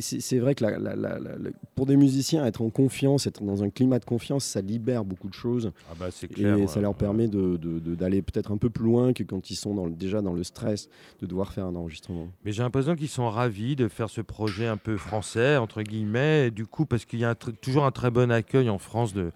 C'est 0.00 0.38
vrai 0.38 0.54
que 0.54 0.64
la- 0.64 0.78
la- 0.78 0.94
la- 0.94 1.18
la- 1.18 1.36
la- 1.36 1.50
pour 1.74 1.86
des 1.86 1.96
musiciens, 1.96 2.46
être 2.46 2.62
en 2.62 2.70
confiance, 2.70 3.26
être 3.26 3.42
dans 3.42 3.64
un 3.64 3.70
climat 3.70 3.98
de 3.98 4.04
confiance, 4.04 4.44
ça 4.44 4.60
libère 4.60 5.04
beaucoup 5.04 5.28
de 5.28 5.34
choses 5.34 5.72
Ah 5.90 5.94
bah 5.98 6.06
c'est 6.12 6.30
et 6.30 6.34
clair. 6.34 6.68
ça 6.68 6.76
ouais. 6.76 6.82
leur 6.82 6.94
permet 6.94 7.26
de- 7.26 7.56
de- 7.56 7.78
de- 7.80 7.94
d'aller 7.96 8.22
peut-être 8.22 8.52
un 8.52 8.58
peu 8.58 8.70
plus 8.70 8.84
loin 8.84 9.12
que 9.12 9.24
quand 9.24 9.50
ils 9.50 9.56
sont 9.56 9.74
dans 9.74 9.86
le- 9.86 9.92
déjà 9.92 10.22
dans 10.22 10.32
le 10.34 10.44
stress 10.44 10.88
de 11.20 11.26
devoir 11.26 11.52
faire 11.52 11.66
un 11.66 11.74
enregistrement. 11.74 12.28
Mais 12.44 12.52
j'ai 12.52 12.62
l'impression 12.62 12.94
qu'ils 12.94 13.08
sont 13.08 13.28
ravis 13.28 13.74
de 13.74 13.88
faire 13.88 14.08
ce 14.08 14.20
projet 14.20 14.66
un 14.68 14.76
peu 14.76 14.96
français, 14.96 15.56
entre 15.56 15.82
guillemets, 15.82 16.46
et 16.46 16.50
du 16.52 16.64
coup, 16.66 16.86
parce 16.86 17.04
qu'il 17.04 17.18
y 17.18 17.24
a 17.24 17.30
un 17.30 17.34
toujours 17.34 17.84
un 17.84 17.90
très 17.90 18.10
bon 18.12 18.30
accueil 18.30 18.70
en 18.70 18.78
France 18.78 19.12
de, 19.14 19.32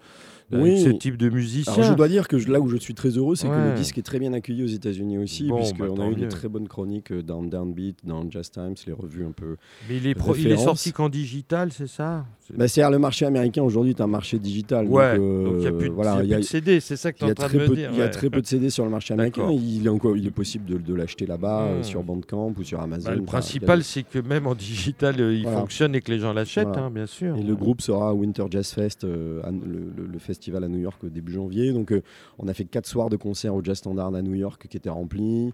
avec 0.55 0.77
ce 0.77 0.89
type 0.89 1.17
de 1.17 1.29
musicien. 1.29 1.73
Alors 1.73 1.85
je 1.85 1.93
dois 1.93 2.07
dire 2.07 2.27
que 2.27 2.37
je- 2.37 2.51
là 2.51 2.59
où 2.59 2.67
je 2.67 2.77
suis 2.77 2.93
très 2.93 3.09
heureux, 3.09 3.35
c'est 3.35 3.47
que 3.47 3.69
le 3.71 3.75
disque 3.75 3.97
est 3.97 4.01
très 4.03 4.19
bien 4.19 4.33
accueilli 4.33 4.63
aux 4.63 4.67
États-Unis 4.67 5.17
aussi, 5.17 5.47
Bon, 5.47 5.57
puisqu'on 5.57 5.95
bah, 5.95 6.03
a 6.05 6.09
eu 6.09 6.15
des 6.15 6.27
très 6.27 6.47
bonnes 6.47 6.67
chroniques 6.67 7.11
euh, 7.11 7.21
dans 7.21 7.41
Downbeat, 7.43 7.97
dans 8.03 8.29
Jazz 8.29 8.49
Times, 8.51 8.75
les 8.87 8.93
revues 8.93 9.25
un 9.25 9.31
peu. 9.31 9.55
Mais 9.89 9.97
il 9.97 10.07
est, 10.07 10.15
il 10.37 10.47
est 10.51 10.57
sorti 10.57 10.91
qu'en 10.91 11.09
digital, 11.09 11.71
c'est 11.71 11.87
ça? 11.87 12.25
Bah, 12.55 12.67
C'est-à-dire 12.67 12.91
le 12.91 12.99
marché 12.99 13.25
américain 13.25 13.63
aujourd'hui 13.63 13.91
est 13.91 14.01
un 14.01 14.07
marché 14.07 14.37
digital. 14.39 14.87
Ouais, 14.87 15.15
donc, 15.17 15.21
euh, 15.23 15.49
il 15.53 15.57
n'y 15.59 15.67
a 15.67 15.71
plus 15.71 15.89
de, 15.89 15.93
voilà, 15.93 16.23
y 16.23 16.33
a 16.33 16.41
CD, 16.41 16.79
c'est 16.79 16.95
ça 16.97 17.11
que 17.11 17.17
tu 17.19 17.25
es 17.25 17.31
en 17.31 17.33
train 17.33 17.47
de 17.47 17.57
me 17.57 17.75
dire. 17.75 17.89
il 17.91 17.97
y 17.97 18.01
a 18.01 18.05
ouais. 18.05 18.09
très 18.11 18.29
peu 18.29 18.41
de 18.41 18.45
CD 18.47 18.69
sur 18.69 18.83
le 18.83 18.91
marché 18.91 19.13
américain. 19.13 19.49
Il 19.51 19.85
est, 19.85 19.89
encore, 19.89 20.17
il 20.17 20.25
est 20.27 20.31
possible 20.31 20.65
de, 20.65 20.77
de 20.77 20.93
l'acheter 20.93 21.25
là-bas, 21.25 21.61
euh, 21.63 21.79
Hmm. 21.79 21.83
sur 21.83 22.03
Bandcamp 22.03 22.53
ou 22.57 22.63
sur 22.63 22.79
Amazon. 22.81 23.05
Bah, 23.09 23.15
le 23.15 23.21
Enfin, 23.21 23.31
principal, 23.39 23.83
c'est 23.83 24.03
que 24.03 24.19
même 24.19 24.47
en 24.47 24.55
digital, 24.55 25.15
euh, 25.19 25.33
il 25.33 25.43
Voilà. 25.43 25.59
fonctionne 25.59 25.95
et 25.95 26.01
que 26.01 26.11
les 26.11 26.19
gens 26.19 26.33
l'achètent, 26.33 26.67
hein, 26.77 26.91
bien 26.93 27.05
sûr. 27.07 27.35
Et 27.37 27.43
le 27.43 27.55
groupe 27.55 27.81
sera 27.81 28.13
Winter 28.13 28.45
Jazz 28.49 28.71
Fest, 28.71 29.03
euh, 29.03 29.41
le, 29.51 30.03
le- 30.03 30.07
le 30.11 30.19
festival 30.43 30.63
à 30.65 30.67
New 30.67 30.79
York 30.79 31.01
au 31.03 31.09
début 31.09 31.31
janvier. 31.31 31.71
Donc 31.71 31.91
euh, 31.93 32.01
on 32.37 32.47
a 32.49 32.53
fait 32.53 32.65
quatre 32.65 32.85
soirs 32.87 33.09
de 33.09 33.15
concert 33.15 33.55
au 33.55 33.63
Jazz 33.63 33.77
Standard 33.77 34.13
à 34.13 34.21
New 34.21 34.33
York 34.35 34.65
qui 34.69 34.75
étaient 34.77 34.89
remplis. 34.89 35.53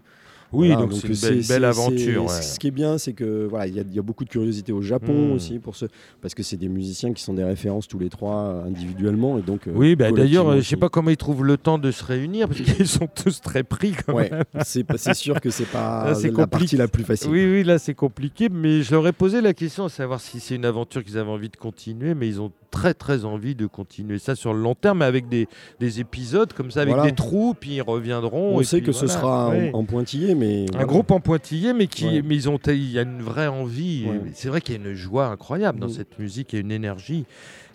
Oui, 0.52 0.66
Voilà, 0.66 0.82
donc 0.82 0.92
c'est 1.14 1.32
une 1.32 1.42
belle, 1.42 1.64
aventure. 1.64 2.24
ouais. 2.24 2.42
Ce 2.42 2.58
qui 2.58 2.66
est 2.66 2.72
bien, 2.72 2.98
c'est 2.98 3.12
que 3.12 3.46
voilà, 3.48 3.68
il 3.68 3.76
y, 3.76 3.78
a- 3.78 3.84
il 3.88 3.94
y 3.94 4.00
a 4.00 4.02
beaucoup 4.02 4.24
de 4.24 4.28
curiosité 4.30 4.72
au 4.72 4.82
Japon 4.82 5.28
Hmm. 5.28 5.32
aussi 5.34 5.60
pour 5.60 5.76
ce, 5.76 5.86
parce 6.20 6.34
que 6.34 6.42
c'est 6.42 6.56
des 6.56 6.68
musiciens 6.68 7.12
qui 7.12 7.22
sont 7.22 7.34
des 7.34 7.44
références 7.44 7.86
tous 7.86 8.00
les 8.00 8.08
trois 8.10 8.64
individuellement 8.66 9.38
et 9.38 9.42
donc. 9.42 9.68
euh, 9.68 9.72
Oui, 9.76 9.94
bah, 9.94 10.10
d'ailleurs, 10.10 10.56
je 10.56 10.62
sais 10.62 10.76
pas 10.76 10.88
comment 10.88 11.10
ils 11.10 11.16
trouvent 11.16 11.44
le 11.44 11.56
temps 11.56 11.78
de 11.78 11.92
se 11.92 12.02
réunir 12.02 12.48
parce 12.48 12.60
qu'ils 12.62 12.88
sont 12.88 13.06
tous 13.06 13.40
très 13.40 13.62
pris 13.62 13.94
Ouais, 14.08 14.28
c'est 14.64 15.14
sûr 15.14 15.40
que 15.40 15.50
c'est 15.50 15.70
pas 15.70 16.04
Là, 16.06 16.14
la 16.14 16.14
compliqué. 16.30 16.46
partie 16.48 16.76
la 16.76 16.88
plus 16.88 17.04
facile. 17.04 17.30
Oui, 17.30 17.44
oui, 17.44 17.62
là 17.62 17.78
c'est 17.78 17.94
compliqué, 17.94 18.48
mais 18.48 18.82
je 18.82 18.90
leur 18.90 19.06
ai 19.06 19.12
posé 19.12 19.40
la 19.40 19.54
question 19.54 19.84
à 19.84 19.88
savoir 19.88 20.20
si 20.20 20.40
c'est 20.40 20.56
une 20.56 20.64
aventure 20.64 21.04
qu'ils 21.04 21.16
avaient 21.16 21.30
envie 21.30 21.48
de 21.48 21.56
continuer, 21.56 22.14
mais 22.14 22.26
ils 22.26 22.40
ont 22.40 22.50
très 22.70 22.94
très 22.94 23.24
envie 23.24 23.54
de 23.54 23.66
continuer 23.66 24.18
ça 24.18 24.34
sur 24.34 24.54
le 24.54 24.60
long 24.60 24.74
terme, 24.74 24.98
mais 24.98 25.04
avec 25.04 25.28
des, 25.28 25.48
des 25.80 26.00
épisodes 26.00 26.52
comme 26.52 26.70
ça, 26.70 26.82
avec 26.82 26.94
Voilà. 26.94 27.10
des 27.10 27.16
trous, 27.16 27.54
puis 27.58 27.76
ils 27.76 27.82
reviendront. 27.82 28.56
On 28.56 28.60
et 28.60 28.64
sait 28.64 28.80
que 28.80 28.92
ce 28.92 29.06
sera 29.06 29.48
en- 29.48 29.50
Ouais. 29.50 29.70
en, 29.74 29.84
pointillé, 29.84 30.34
mais 30.34 30.62
Un 30.62 30.66
voilà. 30.72 30.84
groupe 30.86 31.10
en 31.10 31.20
pointillé, 31.20 31.72
mais 31.72 31.86
qui, 31.88 32.04
Ouais. 32.06 32.22
mais 32.22 32.36
ils 32.36 32.48
ont, 32.48 32.58
il 32.68 32.90
y 32.92 32.98
a 32.98 33.02
une 33.02 33.22
vraie 33.22 33.48
envie. 33.48 34.04
Ouais. 34.08 34.20
C'est 34.34 34.48
vrai 34.48 34.60
qu'il 34.60 34.74
y 34.74 34.78
a 34.78 34.80
une 34.88 34.94
joie 34.94 35.26
incroyable 35.26 35.78
dans 35.80 35.88
Mm. 35.88 35.92
cette 35.92 36.18
musique, 36.18 36.52
il 36.52 36.56
y 36.56 36.58
a 36.58 36.62
une 36.62 36.72
énergie. 36.72 37.24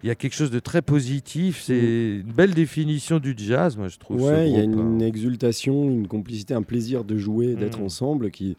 Il 0.03 0.07
y 0.07 0.11
a 0.11 0.15
quelque 0.15 0.35
chose 0.35 0.51
de 0.51 0.59
très 0.59 0.81
positif. 0.83 1.61
C'est 1.63 1.73
Mm. 1.73 2.21
une 2.27 2.33
belle 2.33 2.53
définition 2.53 3.19
du 3.19 3.33
jazz, 3.37 3.75
moi 3.77 3.87
je 3.87 3.97
trouve. 3.97 4.21
Ouais, 4.21 4.49
il 4.49 4.55
y 4.55 4.59
a 4.59 4.63
une, 4.63 5.01
hein. 5.01 5.05
exultation, 5.05 5.89
une 5.89 6.07
complicité, 6.07 6.53
un 6.53 6.61
plaisir 6.63 7.03
de 7.03 7.17
jouer, 7.17 7.55
d'être 7.55 7.79
Mm. 7.79 7.85
ensemble, 7.85 8.31
qui 8.31 8.55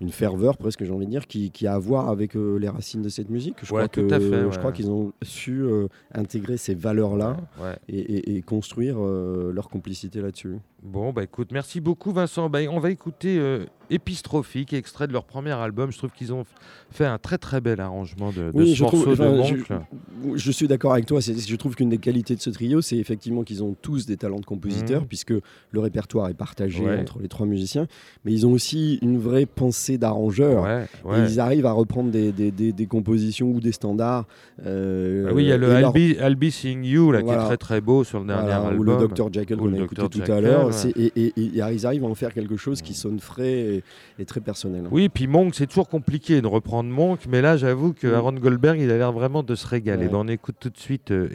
une 0.00 0.10
ferveur 0.10 0.56
presque, 0.56 0.82
j'ai 0.84 0.92
envie 0.92 1.04
de 1.06 1.10
dire, 1.10 1.26
qui, 1.26 1.50
qui 1.50 1.66
a 1.66 1.74
à 1.74 1.78
voir 1.78 2.08
avec 2.08 2.34
euh, 2.36 2.56
les 2.58 2.68
racines 2.68 3.02
de 3.02 3.08
cette 3.10 3.28
musique. 3.28 3.56
Je 3.62 3.74
Ouais, 3.74 3.86
crois 3.86 3.88
que 3.88 4.12
à 4.12 4.18
fait, 4.18 4.44
ouais. 4.44 4.52
je 4.52 4.58
crois 4.58 4.72
qu'ils 4.72 4.90
ont 4.90 5.12
su 5.22 5.62
euh, 5.62 5.88
intégrer 6.14 6.56
ces 6.56 6.74
valeurs-là 6.74 7.36
Ouais. 7.60 7.76
et, 7.88 7.98
et- 7.98 8.36
et 8.36 8.42
construire 8.42 8.96
euh, 8.98 9.52
leur 9.52 9.68
complicité 9.68 10.20
là-dessus. 10.22 10.56
Bon, 10.82 11.12
bah 11.12 11.22
écoute, 11.24 11.48
merci 11.52 11.80
beaucoup 11.80 12.10
Vincent. 12.12 12.48
Bah, 12.48 12.60
on 12.70 12.78
va 12.80 12.90
écouter 12.90 13.38
euh, 13.38 13.66
Épistrophique, 13.90 14.72
extrait 14.72 15.06
de 15.08 15.12
leur 15.12 15.24
premier 15.24 15.50
album. 15.50 15.90
Je 15.92 15.98
trouve 15.98 16.10
qu'ils 16.12 16.32
ont 16.32 16.44
fait 16.90 17.04
un 17.04 17.18
très 17.18 17.36
très 17.38 17.60
bel 17.60 17.80
arrangement 17.80 18.30
de, 18.30 18.50
de 18.50 18.50
Oui, 18.54 18.70
ce 18.70 18.76
je 18.76 18.84
trouve- 18.84 19.04
de 19.04 20.36
je- 20.36 20.50
suis 20.52 20.68
d'accord 20.68 20.92
avec 20.92 21.06
toi. 21.06 21.18
Je 21.20 21.56
trouve 21.56 21.74
qu'une 21.74 21.88
des 21.90 21.98
qualités 21.98 22.34
de 22.36 22.40
ce 22.40 22.48
trio, 22.50 22.80
c'est 22.80 22.96
effectivement 22.96 23.42
qu'ils 23.42 23.62
ont 23.64 23.74
tous 23.82 24.06
des 24.06 24.16
talents 24.16 24.38
de 24.40 24.44
compositeurs, 24.46 25.02
Mhm. 25.02 25.06
puisque 25.08 25.32
le 25.32 25.80
répertoire 25.80 26.28
est 26.28 26.34
partagé 26.34 26.84
Ouais. 26.84 26.98
entre 26.98 27.18
les 27.18 27.28
trois 27.28 27.46
musiciens. 27.46 27.86
Mais 28.24 28.32
ils 28.32 28.46
ont 28.46 28.52
aussi 28.52 28.98
une 29.02 29.18
vraie 29.18 29.44
pensée 29.46 29.98
d'arrangeur. 29.98 30.62
Ouais, 30.62 30.86
Et 31.04 31.08
ouais. 31.08 31.30
ils 31.30 31.40
arrivent 31.40 31.66
à 31.66 31.72
reprendre 31.72 32.10
des, 32.10 32.32
des- 32.32 32.52
des- 32.52 32.72
des 32.72 32.86
compositions 32.86 33.48
ou 33.50 33.60
des 33.60 33.72
standards. 33.72 34.24
euh, 34.64 35.26
Ah 35.28 35.34
oui, 35.34 35.44
il 35.44 35.48
y 35.48 35.52
a 35.52 35.56
le 35.56 35.66
leur- 35.68 35.94
I'll 35.96 36.14
be, 36.14 36.16
I'll 36.20 36.36
Be 36.36 36.50
Seeing 36.50 36.84
You 36.84 37.10
là, 37.12 37.22
qui 37.22 37.28
est 37.30 37.36
très 37.36 37.56
très 37.56 37.80
beau 37.80 38.04
sur 38.04 38.20
le 38.20 38.26
dernier 38.26 38.42
voilà, 38.52 38.68
album. 38.68 38.78
ou 38.80 38.82
le 38.84 39.08
Dr. 39.08 39.32
Jekyll 39.32 39.56
qu'on 39.56 39.72
a 39.74 39.78
écouté 39.78 40.08
tout 40.08 40.32
à 40.32 40.40
l'heure. 40.40 40.69
Ouais. 40.70 40.92
Et, 40.96 41.12
et- 41.16 41.26
et 41.26 41.32
ils 41.36 41.86
arrivent 41.86 42.04
à 42.04 42.08
en 42.08 42.14
faire 42.14 42.32
quelque 42.34 42.56
chose 42.56 42.82
qui 42.82 42.94
sonne 42.94 43.20
frais 43.20 43.50
et, 43.76 43.82
et 44.18 44.24
très 44.24 44.40
personnel. 44.40 44.84
Oui, 44.90 45.08
puis 45.08 45.26
Monk, 45.26 45.54
c'est 45.54 45.66
toujours 45.66 45.88
compliqué 45.88 46.40
de 46.40 46.46
reprendre 46.46 46.88
Monk, 46.90 47.20
mais 47.28 47.40
là, 47.42 47.56
j'avoue 47.56 47.92
que 47.92 48.06
Mm. 48.06 48.14
Aaron 48.14 48.32
Goldberg, 48.32 48.80
il 48.80 48.90
a 48.90 48.98
l'air 48.98 49.12
vraiment 49.12 49.42
de 49.42 49.54
se 49.54 49.66
régaler. 49.66 50.06
Ouais. 50.06 50.12
Ben, 50.12 50.16
on 50.18 50.28
écoute 50.28 50.56
tout 50.60 50.70
de 50.70 50.78
suite 50.78 51.10
euh. 51.10 51.28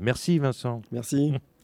Merci 0.00 0.38
Vincent. 0.38 0.82
Merci. 0.92 1.32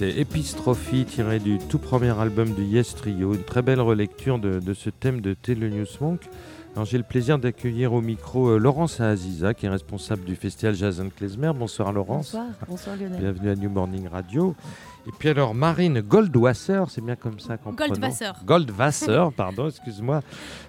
c'était 0.00 0.18
Epistrophe 0.18 0.94
tiré 1.06 1.38
du 1.40 1.58
tout 1.58 1.78
premier 1.78 2.18
album 2.18 2.54
de 2.54 2.62
Yes 2.62 2.94
Trio, 2.94 3.34
une 3.34 3.42
très 3.42 3.60
belle 3.60 3.82
relecture 3.82 4.38
de, 4.38 4.58
de 4.58 4.72
ce 4.72 4.88
thème 4.88 5.20
de 5.20 5.34
Thelonious 5.34 5.98
Monk. 6.00 6.22
Alors 6.74 6.86
j'ai 6.86 6.96
le 6.96 7.04
plaisir 7.04 7.38
d'accueillir 7.38 7.92
au 7.92 8.00
micro 8.00 8.48
euh, 8.48 8.56
Laurence 8.56 8.98
Aziza, 8.98 9.52
qui 9.52 9.66
est 9.66 9.68
responsable 9.68 10.24
du 10.24 10.36
festival 10.36 10.74
Jazz 10.74 11.02
and 11.02 11.10
Klezmer. 11.14 11.52
Bonsoir 11.54 11.92
Laurence. 11.92 12.32
Bonsoir, 12.32 12.46
bonsoir 12.66 12.96
Lionel. 12.96 13.20
Bienvenue 13.20 13.50
à 13.50 13.54
New 13.56 13.68
Morning 13.68 14.08
Radio. 14.08 14.56
Et 15.06 15.10
puis 15.18 15.28
alors 15.28 15.54
Marine 15.54 16.00
Goldwasser, 16.00 16.84
c'est 16.88 17.04
bien 17.04 17.16
comme 17.16 17.38
ça 17.38 17.58
qu'on 17.58 17.74
prononce. 17.74 17.98
Goldwasser. 17.98 18.30
Goldwasser, 18.46 19.28
pardon, 19.36 19.68
excuse-moi. 19.68 20.22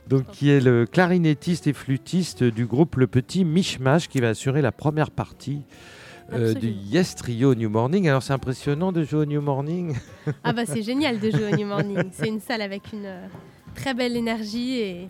Donc 0.09 0.29
qui 0.31 0.49
est 0.49 0.59
le 0.59 0.85
clarinettiste 0.85 1.67
et 1.67 1.73
flûtiste 1.73 2.43
du 2.43 2.65
groupe 2.65 2.97
Le 2.97 3.07
Petit 3.07 3.45
Mishmash 3.45 4.09
qui 4.09 4.19
va 4.19 4.27
assurer 4.27 4.61
la 4.61 4.73
première 4.73 5.09
partie 5.09 5.61
euh, 6.33 6.53
du. 6.53 6.67
Yes 6.67 7.15
Trio 7.15 7.55
New 7.55 7.69
Morning. 7.69 8.07
Alors 8.07 8.23
c'est 8.23 8.33
impressionnant 8.33 8.91
de 8.91 9.03
jouer 9.03 9.21
au 9.21 9.25
New 9.25 9.41
Morning. 9.41 9.95
Ah 10.43 10.53
bah 10.53 10.65
c'est 10.65 10.81
génial 10.83 11.19
de 11.19 11.29
jouer 11.29 11.51
au 11.53 11.55
New 11.55 11.67
Morning. 11.67 12.03
C'est 12.11 12.27
une 12.27 12.39
salle 12.39 12.61
avec 12.61 12.93
une 12.93 13.05
euh, 13.05 13.27
très 13.75 13.93
belle 13.93 14.15
énergie 14.15 14.79
et 14.79 15.09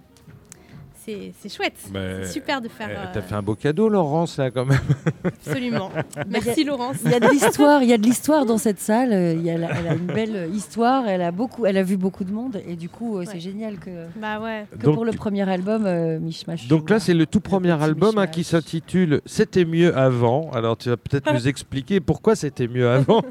c'est 1.05 1.33
c'est 1.39 1.49
chouette. 1.53 1.73
Mais, 1.93 2.23
C'est 2.23 2.33
super 2.33 2.61
de 2.61 2.67
faire. 2.67 2.89
Eh, 2.91 2.95
euh, 2.95 3.11
T'as 3.13 3.21
fait 3.21 3.35
un 3.35 3.41
beau 3.41 3.55
cadeau 3.55 3.89
Laurence 3.89 4.37
là 4.37 4.51
quand 4.51 4.65
même. 4.65 4.79
Absolument. 5.23 5.91
Merci 6.29 6.63
Laurence. 6.63 6.97
Il 7.05 7.11
y 7.11 7.13
a 7.15 7.19
de 7.19 7.27
l'histoire, 7.31 7.83
il 7.83 7.89
y 7.89 7.93
a 7.93 7.97
de 7.97 8.03
l'histoire 8.03 8.45
dans 8.45 8.57
cette 8.57 8.79
salle. 8.79 9.13
euh, 9.13 9.33
il 9.33 9.41
y 9.43 9.49
a 9.49 9.57
la- 9.57 9.69
elle 9.79 9.87
a 9.87 9.93
une 9.93 10.05
belle 10.05 10.35
euh, 10.35 10.47
histoire. 10.47 11.07
Elle 11.07 11.21
a 11.21 11.31
beaucoup, 11.31 11.65
elle 11.65 11.77
a 11.77 11.83
vu 11.83 11.97
beaucoup 11.97 12.23
de 12.23 12.31
monde 12.31 12.61
et 12.67 12.75
du 12.75 12.89
coup, 12.89 13.17
euh, 13.17 13.23
c'est 13.29 13.39
génial 13.39 13.77
que, 13.79 13.89
Bah 14.15 14.39
ouais. 14.39 14.65
que 14.71 14.83
Donc, 14.85 14.95
pour 14.95 15.05
le 15.05 15.11
premier 15.11 15.47
album, 15.49 15.85
euh, 15.85 16.19
Mishmash. 16.19 16.67
Donc 16.67 16.89
là, 16.89 16.99
c'est 16.99 17.13
le 17.13 17.25
tout 17.25 17.39
premier 17.41 17.71
album 17.81 18.17
hein, 18.17 18.27
qui 18.27 18.43
s'intitule 18.43 19.21
C'était 19.25 19.65
mieux 19.65 19.95
avant. 19.97 20.49
Alors 20.51 20.77
tu 20.77 20.89
vas 20.89 20.97
peut-être 20.97 21.33
nous 21.33 21.47
expliquer 21.47 21.99
pourquoi 21.99 22.35
c'était 22.35 22.67
mieux 22.67 22.89
avant. 22.89 23.21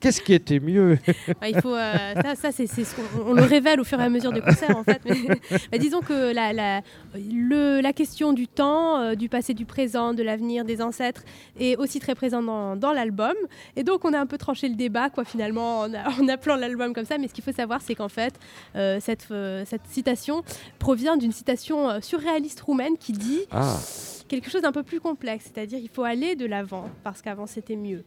Qu'est-ce 0.00 0.20
qui 0.20 0.34
était 0.34 0.60
mieux? 0.60 0.98
Bah, 1.40 1.48
il 1.48 1.60
faut, 1.60 1.74
euh, 1.74 2.14
ça, 2.22 2.34
ça 2.34 2.52
c'est, 2.52 2.66
c'est 2.66 2.84
ce 2.84 2.94
qu'on 2.96 3.30
on 3.30 3.34
le 3.34 3.42
révèle 3.42 3.80
au 3.80 3.84
fur 3.84 4.00
et 4.00 4.04
à 4.04 4.08
mesure 4.08 4.32
des 4.32 4.40
concerts 4.40 4.76
en 4.76 4.82
fait. 4.84 5.00
Mais, 5.04 5.16
bah, 5.72 5.78
disons 5.78 6.00
que 6.00 6.32
la, 6.34 6.52
la, 6.52 6.80
le- 7.14 7.80
la 7.80 7.92
question 7.92 8.32
du 8.32 8.48
temps, 8.48 9.00
euh, 9.00 9.14
du 9.14 9.28
passé, 9.28 9.54
du 9.54 9.64
présent, 9.64 10.14
de 10.14 10.22
l'avenir, 10.22 10.64
des 10.64 10.82
ancêtres 10.82 11.22
est 11.58 11.76
aussi 11.76 12.00
très 12.00 12.14
présente 12.14 12.46
dans, 12.46 12.76
dans 12.76 12.92
l'album. 12.92 13.34
Et 13.76 13.82
donc 13.84 14.04
on 14.04 14.12
a 14.12 14.18
un 14.18 14.26
peu 14.26 14.38
tranché 14.38 14.68
le 14.68 14.74
débat 14.74 15.10
quoi 15.10 15.24
finalement 15.24 15.80
en, 15.80 15.94
a- 15.94 16.10
en 16.20 16.28
appelant 16.28 16.56
l'album 16.56 16.92
comme 16.94 17.04
ça. 17.04 17.18
Mais 17.18 17.28
ce 17.28 17.34
qu'il 17.34 17.44
faut 17.44 17.52
savoir 17.52 17.80
c'est 17.82 17.94
qu'en 17.94 18.08
fait 18.08 18.34
euh, 18.76 18.98
cette, 19.00 19.28
euh, 19.30 19.64
cette 19.66 19.86
citation 19.90 20.42
provient 20.78 21.16
d'une 21.16 21.32
citation 21.32 22.00
surréaliste 22.00 22.60
roumaine 22.60 22.96
qui 22.98 23.12
dit 23.12 23.40
Ah, 23.50 23.76
quelque 24.28 24.50
chose 24.50 24.62
d'un 24.62 24.72
peu 24.72 24.82
plus 24.82 25.00
complexe, 25.00 25.50
c'est-à-dire 25.52 25.78
il 25.78 25.88
faut 25.88 26.04
aller 26.04 26.34
de 26.36 26.46
l'avant 26.46 26.88
parce 27.02 27.22
qu'avant 27.22 27.46
c'était 27.46 27.76
mieux. 27.76 28.02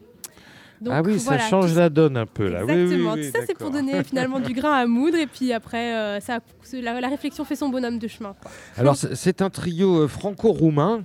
Donc, 0.80 0.94
ah 0.96 1.02
oui, 1.04 1.16
voilà, 1.16 1.40
ça 1.42 1.48
change 1.48 1.74
la 1.74 1.88
donne 1.88 2.16
un 2.16 2.26
peu 2.26 2.48
là. 2.48 2.64
Oui, 2.64 2.72
oui, 2.72 2.82
Exactement. 2.82 3.12
oui, 3.14 3.26
Tout 3.32 3.38
ça, 3.38 3.44
c'est 3.46 3.58
pour 3.58 3.70
donner 3.70 4.04
finalement 4.04 4.38
du 4.38 4.52
grain 4.54 4.72
à 4.72 4.86
moudre. 4.86 5.16
Et 5.18 5.26
puis 5.26 5.52
après, 5.52 5.94
euh, 5.94 6.20
ça, 6.20 6.38
la, 6.72 7.00
la 7.00 7.08
réflexion 7.08 7.44
fait 7.44 7.56
son 7.56 7.68
bonhomme 7.68 7.98
de 7.98 8.06
chemin. 8.08 8.34
quoi. 8.40 8.50
Alors 8.76 8.96
c'est 8.96 9.14
c'est 9.14 9.42
un 9.42 9.50
trio 9.50 10.02
euh, 10.02 10.08
franco-roumain. 10.08 11.02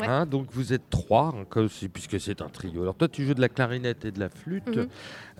Ouais. 0.00 0.06
hein, 0.08 0.26
donc 0.26 0.46
vous 0.52 0.72
êtes 0.72 0.88
trois, 0.90 1.34
hein, 1.36 1.66
puisque 1.92 2.18
c'est 2.20 2.42
un 2.42 2.48
trio. 2.48 2.82
Alors 2.82 2.94
toi 2.94 3.08
tu 3.08 3.24
joues 3.24 3.34
de 3.34 3.40
la 3.40 3.48
clarinette 3.48 4.04
et 4.04 4.10
de 4.10 4.20
la 4.20 4.28
flûte. 4.28 4.78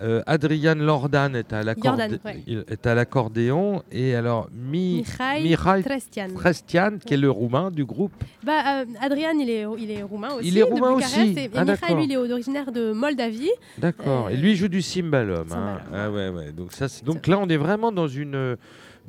Euh, 0.01 0.21
Adrian 0.27 0.75
Lordan 0.75 1.33
est 1.35 1.53
à 1.53 1.61
ouais. 1.61 2.95
l'accordéon 2.95 3.81
et 3.91 4.15
alors 4.15 4.49
Mi 4.53 5.05
Mihai 5.41 5.83
Trestian. 5.83 6.27
Trestian 6.35 6.97
qui 7.05 7.13
est 7.13 7.17
le 7.17 7.29
roumain 7.31 7.71
du 7.71 7.85
groupe. 7.85 8.13
Bah, 8.43 8.81
euh, 8.81 8.85
Adrian, 9.01 9.37
il 9.39 9.49
est, 9.49 9.65
il 9.79 9.91
est 9.91 10.03
roumain 10.03 10.33
aussi. 10.35 10.47
Il 10.49 10.57
est 10.57 10.63
roumain 10.63 10.91
aussi. 10.91 11.33
Et, 11.37 11.45
et 11.45 11.49
Ah, 11.55 11.65
d'accord. 11.65 11.95
lui, 11.95 12.05
il 12.05 12.11
est 12.11 12.17
originaire 12.17 12.71
de 12.71 12.91
Moldavie. 12.91 13.49
D'accord. 13.77 14.27
Euh, 14.27 14.29
Et 14.29 14.37
lui 14.37 14.51
il 14.51 14.55
joue 14.55 14.67
du 14.67 14.81
cymbalum. 14.81 15.47
hein. 15.51 15.79
Ah 15.93 16.09
ouais 16.11 16.29
ouais. 16.29 16.51
Donc 16.51 16.71
ça 16.73 16.87
donc 17.03 17.27
là 17.27 17.37
on 17.39 17.47
est 17.47 17.57
vraiment 17.57 17.91
dans 17.91 18.07
une 18.07 18.57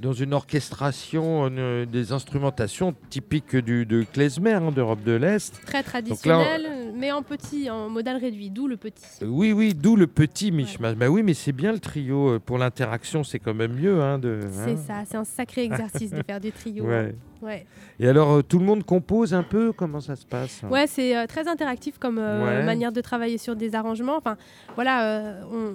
dans 0.00 0.12
une 0.12 0.34
orchestration 0.34 1.50
des 1.90 2.12
instrumentations 2.12 2.94
typiques 3.10 3.56
du, 3.56 3.86
de 3.86 4.02
klezmer 4.02 4.52
hein, 4.52 4.70
d'Europe 4.70 5.02
de 5.04 5.12
l'Est. 5.12 5.60
Très 5.64 5.78
là, 5.78 5.82
traditionnel, 5.84 6.92
mais 6.94 7.12
en 7.12 7.22
petit, 7.22 7.70
en 7.70 7.88
modal 7.88 8.16
réduit, 8.18 8.50
d'où 8.50 8.66
le 8.68 8.76
petit. 8.76 9.04
Oui, 9.22 9.52
oui, 9.52 9.74
d'où 9.74 9.96
le 9.96 10.06
petit 10.06 10.52
mishmash. 10.52 10.94
Bah 10.96 11.08
oui, 11.08 11.22
mais 11.22 11.34
c'est 11.34 11.52
bien 11.52 11.72
le 11.72 11.78
trio. 11.78 12.30
euh, 12.32 12.38
Pour 12.38 12.58
l'interaction, 12.58 13.24
c'est 13.24 13.38
quand 13.38 13.54
même 13.54 13.72
mieux. 13.74 14.02
Hein, 14.02 14.18
de, 14.18 14.40
C'est 14.50 14.72
hein. 14.72 14.76
ça, 14.86 14.94
c'est 15.06 15.16
un 15.16 15.24
sacré 15.24 15.64
exercice 15.64 16.10
de 16.10 16.22
faire 16.22 16.40
du 16.40 16.52
trio. 16.52 16.84
Ouais. 16.96 17.14
Ouais. 17.42 17.66
Et 18.00 18.08
alors, 18.08 18.32
euh, 18.38 18.42
tout 18.42 18.58
le 18.58 18.64
monde 18.64 18.82
compose 18.84 19.34
un 19.34 19.42
peu 19.42 19.72
Comment 19.72 20.00
ça 20.00 20.16
se 20.16 20.24
passe 20.24 20.62
Ouais, 20.70 20.86
c'est 20.86 21.14
euh, 21.16 21.26
très 21.26 21.48
interactif 21.48 21.98
comme 21.98 22.18
euh, 22.18 22.44
Ouais. 22.60 22.64
manière 22.64 22.92
de 22.92 23.00
travailler 23.00 23.36
sur 23.38 23.56
des 23.56 23.74
arrangements. 23.74 24.16
Enfin, 24.16 24.36
voilà, 24.74 25.36
on, 25.52 25.74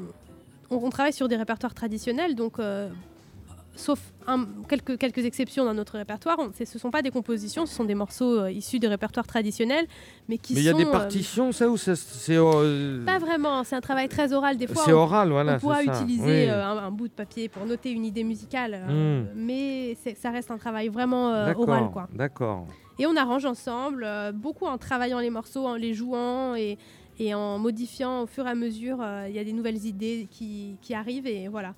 on- 0.76 0.86
on 0.86 0.90
travaille 0.90 1.14
sur 1.14 1.28
des 1.28 1.36
répertoires 1.36 1.74
traditionnels, 1.74 2.34
donc 2.36 2.60
sauf 3.76 4.00
un- 4.28 4.46
quelques, 4.68 4.98
quelques 4.98 5.26
exceptions 5.26 5.66
dans 5.66 5.74
notre 5.74 5.98
répertoire, 5.98 6.38
on- 6.40 6.52
ce 6.54 6.64
ne 6.64 6.80
sont 6.80 6.92
pas 6.92 7.02
des 7.02 7.10
compositions, 7.12 7.66
ce 7.66 7.74
sont 7.74 7.84
des 7.86 7.96
morceaux 7.96 8.40
euh, 8.42 8.52
issus 8.52 8.80
des 8.80 8.88
répertoires 8.88 9.26
traditionnels, 9.26 9.88
mais 10.30 10.38
qui 10.38 10.54
Mais 10.54 10.60
il 10.60 10.66
y 10.66 10.70
a 10.70 10.74
sont 10.74 10.78
des 10.78 10.86
euh, 10.86 10.92
partitions, 10.92 11.52
ça, 11.52 11.70
ou 11.70 11.78
c'est 11.78 11.96
euh, 12.30 13.06
pas 13.06 13.18
vraiment. 13.20 13.64
C'est 13.64 13.76
un 13.76 13.82
travail 13.82 14.08
très 14.10 14.34
oral. 14.34 14.58
Des 14.58 14.68
fois, 14.68 14.84
c'est 14.86 14.92
oral, 14.94 15.30
voilà. 15.30 15.56
on 15.56 15.60
pourra 15.60 15.84
ça. 15.84 16.02
utiliser 16.02 16.46
Oui. 16.46 16.50
un, 16.50 16.78
un 16.78 16.92
bout 16.92 17.08
de 17.08 17.14
papier 17.14 17.50
pour 17.50 17.66
noter 17.66 17.92
une 17.92 18.06
idée 18.06 18.24
musicale, 18.24 18.74
euh, 18.88 19.24
Mm. 19.24 19.28
mais 19.36 19.98
ça 20.16 20.30
reste 20.32 20.52
un 20.52 20.58
travail 20.58 20.90
vraiment 20.90 21.30
oral, 21.30 21.46
D'accord, 21.48 21.92
quoi. 21.92 22.08
D'accord. 22.14 22.68
Et 23.00 23.08
on 23.08 23.16
arrange 23.16 23.46
ensemble, 23.46 24.06
beaucoup 24.36 24.66
en 24.66 24.78
travaillant 24.78 25.20
les 25.20 25.30
morceaux, 25.32 25.66
en 25.66 25.76
les 25.76 25.94
jouant 25.94 26.54
et, 26.56 26.78
et 27.20 27.34
en 27.34 27.58
modifiant 27.58 28.24
au 28.24 28.26
fur 28.28 28.46
et 28.46 28.50
à 28.50 28.56
mesure. 28.56 28.98
Il 29.28 29.34
y 29.36 29.40
a 29.40 29.44
des 29.44 29.54
nouvelles 29.54 29.86
idées 29.86 30.28
qui, 30.30 30.76
qui 30.82 30.94
arrivent 30.94 31.26
et 31.26 31.48
voilà. 31.48 31.74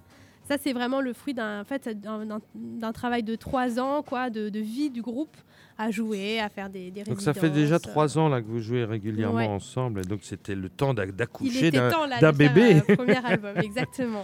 Ça, 0.45 0.57
c'est 0.59 0.73
vraiment 0.73 0.99
le 1.01 1.13
fruit 1.13 1.33
d'un 1.33 1.61
en 1.61 1.63
fait, 1.63 1.87
d'un- 1.99 2.25
d'un- 2.25 2.41
d'un 2.55 2.91
travail 2.91 3.23
de 3.23 3.35
trois 3.35 3.79
ans 3.79 4.03
quoi, 4.03 4.29
de, 4.29 4.49
de 4.49 4.59
vie 4.59 4.89
du 4.89 5.01
groupe 5.01 5.35
à 5.77 5.89
jouer, 5.89 6.39
à 6.39 6.49
faire 6.49 6.69
des, 6.69 6.91
des 6.91 7.03
Donc 7.03 7.19
ça 7.21 7.33
fait 7.33 7.49
déjà 7.49 7.75
résidences. 7.75 7.81
trois 7.81 8.17
ans 8.19 8.27
là 8.29 8.41
que 8.41 8.47
vous 8.47 8.59
jouez 8.59 8.83
régulièrement 8.83 9.37
Ouais. 9.37 9.47
ensemble. 9.47 10.01
Et 10.01 10.03
donc 10.07 10.19
c'était 10.23 10.53
le 10.53 10.69
temps 10.69 10.93
d'accoucher 10.93 11.71
d'un 11.71 11.89
temps 11.89 12.05
là, 12.05 12.19
d'un 12.19 12.31
de 12.31 12.37
faire, 12.37 12.53
bébé. 12.53 12.81
euh, 12.89 12.95
premier 12.95 13.17
album, 13.25 13.57
exactement. 13.57 14.21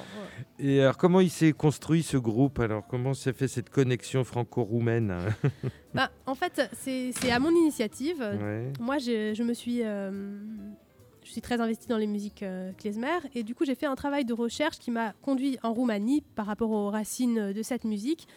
ouais. 0.60 0.66
Et 0.66 0.82
alors 0.82 0.98
comment 0.98 1.22
il 1.22 1.30
s'est 1.32 1.54
construit 1.54 2.04
ce 2.04 2.18
groupe? 2.18 2.60
Alors 2.60 2.86
comment 2.88 3.14
s'est 3.14 3.34
fait 3.34 3.48
cette 3.48 3.70
connexion 3.70 4.24
franco-roumaine? 4.24 5.14
Bah, 5.94 6.12
en 6.28 6.36
fait, 6.36 6.70
c'est 6.74 7.12
c'est 7.14 7.32
à 7.32 7.40
mon 7.40 7.50
initiative. 7.52 8.20
Ouais. 8.20 8.72
Moi, 8.80 8.98
je, 9.00 9.34
je 9.34 9.42
me 9.44 9.54
suis, 9.54 9.80
euh, 9.84 10.12
je 11.30 11.34
suis 11.34 11.42
très 11.42 11.62
investie 11.62 11.88
dans 11.88 12.00
les 12.00 12.08
musiques 12.08 12.42
euh, 12.42 12.72
klezmer 12.74 13.20
et 13.36 13.44
du 13.44 13.54
coup, 13.54 13.64
j'ai 13.64 13.76
fait 13.76 13.86
un 13.86 13.94
travail 13.94 14.26
de 14.26 14.34
recherche 14.34 14.80
qui 14.80 14.90
m'a 14.90 15.14
conduit 15.22 15.60
en 15.62 15.74
Roumanie 15.74 16.24
par 16.34 16.48
rapport 16.48 16.72
aux 16.72 16.90
racines 16.90 17.54
de 17.54 17.62
cette 17.62 17.84
musique. 17.84 18.28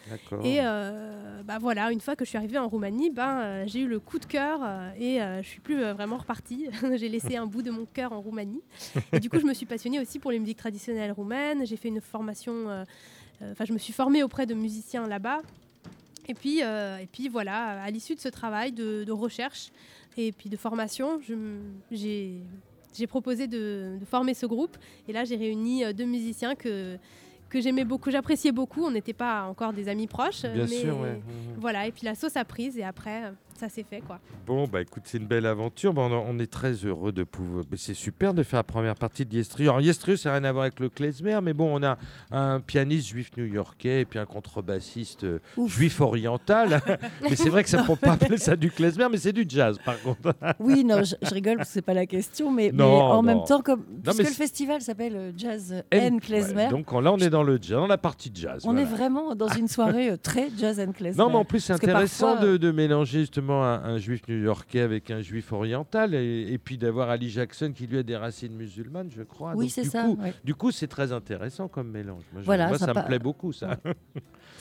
Et 0.43 0.59
euh, 0.61 1.41
bah 1.41 1.57
voilà, 1.59 1.91
une 1.91 2.01
fois 2.01 2.15
que 2.15 2.23
je 2.23 2.29
suis 2.29 2.37
arrivée 2.37 2.59
en 2.59 2.67
Roumanie, 2.69 3.09
ben 3.09 3.39
euh, 3.39 3.63
j'ai 3.65 3.79
eu 3.79 3.87
le 3.87 3.99
coup 3.99 4.19
de 4.19 4.25
cœur 4.25 4.59
euh, 4.61 4.91
et 4.99 5.23
euh, 5.23 5.41
je 5.41 5.47
suis 5.47 5.59
plus 5.59 5.81
euh, 5.83 5.95
vraiment 5.95 6.17
repartie. 6.17 6.67
j'ai 6.95 7.09
laissé 7.09 7.35
un 7.35 7.47
bout 7.47 7.63
de 7.63 7.71
mon 7.71 7.85
cœur 7.87 8.13
en 8.13 8.21
Roumanie. 8.21 8.61
Et 9.11 9.19
du 9.19 9.27
coup, 9.27 9.39
je 9.39 9.45
me 9.45 9.55
suis 9.55 9.65
passionnée 9.65 9.99
aussi 9.99 10.19
pour 10.19 10.29
les 10.29 10.37
musiques 10.37 10.59
traditionnelles 10.59 11.13
roumaines. 11.13 11.65
J'ai 11.65 11.77
fait 11.77 11.87
une 11.87 11.99
formation, 11.99 12.69
euh, 12.69 12.83
euh, 13.41 13.53
enfin, 13.53 13.65
je 13.65 13.73
me 13.73 13.79
suis 13.79 13.93
formée 13.93 14.21
auprès 14.21 14.45
de 14.45 14.53
musiciens 14.53 15.07
là-bas. 15.07 15.41
Et 16.27 16.35
puis, 16.35 16.59
euh, 16.61 16.99
et 16.99 17.07
puis 17.07 17.27
voilà, 17.27 17.81
à 17.81 17.89
l'issue 17.89 18.13
de 18.13 18.19
ce 18.19 18.29
travail 18.29 18.71
de, 18.71 19.03
de 19.03 19.11
recherche 19.11 19.71
et 20.15 20.31
puis 20.31 20.49
de 20.49 20.57
formation, 20.57 21.19
j'ai 21.91 22.41
j'ai 22.97 23.07
proposé 23.07 23.47
de, 23.47 23.97
de 23.99 24.05
former 24.05 24.33
ce 24.33 24.45
groupe. 24.45 24.77
Et 25.07 25.13
là, 25.13 25.23
j'ai 25.23 25.35
réuni 25.35 25.83
euh, 25.83 25.93
deux 25.93 26.05
musiciens 26.05 26.55
que, 26.55 26.97
que 27.49 27.61
j'aimais 27.61 27.85
beaucoup, 27.85 28.11
j'appréciais 28.11 28.51
beaucoup. 28.51 28.83
On 28.83 28.91
n'était 28.91 29.13
pas 29.13 29.43
encore 29.43 29.73
des 29.73 29.87
amis 29.89 30.07
proches. 30.07 30.41
Bien 30.43 30.53
mais 30.63 30.67
sûr, 30.67 30.99
ouais. 30.99 31.13
Mhm. 31.13 31.55
Voilà, 31.57 31.87
et 31.87 31.91
puis 31.91 32.05
la 32.05 32.15
sauce 32.15 32.35
a 32.37 32.45
prise 32.45 32.77
et 32.77 32.83
après, 32.83 33.25
euh, 33.25 33.31
ça 33.57 33.69
s'est 33.69 33.85
fait 33.89 34.01
quoi. 34.01 34.19
Bon, 34.45 34.67
bah 34.67 34.81
écoute, 34.81 35.03
c'est 35.05 35.17
une 35.17 35.27
belle 35.27 35.45
aventure. 35.45 35.93
Bon, 35.93 36.09
on, 36.11 36.39
est 36.39 36.51
très 36.51 36.73
heureux 36.73 37.11
de 37.11 37.23
pouvoir. 37.23 37.63
C'est 37.75 37.93
super 37.93 38.33
de 38.33 38.43
faire 38.43 38.59
la 38.59 38.63
première 38.63 38.95
partie 38.95 39.25
de 39.25 39.33
Yestrieux. 39.35 39.69
Alors, 39.69 39.81
Yestrieux, 39.81 40.17
ça 40.17 40.29
n'a 40.29 40.35
rien 40.39 40.43
à 40.45 40.51
voir 40.51 40.63
avec 40.63 40.79
le 40.79 40.89
klezmer, 40.89 41.39
mais 41.41 41.53
bon, 41.53 41.79
on 41.79 41.83
a 41.83 41.97
un 42.31 42.59
pianiste 42.59 43.07
juif 43.07 43.31
new-yorkais 43.37 44.01
et 44.01 44.05
puis 44.05 44.19
un 44.19 44.25
contrebassiste 44.25 45.23
euh, 45.23 45.39
Ouf. 45.57 45.73
juif 45.75 46.01
oriental. 46.01 46.81
mais 47.21 47.35
c'est 47.35 47.49
vrai 47.49 47.63
que 47.63 47.69
ça 47.69 47.81
ne 47.81 47.87
peut 47.87 47.95
pas 47.95 48.13
appeler 48.13 48.37
ça 48.37 48.55
du 48.55 48.71
klezmer, 48.71 49.07
mais 49.11 49.17
c'est 49.17 49.33
du 49.33 49.45
jazz, 49.47 49.77
par 49.83 49.99
contre. 50.01 50.33
Oui, 50.59 50.83
non, 50.83 51.03
je, 51.03 51.15
je 51.21 51.33
rigole 51.33 51.57
parce 51.57 51.69
que 51.69 51.73
c'est 51.73 51.81
pas 51.81 51.93
la 51.93 52.05
question, 52.05 52.51
mais, 52.51 52.71
en 52.71 52.75
non. 53.15 53.21
même 53.21 53.43
temps, 53.45 53.61
comme 53.61 53.83
puisque 54.03 54.19
mais 54.19 54.23
le 54.25 54.29
festival 54.31 54.81
s'appelle 54.81 55.15
euh, 55.15 55.31
Jazz 55.35 55.83
And- 55.93 55.97
and 56.15 56.17
Klezmer, 56.19 56.63
Ouais, 56.63 56.69
donc 56.69 56.91
on- 56.93 56.99
là, 56.99 57.11
on 57.11 57.17
est 57.17 57.29
dans 57.29 57.43
le 57.43 57.57
jazz, 57.61 57.77
dans 57.77 57.87
la 57.87 57.97
partie 57.97 58.31
jazz. 58.33 58.63
on 58.65 58.77
est 58.77 58.83
vraiment 58.85 59.35
dans 59.35 59.47
une 59.49 59.67
soirée 59.67 60.11
euh, 60.11 60.17
très 60.17 60.49
Jazz 60.57 60.79
and 60.79 60.91
Klezmer. 60.93 61.21
Non, 61.23 61.29
mais 61.29 61.35
en 61.37 61.45
plus, 61.45 61.59
c'est 61.59 61.73
Parce 61.73 61.79
que 61.81 61.85
intéressant 61.87 62.33
parfois, 62.33 62.47
de, 62.47 62.57
de 62.57 62.71
mélanger 62.71 63.21
justement 63.21 63.42
justement 63.43 63.63
un, 63.65 63.83
un 63.83 63.97
juif 63.97 64.21
new-yorkais 64.27 64.79
avec 64.79 65.11
un 65.11 65.21
juif 65.21 65.51
oriental, 65.51 66.13
et, 66.15 66.47
et 66.51 66.57
puis 66.57 66.77
d'avoir 66.77 67.09
Ali 67.09 67.29
Jackson 67.29 67.71
qui 67.75 67.87
lui 67.87 67.97
a 67.97 68.03
des 68.03 68.15
racines 68.15 68.55
musulmanes, 68.55 69.09
je 69.15 69.23
crois. 69.23 69.53
Oui, 69.55 69.69
c'est 69.69 69.81
du 69.83 69.89
ça. 69.89 70.03
coup- 70.05 70.17
ouais. 70.21 70.33
Du 70.43 70.55
coup, 70.55 70.71
c'est 70.71 70.87
très 70.87 71.11
intéressant 71.11 71.67
comme 71.67 71.89
mélange. 71.91 72.23
Moi, 72.31 72.41
je- 72.41 72.45
Voilà, 72.45 72.69
moi, 72.69 72.77
ça 72.77 72.93
me 72.93 73.05
plaît 73.05 73.19
beaucoup, 73.19 73.51
ça. 73.51 73.77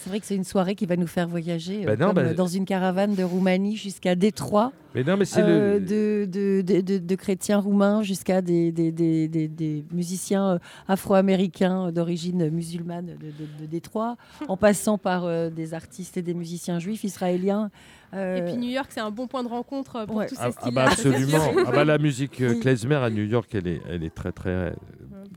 C'est 0.03 0.11
vrai 0.11 0.19
que 0.19 0.27
c'est 0.27 0.35
une 0.35 0.43
soirée 0.45 0.75
qui 0.75 0.85
va 0.87 0.97
nous 0.97 1.07
faire 1.07 1.29
voyager 1.29 1.83
euh, 1.83 1.87
Bah 1.87 1.97
non, 1.97 2.13
comme, 2.13 2.25
bah- 2.25 2.35
dans 2.35 2.49
une 2.49 2.65
caravane 2.65 3.15
de 3.15 3.23
Roumanie 3.23 3.77
jusqu'à 3.77 4.17
Détroit, 4.17 4.73
Mais 4.97 5.05
non, 5.05 5.17
mais 5.17 5.25
c'est 5.25 5.43
euh, 5.43 5.79
le. 5.79 5.81
de, 5.81 6.29
de, 6.31 6.61
de- 6.63 6.81
de- 6.81 6.99
de 6.99 7.15
chrétiens 7.15 7.59
roumains 7.61 8.03
jusqu'à 8.03 8.43
des, 8.43 8.73
des, 8.73 8.91
des- 8.91 9.29
des- 9.29 9.47
des 9.47 9.85
musiciens 9.93 10.55
euh, 10.55 10.59
afro-américains 10.89 11.93
d'origine 11.93 12.51
musulmane 12.51 13.07
de, 13.07 13.13
de- 13.13 13.61
de 13.61 13.67
Détroit, 13.67 14.17
en 14.49 14.57
passant 14.57 14.99
par 14.99 15.25
euh, 15.25 15.51
des 15.51 15.73
artistes 15.73 16.17
et 16.17 16.23
des 16.23 16.35
musiciens 16.35 16.79
juifs 16.81 17.05
israéliens. 17.05 17.71
euh, 18.15 18.39
Et 18.39 18.43
puis 18.43 18.57
New 18.57 18.71
York, 18.71 18.89
c'est 18.91 19.01
un 19.01 19.11
bon 19.13 19.29
point 19.29 19.45
de 19.45 19.49
rencontre 19.49 20.05
pour 20.07 20.17
Ouais. 20.17 20.27
tous 20.27 20.35
ces 20.35 20.41
Ah, 20.43 20.49
ah 20.57 20.61
styles 20.61 20.75
bah 20.75 20.87
absolument. 20.91 21.53
Ah 21.67 21.71
bah 21.71 21.85
la 21.85 21.99
musique 21.99 22.41
euh, 22.41 22.59
klezmer 22.61 22.97
à 22.97 23.09
New 23.09 23.25
York, 23.25 23.49
elle 23.55 23.69
est, 23.69 23.81
elle 23.89 24.03
est 24.03 24.15
très 24.15 24.33
très 24.33 24.75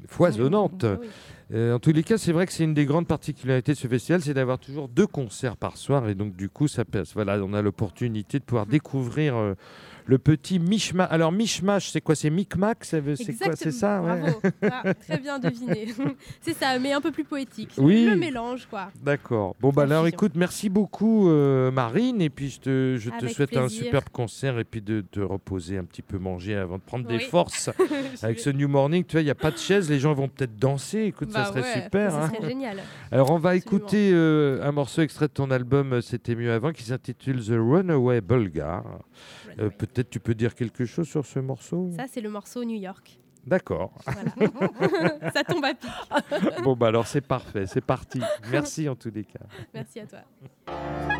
foisonnante. 0.07 0.85
oui. 1.01 1.07
Euh, 1.53 1.75
en 1.75 1.79
tous 1.79 1.91
les 1.91 2.03
cas, 2.03 2.17
c'est 2.17 2.31
vrai 2.31 2.47
que 2.47 2.53
c'est 2.53 2.63
une 2.63 2.73
des 2.73 2.85
grandes 2.85 3.07
particularités 3.07 3.73
de 3.73 3.77
ce 3.77 3.87
festival, 3.87 4.21
c'est 4.21 4.33
d'avoir 4.33 4.57
toujours 4.57 4.87
deux 4.89 5.05
concerts 5.05 5.57
par 5.57 5.77
soir, 5.77 6.09
et 6.09 6.15
donc 6.15 6.35
du 6.35 6.49
coup, 6.49 6.67
ça 6.67 6.85
passe. 6.85 7.13
Voilà, 7.13 7.37
on 7.43 7.53
a 7.53 7.61
l'opportunité 7.61 8.39
de 8.39 8.43
pouvoir 8.43 8.65
découvrir 8.65 9.35
euh, 9.35 9.53
le 10.05 10.17
petit 10.17 10.59
mishmash. 10.59 11.07
Alors 11.11 11.31
mishmash, 11.31 11.89
c'est 11.89 12.01
quoi 12.01 12.15
C'est 12.15 12.29
micmac 12.29 12.79
C'est 12.83 13.01
quoi 13.41 13.55
C'est 13.55 13.71
ça 13.71 14.01
ouais. 14.01 14.19
Bravo. 14.21 14.41
Ah, 14.61 14.93
très 14.93 15.19
bien 15.19 15.39
deviné. 15.39 15.87
c'est 16.41 16.53
ça, 16.53 16.77
mais 16.79 16.91
un 16.91 17.01
peu 17.01 17.11
plus 17.11 17.23
poétique. 17.23 17.71
Oui. 17.77 18.05
Le 18.05 18.15
mélange, 18.15 18.67
quoi. 18.69 18.89
D'accord. 19.01 19.55
Bon 19.59 19.69
bah 19.69 19.83
alors 19.83 20.07
écoute, 20.07 20.33
merci 20.35 20.69
beaucoup 20.69 21.29
euh, 21.29 21.71
Marine, 21.71 22.21
et 22.21 22.29
puis 22.29 22.49
je 22.49 22.59
te, 22.59 22.97
je 22.99 23.09
te 23.09 23.15
Avec 23.15 23.29
souhaite 23.29 23.57
un 23.57 23.69
superbe 23.69 24.09
concert, 24.11 24.59
et 24.59 24.63
puis 24.63 24.81
de 24.81 25.01
te 25.01 25.19
reposer 25.19 25.77
un 25.77 25.83
petit 25.83 26.01
peu, 26.01 26.17
manger 26.17 26.55
avant 26.55 26.77
de 26.77 26.83
prendre 26.83 27.05
des 27.07 27.19
forces. 27.19 27.69
Avec 28.23 28.39
ce 28.39 28.49
New 28.49 28.67
Morning, 28.67 29.03
tu 29.03 29.13
vois, 29.13 29.21
il 29.21 29.25
n'y 29.25 29.31
a 29.31 29.35
pas 29.35 29.51
de 29.51 29.57
chaise, 29.57 29.89
les 29.89 29.99
gens 29.99 30.13
vont 30.13 30.27
peut-être 30.27 30.57
danser. 30.57 31.03
Écoute, 31.03 31.31
ça 31.31 31.39
Bah 31.39 31.45
serait 31.45 31.61
ouais, 31.61 31.83
super. 31.83 32.11
Ça 32.11 32.23
hein. 32.23 32.31
serait 32.33 32.47
génial. 32.47 32.77
Alors, 33.11 33.31
on 33.31 33.37
va 33.37 33.51
Absolument. 33.51 33.77
écouter 33.77 34.11
euh, 34.13 34.63
un 34.63 34.71
morceau 34.71 35.01
extrait 35.01 35.27
de 35.27 35.33
ton 35.33 35.51
album 35.51 35.93
euh, 35.93 36.01
C'était 36.01 36.35
mieux 36.35 36.51
avant, 36.51 36.71
qui 36.71 36.83
s'intitule 36.83 37.43
The 37.43 37.55
Runaway 37.57 38.21
Bulgar. 38.21 38.83
Euh, 39.59 39.69
Peut-être 39.69 40.09
tu 40.09 40.19
peux 40.19 40.33
dire 40.35 40.55
quelque 40.55 40.85
chose 40.85 41.07
sur 41.07 41.25
ce 41.25 41.39
morceau 41.39 41.91
Ça, 41.95 42.05
c'est 42.07 42.21
le 42.21 42.29
morceau 42.29 42.63
New 42.63 42.77
York. 42.77 43.19
D'accord. 43.45 43.93
Voilà. 44.05 45.31
ça 45.33 45.43
tombe 45.43 45.63
à 45.63 45.73
pic. 45.75 45.89
bon, 46.63 46.75
bah 46.75 46.87
alors 46.87 47.05
c'est 47.05 47.21
parfait, 47.21 47.67
c'est 47.67 47.81
parti. 47.81 48.19
Merci 48.51 48.89
en 48.89 48.95
tous 48.95 49.11
les 49.11 49.23
cas. 49.23 49.45
Merci 49.73 49.99
à 49.99 50.05
toi. 50.07 51.14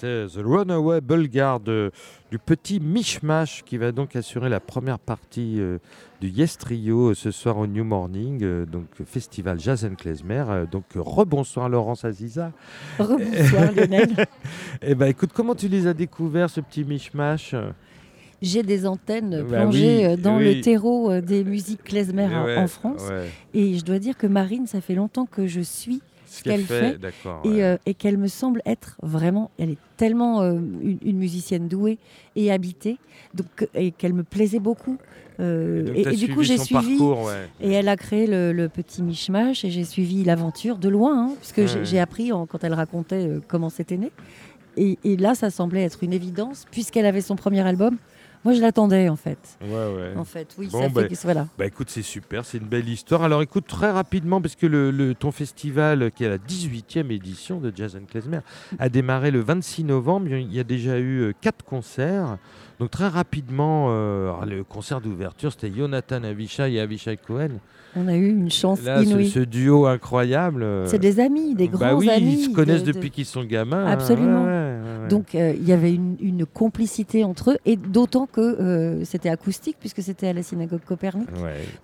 C'était 0.00 0.26
The 0.26 0.44
Runaway 0.44 1.00
Bulgar 1.00 1.60
de- 1.60 1.90
du 2.30 2.38
petit 2.38 2.78
Mishmash 2.80 3.62
qui 3.64 3.76
va 3.78 3.90
donc 3.92 4.14
assurer 4.16 4.48
la 4.48 4.60
première 4.60 4.98
partie 4.98 5.56
euh, 5.58 5.78
du 6.20 6.28
Yes 6.28 6.58
Trio 6.58 7.10
euh, 7.10 7.14
ce 7.14 7.30
soir 7.30 7.58
au 7.58 7.66
New 7.66 7.84
Morning, 7.84 8.40
euh, 8.42 8.64
donc 8.66 8.84
festival 9.06 9.58
Jazz 9.58 9.84
and 9.84 9.94
Klezmer. 9.96 10.44
Euh, 10.48 10.66
donc 10.66 10.84
rebonsoir 10.94 11.68
Laurence 11.68 12.04
Aziza. 12.04 12.52
Rebonsoir 12.98 13.72
Lionel. 13.76 14.26
Eh 14.82 14.94
ben 14.94 15.06
écoute, 15.06 15.30
comment 15.34 15.54
tu 15.54 15.68
les 15.68 15.86
as 15.86 15.94
découverts 15.94 16.50
ce 16.50 16.60
petit 16.60 16.84
Mishmash? 16.84 17.54
J'ai 18.40 18.62
des 18.62 18.86
antennes 18.86 19.44
Bah 19.50 19.62
plongées 19.62 20.06
oui, 20.14 20.16
dans 20.22 20.36
oui. 20.38 20.54
le 20.54 20.60
terreau 20.60 21.20
des 21.20 21.42
musiques 21.42 21.82
klezmer 21.82 22.26
en- 22.26 22.44
Ouais, 22.44 22.56
en 22.56 22.68
France. 22.68 23.02
ouais. 23.10 23.28
Et 23.52 23.74
je 23.76 23.84
dois 23.84 23.98
dire 23.98 24.16
que 24.16 24.28
Marine, 24.28 24.68
ça 24.68 24.80
fait 24.80 24.94
longtemps 24.94 25.26
que 25.26 25.48
je 25.48 25.60
suis 25.60 26.00
Ce 26.30 26.42
qu'elle 26.44 26.60
fait, 26.62 26.92
fait, 26.92 26.98
d'accord. 26.98 27.40
et, 27.44 27.48
ouais. 27.48 27.62
euh, 27.62 27.76
et 27.86 27.94
qu'elle 27.94 28.18
me 28.18 28.28
semble 28.28 28.60
être 28.66 28.96
vraiment, 29.02 29.50
elle 29.58 29.70
est 29.70 29.78
tellement 29.96 30.42
euh, 30.42 30.54
une, 30.82 30.98
une 31.02 31.16
musicienne 31.18 31.68
douée 31.68 31.98
et 32.36 32.52
habitée, 32.52 32.98
donc, 33.34 33.68
et 33.74 33.90
qu'elle 33.92 34.12
me 34.14 34.22
plaisait 34.22 34.58
beaucoup. 34.60 34.98
Euh, 35.40 35.92
et, 35.94 36.16
du 36.16 36.34
coup, 36.34 36.42
j'ai 36.42 36.58
suivi. 36.58 36.98
parcours, 36.98 37.22
ouais. 37.24 37.48
Et 37.60 37.72
elle 37.72 37.88
a 37.88 37.96
créé 37.96 38.26
le, 38.26 38.52
le 38.52 38.68
petit 38.68 39.02
mishmash 39.02 39.64
et 39.64 39.70
j'ai 39.70 39.84
suivi 39.84 40.24
l'aventure 40.24 40.76
de 40.78 40.88
loin, 40.88 41.26
hein, 41.28 41.32
parce 41.38 41.52
que 41.52 41.66
j'ai- 41.66 41.78
Ouais. 41.78 41.84
j'ai 41.84 42.00
appris 42.00 42.32
en- 42.32 42.44
quand 42.46 42.64
elle 42.64 42.74
racontait 42.74 43.26
euh, 43.28 43.40
comment 43.48 43.70
c'était 43.70 43.96
né. 43.96 44.10
Et 44.76 45.16
là, 45.16 45.34
ça 45.34 45.50
semblait 45.50 45.82
être 45.82 46.04
une 46.04 46.12
évidence, 46.12 46.64
puisqu'elle 46.70 47.06
avait 47.06 47.20
son 47.20 47.34
premier 47.34 47.60
album. 47.66 47.96
Moi, 48.44 48.54
je 48.54 48.60
l'attendais 48.60 49.08
en 49.08 49.16
fait. 49.16 49.38
Ouais, 49.62 49.68
ouais. 49.70 50.12
En 50.16 50.24
fait, 50.24 50.54
oui, 50.58 50.68
Bon, 50.70 50.82
ça 50.82 50.88
fait 51.02 51.08
que 51.08 51.14
voilà. 51.22 51.46
Bah 51.58 51.66
écoute, 51.66 51.90
c'est 51.90 52.02
super, 52.02 52.44
c'est 52.44 52.58
une 52.58 52.66
belle 52.68 52.88
histoire. 52.88 53.22
Alors 53.22 53.42
écoute, 53.42 53.66
très 53.66 53.90
rapidement, 53.90 54.40
parce 54.40 54.54
que 54.56 54.66
le, 54.66 54.90
le- 54.90 55.14
ton 55.14 55.32
festival, 55.32 56.10
qui 56.12 56.24
est 56.24 56.28
la 56.28 56.38
18e 56.38 57.10
édition 57.10 57.58
de 57.60 57.72
Jazz 57.74 57.96
and 57.96 58.06
Klezmer, 58.10 58.40
a 58.78 58.88
démarré 58.88 59.30
le 59.30 59.40
26 59.40 59.84
novembre. 59.84 60.28
Il 60.28 60.52
y 60.54 60.60
a 60.60 60.64
déjà 60.64 60.98
eu 60.98 61.20
euh, 61.20 61.32
quatre 61.40 61.64
concerts. 61.64 62.38
Donc 62.78 62.90
très 62.92 63.08
rapidement, 63.08 63.86
euh, 63.90 64.30
le 64.46 64.62
concert 64.62 65.00
d'ouverture, 65.00 65.50
c'était 65.52 65.72
Jonathan 65.74 66.22
Avishai 66.22 66.72
et 66.74 66.80
Avishai 66.80 67.16
Cohen. 67.16 67.58
On 67.96 68.06
a 68.06 68.14
eu 68.16 68.28
une 68.28 68.50
chance 68.50 68.82
Là, 68.82 69.02
inouïe. 69.02 69.28
ce 69.30 69.40
duo 69.40 69.86
incroyable. 69.86 70.62
euh, 70.62 70.86
C'est 70.86 70.98
des 70.98 71.20
amis, 71.20 71.54
des 71.54 71.68
grands 71.68 71.78
bah 71.80 71.94
oui, 71.96 72.08
amis. 72.10 72.34
ils 72.40 72.44
se 72.44 72.50
connaissent 72.50 72.82
de- 72.82 72.88
de- 72.88 72.92
depuis 72.92 73.10
qu'ils 73.10 73.24
sont 73.24 73.44
gamins. 73.44 73.86
hein. 73.86 73.90
Absolument. 73.90 74.44
Ouais, 74.44 74.50
ouais, 74.50 74.52
ouais, 74.98 75.02
ouais. 75.02 75.08
Donc 75.08 75.34
euh, 75.34 75.54
il 75.58 75.66
y 75.66 75.72
avait 75.72 75.92
une, 75.94 76.16
une 76.20 76.44
complicité 76.46 77.24
entre 77.24 77.52
eux, 77.52 77.58
et 77.64 77.76
d'autant 77.76 78.26
que 78.26 78.40
euh, 78.40 79.04
c'était 79.04 79.30
acoustique, 79.30 79.76
puisque 79.80 80.02
c'était 80.02 80.28
à 80.28 80.32
la 80.32 80.42
synagogue 80.42 80.80
Copernic. 80.86 81.28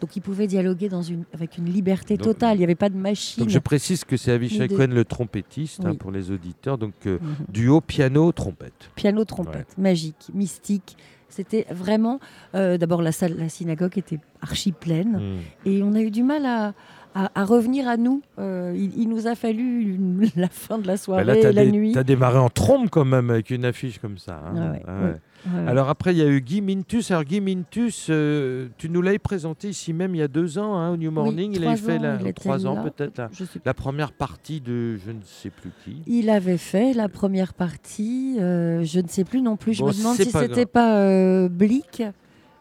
Donc 0.01 0.15
ils 0.15 0.21
pouvaient 0.21 0.47
dialoguer 0.47 0.89
dans 0.89 1.03
une, 1.03 1.25
avec 1.33 1.57
une 1.59 1.65
liberté 1.67 2.17
Donc- 2.17 2.25
totale. 2.27 2.57
Il 2.57 2.59
n'y 2.59 2.65
avait 2.65 2.75
pas 2.75 2.91
de 2.91 2.97
machine. 2.97 3.43
Donc 3.43 3.51
je 3.51 3.59
précise 3.59 4.05
que 4.05 4.17
c'est 4.17 4.31
Avishai 4.31 4.69
de- 4.69 4.77
Cohen 4.77 4.89
le 4.93 5.05
trompettiste 5.05 5.85
hein, 5.85 5.95
pour 5.95 6.11
les 6.13 6.31
auditeurs. 6.31 6.77
Donc 6.79 6.93
euh, 7.07 7.19
Mhm. 7.21 7.47
duo 7.49 7.81
piano-trompette. 7.81 8.91
Piano, 8.95 9.25
trompette, 9.25 9.77
magique, 9.79 10.29
mystique. 10.35 10.97
C'était 11.35 11.67
vraiment. 11.71 12.21
euh, 12.55 12.79
D'abord, 12.79 13.03
la 13.03 13.11
salle, 13.13 13.35
la 13.39 13.49
synagogue 13.49 13.99
était 13.99 14.19
archi 14.41 14.71
pleine, 14.73 15.19
Mm. 15.65 15.69
et 15.69 15.83
on 15.83 15.95
a 15.95 16.01
eu 16.01 16.11
du 16.11 16.23
mal 16.23 16.47
à, 16.47 16.75
à- 17.15 17.31
à 17.35 17.45
revenir 17.45 17.89
à 17.89 17.97
nous. 17.97 18.23
Euh, 18.39 18.73
il, 18.77 18.97
il 18.97 19.09
nous 19.09 19.27
a 19.27 19.35
fallu 19.35 19.95
une- 19.95 20.29
la 20.37 20.49
fin 20.49 20.79
de 20.79 20.87
la 20.87 20.93
Bah 20.95 20.97
soirée, 20.99 21.25
là, 21.25 21.37
t'as 21.41 21.53
la 21.53 21.67
nuit. 21.67 21.93
t'as 21.93 22.05
démarré 22.05 22.39
en 22.39 22.51
trombe 22.51 22.89
quand 22.91 23.05
même 23.05 23.31
avec 23.31 23.51
une 23.51 23.65
affiche 23.65 23.99
comme 23.99 24.19
ça. 24.19 24.41
hein. 24.47 24.55
Ah 24.57 24.71
ouais, 24.73 24.83
Ah 24.87 24.99
ouais. 25.01 25.05
ouais. 25.11 25.17
Ouais. 25.47 25.69
Alors 25.69 25.89
après, 25.89 26.15
il 26.15 26.19
y 26.19 26.23
a 26.23 26.27
eu 26.27 26.41
Guy 26.41 26.61
Mintus. 26.61 27.11
Alors 27.11 27.25
Guy 27.25 27.41
Mintus, 27.41 28.07
euh, 28.09 28.69
tu 28.79 28.89
nous 28.89 29.03
l'avais 29.03 29.19
présenté 29.19 29.69
ici 29.69 29.93
même 29.93 30.15
il 30.15 30.19
y 30.19 30.23
a 30.23 30.29
deux 30.29 30.59
ans 30.59 30.77
hein, 30.77 30.93
au 30.93 30.97
New 30.97 31.11
Morning. 31.11 31.53
il 31.55 31.67
avait 31.67 31.77
fait 31.77 31.99
la, 31.99 32.19
trois 32.33 32.67
ans 32.67 32.83
peut-être 32.83 33.19
la, 33.19 33.29
sais 33.33 33.45
la 33.65 33.75
première 33.75 34.13
partie 34.13 34.61
de 34.61 34.97
je 34.97 35.11
ne 35.11 35.21
sais 35.25 35.51
plus 35.51 35.71
qui. 35.85 36.03
Il 36.07 36.31
avait 36.31 36.57
fait 36.57 36.95
la 36.95 37.09
première 37.09 37.55
partie, 37.55 38.37
euh, 38.41 38.85
je 38.85 39.01
ne 39.01 39.09
sais 39.09 39.25
plus 39.25 39.43
non 39.43 39.57
plus. 39.57 39.75
Je 39.75 39.85
me 39.85 39.93
demande 39.93 40.17
si 40.17 40.31
c'était 40.31 40.67
pas 40.67 40.99
euh, 40.99 41.49
Blick. 41.49 42.03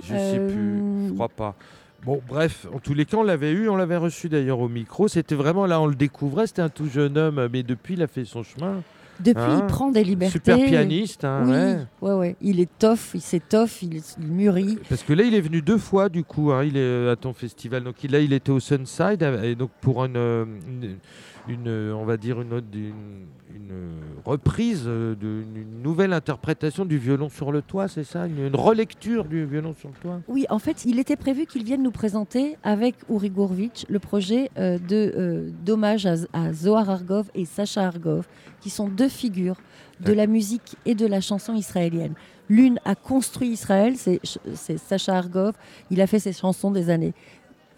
Je 0.01 0.15
sais 0.15 0.39
plus, 0.47 0.79
Euh, 0.79 1.07
je 1.07 1.13
crois 1.13 1.29
pas. 1.29 1.55
Bon, 2.05 2.21
bref, 2.27 2.67
en 2.73 2.79
tous 2.79 2.93
les 2.93 3.05
cas, 3.05 3.15
on 3.15 3.23
l'avait 3.23 3.53
eu, 3.53 3.69
on 3.69 3.77
l'avait 3.77 3.95
reçu 3.95 4.27
d'ailleurs 4.27 4.59
au 4.59 4.67
micro. 4.67 5.07
C'était 5.07 5.35
vraiment 5.35 5.65
là, 5.65 5.79
on 5.79 5.87
le 5.87 5.95
découvrait. 5.95 6.47
C'était 6.47 6.61
un 6.61 6.67
tout 6.67 6.89
jeune 6.89 7.17
homme, 7.17 7.47
mais 7.51 7.63
depuis, 7.63 7.93
il 7.93 8.01
a 8.01 8.07
fait 8.07 8.25
son 8.25 8.43
chemin. 8.43 8.81
Depuis, 9.19 9.41
Hein 9.41 9.59
il 9.61 9.67
prend 9.67 9.91
des 9.91 10.03
libertés. 10.03 10.33
Super 10.33 10.57
pianiste, 10.57 11.23
hein, 11.23 11.43
oui, 11.45 11.51
ouais. 11.51 12.11
ouais, 12.13 12.19
ouais. 12.19 12.35
Il 12.41 12.59
est 12.59 12.69
tough, 12.79 13.13
il 13.13 13.21
s'étoffe, 13.21 13.83
il, 13.83 14.01
il 14.19 14.27
mûrit. 14.27 14.77
Parce 14.89 15.03
que 15.03 15.13
là, 15.13 15.23
il 15.23 15.35
est 15.35 15.41
venu 15.41 15.61
deux 15.61 15.77
fois, 15.77 16.09
du 16.09 16.23
coup, 16.23 16.51
hein, 16.51 16.63
il 16.63 16.77
est 16.77 16.81
euh, 16.81 17.11
à 17.11 17.15
ton 17.15 17.33
festival. 17.33 17.83
Donc 17.83 17.95
là, 18.03 18.19
il 18.19 18.33
était 18.33 18.51
au 18.51 18.59
Sunside, 18.59 19.21
euh, 19.21 19.43
et 19.43 19.55
donc 19.55 19.71
pour 19.81 20.03
une, 20.05 20.17
euh, 20.17 20.45
une, 20.67 20.97
une, 21.47 21.91
on 21.93 22.05
va 22.05 22.17
dire 22.17 22.41
une, 22.41 22.53
autre- 22.53 22.67
une, 22.73 23.25
une 23.55 23.71
reprise, 24.25 24.83
euh, 24.87 25.15
de- 25.15 25.43
une 25.55 25.81
nouvelle 25.81 26.13
interprétation 26.13 26.85
du 26.85 26.97
violon 26.97 27.29
sur 27.29 27.51
le 27.51 27.61
toit, 27.61 27.87
c'est 27.87 28.03
ça? 28.03 28.25
Une, 28.27 28.47
une 28.47 28.55
relecture 28.55 29.25
du 29.25 29.45
violon 29.45 29.73
sur 29.77 29.89
le 29.89 29.95
toit? 29.95 30.21
Oui, 30.27 30.45
en 30.49 30.59
fait, 30.59 30.85
il 30.85 30.99
était 30.99 31.15
prévu 31.17 31.45
qu'il 31.45 31.63
vienne 31.63 31.83
nous 31.83 31.91
présenter 31.91 32.57
avec 32.63 32.95
Uri 33.09 33.29
Gourvitch 33.29 33.85
le 33.89 33.99
projet 33.99 34.49
euh, 34.57 34.77
de 34.77 35.13
euh, 35.17 35.49
d'hommage 35.65 36.05
à, 36.05 36.13
à 36.33 36.53
Zohar 36.53 36.89
Argov 36.89 37.29
et 37.35 37.45
Sacha 37.45 37.85
Argov, 37.87 38.25
qui 38.61 38.69
sont 38.69 38.87
deux 38.87 39.09
figures 39.09 39.57
de 39.99 40.09
Ouais. 40.09 40.15
la 40.15 40.27
musique 40.27 40.75
et 40.85 40.95
de 40.95 41.05
la 41.05 41.21
chanson 41.21 41.53
israélienne. 41.53 42.13
L'une 42.49 42.79
a 42.83 42.95
construit 42.95 43.49
Israël, 43.49 43.95
c'est 43.95 44.19
c'est 44.55 44.77
Sacha 44.77 45.15
Argov. 45.17 45.53
Il 45.91 46.01
a 46.01 46.07
fait 46.07 46.19
ses 46.19 46.33
chansons 46.33 46.71
des 46.71 46.89
années 46.89 47.13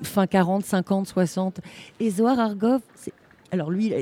fin 0.02 0.26
40, 0.28 0.64
50, 0.66 1.08
60. 1.08 1.60
Et 2.00 2.10
Zohar 2.10 2.40
Argov, 2.40 2.82
c'est- 2.96 3.14
alors 3.52 3.70
lui, 3.72 3.94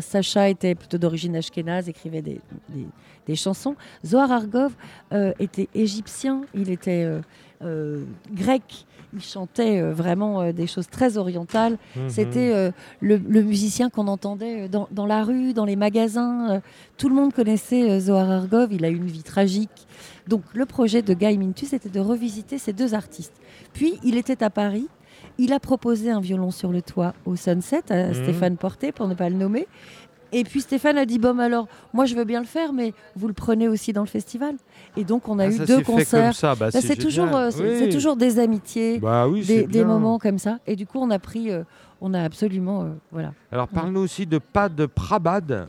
Sacha 0.00 0.48
était 0.48 0.74
plutôt 0.74 0.98
d'origine 0.98 1.36
ashkénaze, 1.36 1.88
écrivait 1.88 2.22
des, 2.22 2.40
des- 2.68 2.86
des 3.26 3.36
chansons. 3.36 3.76
Zohar 4.04 4.32
Argov 4.32 4.72
euh, 5.12 5.32
était 5.38 5.68
égyptien, 5.74 6.42
il 6.54 6.70
était 6.70 7.04
euh, 7.04 7.20
euh, 7.62 8.04
grec, 8.32 8.84
il 9.14 9.22
chantait 9.22 9.80
vraiment 9.92 10.52
des 10.52 10.66
choses 10.66 10.88
très 10.88 11.18
orientales. 11.18 11.78
Mhm. 11.94 12.08
C'était 12.08 12.72
le, 13.00 13.16
le 13.18 13.42
musicien 13.42 13.90
qu'on 13.90 14.08
entendait 14.08 14.68
dans, 14.68 14.88
dans 14.90 15.06
la 15.06 15.22
rue, 15.22 15.52
dans 15.52 15.66
les 15.66 15.76
magasins. 15.76 16.60
tout 16.96 17.08
le 17.10 17.14
monde 17.14 17.32
connaissait 17.34 18.00
Zohar 18.00 18.28
Argov, 18.30 18.72
il 18.72 18.84
a 18.84 18.88
eu 18.88 18.96
une 18.96 19.06
vie 19.06 19.22
tragique. 19.22 19.86
Donc 20.26 20.42
le 20.54 20.64
projet 20.66 21.02
de 21.02 21.12
Guy 21.14 21.36
Mintus 21.36 21.68
c'était 21.68 21.90
de 21.90 22.00
revisiter 22.00 22.56
ces 22.58 22.72
deux 22.72 22.94
artistes. 22.94 23.34
Puis 23.74 23.98
il 24.02 24.16
était 24.16 24.42
à 24.42 24.48
Paris, 24.50 24.88
il 25.38 25.52
a 25.52 25.60
proposé 25.60 26.10
un 26.10 26.20
violon 26.20 26.50
sur 26.50 26.70
le 26.72 26.82
toit 26.82 27.14
au 27.24 27.36
Sunset 27.36 27.82
à 27.90 28.08
Mhm. 28.08 28.14
Stéphane 28.14 28.56
Porté, 28.56 28.92
pour 28.92 29.08
ne 29.08 29.14
pas 29.14 29.28
le 29.28 29.36
nommer. 29.36 29.66
Et 30.34 30.44
puis 30.44 30.62
Stéphane 30.62 30.96
a 30.96 31.04
dit 31.04 31.18
bon 31.18 31.38
alors 31.40 31.68
moi 31.92 32.06
je 32.06 32.14
veux 32.14 32.24
bien 32.24 32.40
le 32.40 32.46
faire 32.46 32.72
mais 32.72 32.94
vous 33.16 33.28
le 33.28 33.34
prenez 33.34 33.68
aussi 33.68 33.92
dans 33.92 34.00
le 34.00 34.06
festival. 34.06 34.54
Et 34.96 35.04
donc 35.04 35.28
on 35.28 35.38
a 35.38 35.44
Ah, 35.44 35.50
eu 35.50 35.58
deux 35.58 35.82
concerts. 35.82 36.34
ça, 36.34 36.54
bah, 36.54 36.70
Bah, 36.72 36.80
c'est 36.80 36.96
toujours, 36.96 37.36
euh, 37.36 37.50
c'est 37.50 37.84
Oui. 37.84 37.90
toujours 37.90 38.16
des 38.16 38.38
amitiés, 38.38 38.98
Bah 38.98 39.28
oui, 39.28 39.44
des, 39.66 39.84
moments 39.84 40.18
comme 40.18 40.38
ça. 40.38 40.58
Et 40.66 40.74
du 40.74 40.86
coup, 40.86 40.98
on 41.00 41.10
a 41.10 41.18
pris, 41.18 41.50
euh, 41.50 41.64
on 42.00 42.14
a 42.14 42.22
absolument, 42.22 42.82
euh, 42.84 42.86
voilà, 43.10 43.32
Alors 43.50 43.68
parle-nous 43.68 44.00
aussi 44.00 44.24
de 44.26 44.38
Pad 44.38 44.86
Prabad. 44.86 45.66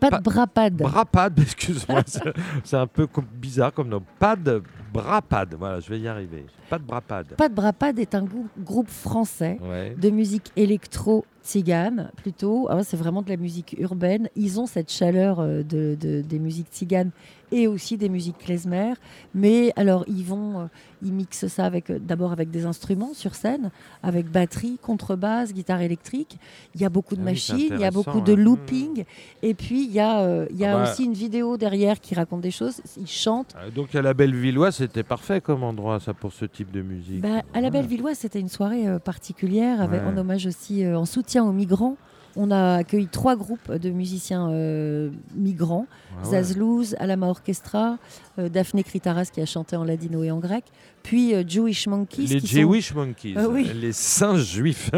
pas 0.00 0.10
Pas- 0.10 0.18
de 0.18 0.22
brapade. 0.24 0.74
Brapad, 0.74 1.38
excuse-moi, 1.38 2.02
c'est- 2.06 2.34
c'est 2.64 2.76
un 2.76 2.88
peu 2.88 3.06
bizarre 3.32 3.72
comme 3.72 3.88
nom. 3.88 4.02
Pad 4.18 4.60
Brapad, 4.94 5.54
voilà, 5.58 5.80
je 5.80 5.88
vais 5.90 5.98
y 6.00 6.06
arriver. 6.08 6.46
Pas 6.70 6.78
de 6.78 6.84
Brapad. 6.84 7.26
Pas 7.36 7.48
de 7.48 7.54
brapade 7.54 7.98
est 7.98 8.14
un 8.14 8.22
grou- 8.24 8.46
groupe 8.58 8.88
français 8.88 9.58
Ouais. 9.62 9.94
de 10.00 10.08
musique 10.10 10.50
électro 10.56 11.24
tzigane 11.44 12.10
plutôt. 12.16 12.68
Ah 12.70 12.76
ouais, 12.76 12.84
c'est 12.84 12.96
vraiment 12.96 13.20
de 13.20 13.28
la 13.28 13.36
musique 13.36 13.76
urbaine. 13.78 14.28
Ils 14.36 14.58
ont 14.60 14.66
cette 14.66 14.90
chaleur 14.90 15.40
euh, 15.40 15.62
de, 15.62 15.94
de- 16.00 16.22
des 16.22 16.38
musiques 16.38 16.68
tziganes 16.70 17.10
et 17.52 17.66
aussi 17.68 17.98
des 17.98 18.08
musiques 18.08 18.38
klezmer. 18.38 18.94
Mais 19.34 19.72
alors, 19.76 20.04
ils 20.08 20.24
vont, 20.24 20.60
euh, 20.60 20.64
ils 21.02 21.12
mixent 21.12 21.46
ça 21.48 21.66
avec 21.66 21.90
euh, 21.90 21.98
d'abord 22.00 22.32
avec 22.32 22.50
des 22.50 22.64
instruments 22.64 23.12
sur 23.12 23.34
scène, 23.34 23.70
avec 24.02 24.30
batterie, 24.30 24.78
contrebasse, 24.80 25.52
guitare 25.52 25.82
électrique. 25.82 26.38
Il 26.74 26.80
y 26.80 26.84
a 26.86 26.88
beaucoup 26.88 27.14
de 27.14 27.20
Ah 27.20 27.24
oui, 27.26 27.32
machines, 27.32 27.68
il 27.72 27.80
y 27.80 27.84
a 27.84 27.90
beaucoup 27.90 28.22
de 28.22 28.32
hein. 28.32 28.36
looping. 28.36 29.04
Et 29.42 29.52
puis, 29.52 29.84
il 29.84 29.92
y 29.92 30.00
a, 30.00 30.20
euh, 30.22 30.46
il 30.50 30.56
y 30.56 30.64
a 30.64 30.74
Ah 30.78 30.82
bah. 30.84 30.90
aussi 30.90 31.04
une 31.04 31.12
vidéo 31.12 31.58
derrière 31.58 32.00
qui 32.00 32.14
raconte 32.14 32.40
des 32.40 32.50
choses. 32.50 32.80
Ils 32.96 33.06
chantent. 33.06 33.54
Donc 33.74 33.94
à 33.94 34.00
la 34.00 34.14
Bellevilloise, 34.14 34.80
c'était 34.84 35.02
parfait 35.02 35.40
comme 35.40 35.62
endroit 35.62 35.98
ça 36.00 36.14
pour 36.14 36.32
ce 36.32 36.44
type 36.44 36.70
de 36.70 36.82
musique. 36.82 37.20
Bah, 37.22 37.42
à 37.54 37.60
la. 37.60 37.70
Bellevilloise, 37.70 38.18
c'était 38.18 38.40
une 38.40 38.48
soirée 38.48 38.86
euh, 38.86 38.98
particulière, 38.98 39.80
avec, 39.80 40.02
Ouais. 40.02 40.06
en 40.08 40.16
hommage 40.16 40.46
aussi, 40.46 40.84
euh, 40.84 40.98
en 40.98 41.04
soutien 41.06 41.44
aux 41.44 41.52
migrants. 41.52 41.96
On 42.36 42.50
a 42.50 42.76
accueilli 42.76 43.06
trois 43.06 43.36
groupes 43.36 43.70
de 43.72 43.90
musiciens 43.90 44.50
euh, 44.50 45.10
migrants, 45.36 45.86
Ah 46.20 46.24
ouais. 46.24 46.30
Zazlouz, 46.32 46.96
Alama 46.98 47.28
Orchestra, 47.28 47.96
Daphné 48.38 48.82
Kritaras 48.82 49.26
qui 49.32 49.40
a 49.40 49.46
chanté 49.46 49.76
en 49.76 49.84
ladino 49.84 50.22
et 50.24 50.32
en 50.32 50.40
grec, 50.40 50.64
puis 51.04 51.34
euh, 51.34 51.44
Jewish 51.46 51.86
Monkeys 51.86 52.26
Les 52.26 52.40
sont 52.40 52.46
Jewish 52.46 52.92
Monkeys, 52.94 53.34
Ah 53.36 53.46
oui. 53.48 53.70
les 53.74 53.92
singes 53.92 54.44
juifs. 54.44 54.90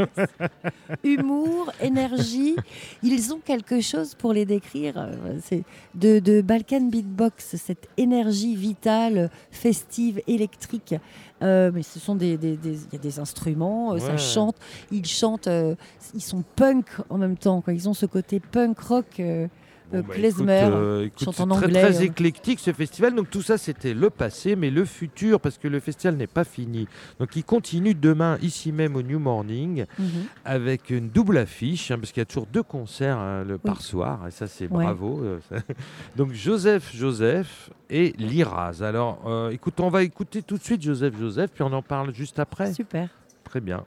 humour, 1.04 1.70
énergie. 1.82 2.56
Ils 3.02 3.32
ont 3.34 3.40
quelque 3.44 3.80
chose 3.80 4.14
pour 4.14 4.32
les 4.32 4.46
décrire. 4.46 4.94
euh, 4.96 5.38
C'est 5.42 5.64
de, 5.94 6.18
de 6.20 6.40
Balkan 6.40 6.82
Beatbox, 6.82 7.56
cette 7.56 7.88
énergie 7.96 8.54
vitale, 8.56 9.30
festive, 9.50 10.22
électrique. 10.26 10.94
Euh, 11.42 11.70
mais 11.74 11.82
ce 11.82 11.98
sont 11.98 12.14
des, 12.14 12.38
des- 12.38 12.56
y 12.92 12.96
a 12.96 12.98
des 12.98 13.18
instruments, 13.18 13.92
euh, 13.92 13.98
ça 13.98 14.16
chante. 14.16 14.56
Ils 14.90 15.04
chantent, 15.04 15.48
euh, 15.48 15.74
ils 16.14 16.22
sont 16.22 16.42
punk 16.56 16.86
en 17.10 17.18
même 17.18 17.36
temps. 17.36 17.60
Quoi. 17.60 17.74
Ils 17.74 17.88
ont 17.88 17.94
ce 17.94 18.06
côté 18.06 18.40
punk 18.40 18.78
rock. 18.78 19.20
Bon, 19.90 19.98
euh, 19.98 20.02
bah, 20.02 20.14
klezmer, 20.14 20.58
écoute, 20.62 20.72
euh, 20.74 21.04
écoute, 21.06 21.24
chante 21.24 21.34
c'est 21.36 21.42
en 21.42 21.50
anglais, 21.50 21.80
très 21.80 21.98
euh. 21.98 22.04
éclectique 22.06 22.58
ce 22.60 22.72
festival. 22.72 23.14
Donc 23.14 23.30
tout 23.30 23.42
ça, 23.42 23.56
c'était 23.58 23.94
le 23.94 24.10
passé, 24.10 24.56
mais 24.56 24.70
le 24.70 24.84
futur, 24.84 25.40
parce 25.40 25.58
que 25.58 25.68
le 25.68 25.78
festival 25.80 26.16
n'est 26.16 26.26
pas 26.26 26.44
fini. 26.44 26.88
Donc 27.20 27.36
il 27.36 27.44
continue 27.44 27.94
demain, 27.94 28.38
ici 28.42 28.72
même 28.72 28.96
au 28.96 29.02
New 29.02 29.18
Morning, 29.18 29.84
mhm. 29.98 30.06
avec 30.44 30.90
une 30.90 31.08
double 31.10 31.38
affiche, 31.38 31.90
hein, 31.90 31.98
parce 31.98 32.10
qu'il 32.12 32.20
y 32.20 32.22
a 32.22 32.26
toujours 32.26 32.46
deux 32.52 32.62
concerts 32.64 33.18
hein, 33.18 33.44
le, 33.44 33.58
par 33.58 33.80
soir, 33.82 34.26
et 34.26 34.30
ça 34.30 34.46
c'est 34.46 34.66
Ouais. 34.66 34.84
bravo. 34.84 35.20
euh. 35.22 35.38
Donc 36.16 36.32
Joseph 36.32 36.90
Joseph 36.94 37.70
et 37.88 38.12
Liraz. 38.18 38.82
Alors 38.82 39.22
euh, 39.26 39.50
écoute, 39.50 39.78
on 39.80 39.88
va 39.88 40.02
écouter 40.02 40.42
tout 40.42 40.58
de 40.58 40.62
suite 40.62 40.82
Joseph 40.82 41.14
Joseph, 41.18 41.50
puis 41.54 41.62
on 41.62 41.72
en 41.72 41.82
parle 41.82 42.12
juste 42.12 42.38
après. 42.40 42.72
Super. 42.72 43.08
Très 43.44 43.60
bien. 43.60 43.84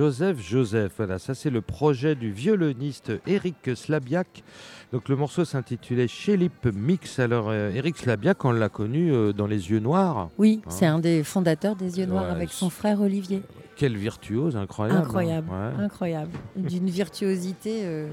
Joseph 0.00 0.38
Joseph. 0.46 0.92
Voilà, 0.98 1.18
ça 1.18 1.32
c'est 1.34 1.48
le 1.48 1.62
projet 1.62 2.14
du 2.14 2.30
violoniste 2.30 3.12
Eric 3.26 3.70
Slabiak. 3.74 4.44
Donc 4.92 5.08
le 5.08 5.16
morceau 5.16 5.46
s'intitulait 5.46 6.06
Chélip 6.06 6.66
Mix. 6.66 7.18
Alors 7.18 7.46
euh, 7.48 7.70
Eric 7.74 7.96
Slabiak, 7.96 8.44
on 8.44 8.52
l'a 8.52 8.68
connu 8.68 9.10
euh, 9.10 9.32
dans 9.32 9.46
Les 9.46 9.70
Yeux 9.70 9.78
Noirs. 9.80 10.28
Oui, 10.36 10.60
Hein 10.66 10.68
c'est 10.70 10.84
un 10.84 10.98
des 10.98 11.24
fondateurs 11.24 11.76
des 11.76 11.98
Yeux 11.98 12.04
Noirs 12.04 12.24
Ouais, 12.26 12.30
avec 12.30 12.50
son 12.50 12.68
frère 12.68 13.00
Olivier. 13.00 13.42
Quel 13.76 13.96
virtuose, 13.96 14.54
incroyable. 14.54 14.98
hein. 14.98 15.02
Incroyable, 15.04 15.48
Ouais. 15.50 15.84
incroyable. 15.84 16.30
D'une 16.56 16.90
virtuosité 16.90 17.80
euh, 17.84 18.08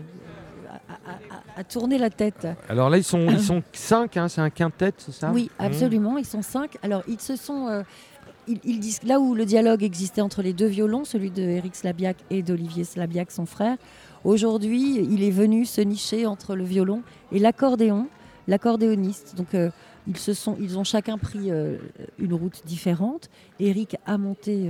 à, 0.70 0.76
à- 1.12 1.16
à- 1.58 1.60
à 1.60 1.64
tourner 1.66 1.98
la 1.98 2.10
tête. 2.10 2.48
Alors 2.70 2.90
là, 2.90 2.98
ils 2.98 3.04
sont, 3.04 3.28
ils 3.30 3.42
sont 3.42 3.62
cinq, 3.74 4.16
hein, 4.16 4.30
c'est 4.30 4.42
un 4.42 4.50
quintet, 4.50 4.94
c'est 4.98 5.12
ça? 5.12 5.32
Oui, 5.34 5.50
Mmh. 5.60 5.64
absolument. 5.66 6.18
Ils 6.18 6.26
sont 6.26 6.42
cinq. 6.42 6.78
Alors, 6.82 7.04
ils 7.10 7.20
se 7.20 7.36
sont. 7.36 7.68
euh, 7.68 7.84
ils, 8.48 8.80
disent 8.80 9.04
là 9.04 9.20
où 9.20 9.34
le 9.36 9.46
dialogue 9.46 9.84
existait 9.84 10.22
entre 10.22 10.42
les 10.42 10.54
deux 10.54 10.68
violons, 10.68 11.06
celui 11.06 11.32
de 11.32 11.42
Eric 11.42 11.76
Slabiak 11.76 12.18
et 12.30 12.42
d'Olivier 12.44 12.84
Slabiak, 12.84 13.32
son 13.32 13.46
frère. 13.46 13.78
Aujourd'hui, 14.24 14.96
il 14.96 15.24
est 15.24 15.32
venu 15.32 15.66
se 15.66 15.82
nicher 15.82 16.26
entre 16.26 16.56
le 16.56 16.64
violon 16.64 17.04
et 17.32 17.40
l'accordéon, 17.40 18.08
l'accordéoniste. 18.48 19.36
Donc, 19.36 19.54
euh, 19.54 19.70
ils 20.08 20.18
se 20.18 20.34
sont, 20.34 20.58
ils 20.60 20.78
ont 20.78 20.84
chacun 20.84 21.18
pris 21.18 21.52
euh, 21.52 21.78
une 22.20 22.34
route 22.34 22.62
différente. 22.66 23.30
Eric 23.60 23.98
a 24.06 24.18
monté 24.18 24.70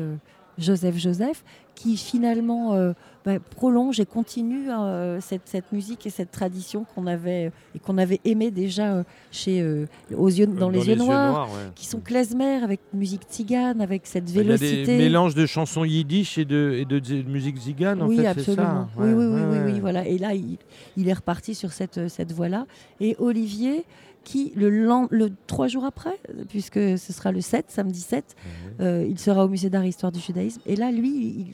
Joseph 0.58 0.98
Joseph, 0.98 1.44
qui 1.76 1.98
finalement 1.98 2.74
euh, 2.76 2.94
bah, 3.26 3.40
prolonge 3.40 4.00
et 4.00 4.06
continue 4.06 4.70
euh, 4.70 5.20
cette, 5.22 5.42
cette 5.46 5.72
musique 5.72 6.06
et 6.06 6.10
cette 6.10 6.30
tradition 6.32 6.86
qu'on 6.94 7.08
avait 7.08 7.52
et 7.76 7.80
qu'on 7.80 7.98
avait 7.98 8.20
aimé 8.26 8.52
déjà 8.52 8.94
euh, 8.94 9.04
chez 9.32 9.62
euh, 9.62 9.86
aux 10.16 10.28
yeux, 10.30 10.46
dans, 10.46 10.70
les, 10.70 10.86
yeux 10.88 10.96
noirs, 10.96 11.50
ouais. 11.50 11.72
qui 11.76 11.88
sont 11.88 12.00
klezmer 12.00 12.58
avec 12.64 12.80
musique 12.94 13.24
tzigane, 13.30 13.82
avec 13.82 14.06
cette 14.06 14.30
Il 14.30 14.36
y 14.36 14.40
a 14.40 14.44
vélocité. 14.44 14.86
des 14.86 14.98
mélanges 14.98 15.36
de 15.36 15.46
chansons 15.46 15.84
yiddish 15.84 16.38
et 16.38 16.46
de, 16.46 16.76
et 16.80 16.86
de, 16.86 17.04
zi- 17.04 17.24
musique 17.28 17.58
zigane, 17.58 18.02
en 18.02 18.08
oui, 18.08 18.18
fait, 18.18 18.28
absolument. 18.28 18.88
c'est 18.94 19.00
ça 19.00 19.06
oui, 19.06 19.14
Ouais, 19.14 19.14
oui, 19.14 19.26
oui, 19.26 19.34
ouais, 19.34 19.48
oui, 19.48 19.58
ouais. 19.66 19.72
oui, 19.74 19.80
voilà. 19.80 20.06
Et 20.08 20.18
là, 20.18 20.34
il, 20.36 20.58
il 20.96 21.08
est 21.10 21.14
reparti 21.14 21.56
sur 21.56 21.72
cette, 21.72 22.08
cette 22.10 22.32
voie-là. 22.34 22.66
Et 23.00 23.16
Olivier, 23.20 23.84
qui 24.24 24.52
le, 24.56 25.08
trois 25.48 25.68
jours 25.68 25.86
après, 25.86 26.18
puisque 26.50 26.76
ce 26.98 27.14
sera 27.14 27.32
le 27.32 27.42
7, 27.42 27.66
samedi 27.70 28.00
7, 28.00 28.36
euh, 28.80 29.06
il 29.08 29.20
sera 29.20 29.46
au 29.46 29.50
musée 29.50 29.70
d'art 29.70 29.84
et 29.84 29.90
histoire 29.90 30.12
du 30.12 30.20
judaïsme. 30.20 30.62
Et 30.66 30.76
là, 30.76 30.92
lui, 30.92 31.10
il, 31.10 31.54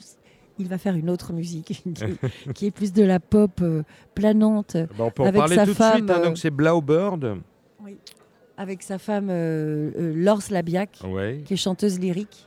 il 0.58 0.68
va 0.68 0.78
faire 0.78 0.94
une 0.94 1.10
autre 1.10 1.32
musique 1.32 1.66
qui, 1.94 2.04
est, 2.04 2.52
qui 2.52 2.66
est 2.66 2.70
plus 2.70 2.92
de 2.92 3.02
la 3.02 3.18
pop 3.20 3.60
euh, 3.62 3.82
planante, 4.14 4.76
Bah, 4.98 5.04
on 5.06 5.10
peut 5.10 5.22
en 5.22 5.26
Avec 5.26 5.38
parler 5.38 5.56
sa 5.56 5.64
tout 5.64 5.70
de 5.72 5.76
femme, 5.76 5.96
suite. 5.96 6.10
hein, 6.10 6.20
euh, 6.20 6.24
donc 6.26 6.38
c'est 6.38 6.50
Blaubird. 6.50 7.38
avec 8.56 8.82
sa 8.82 8.98
femme 8.98 9.28
euh, 9.30 9.90
euh, 9.98 10.12
Laure 10.14 10.42
Slabiak, 10.42 10.98
Ouais. 11.08 11.42
qui 11.44 11.54
est 11.54 11.56
chanteuse 11.56 11.98
lyrique. 11.98 12.46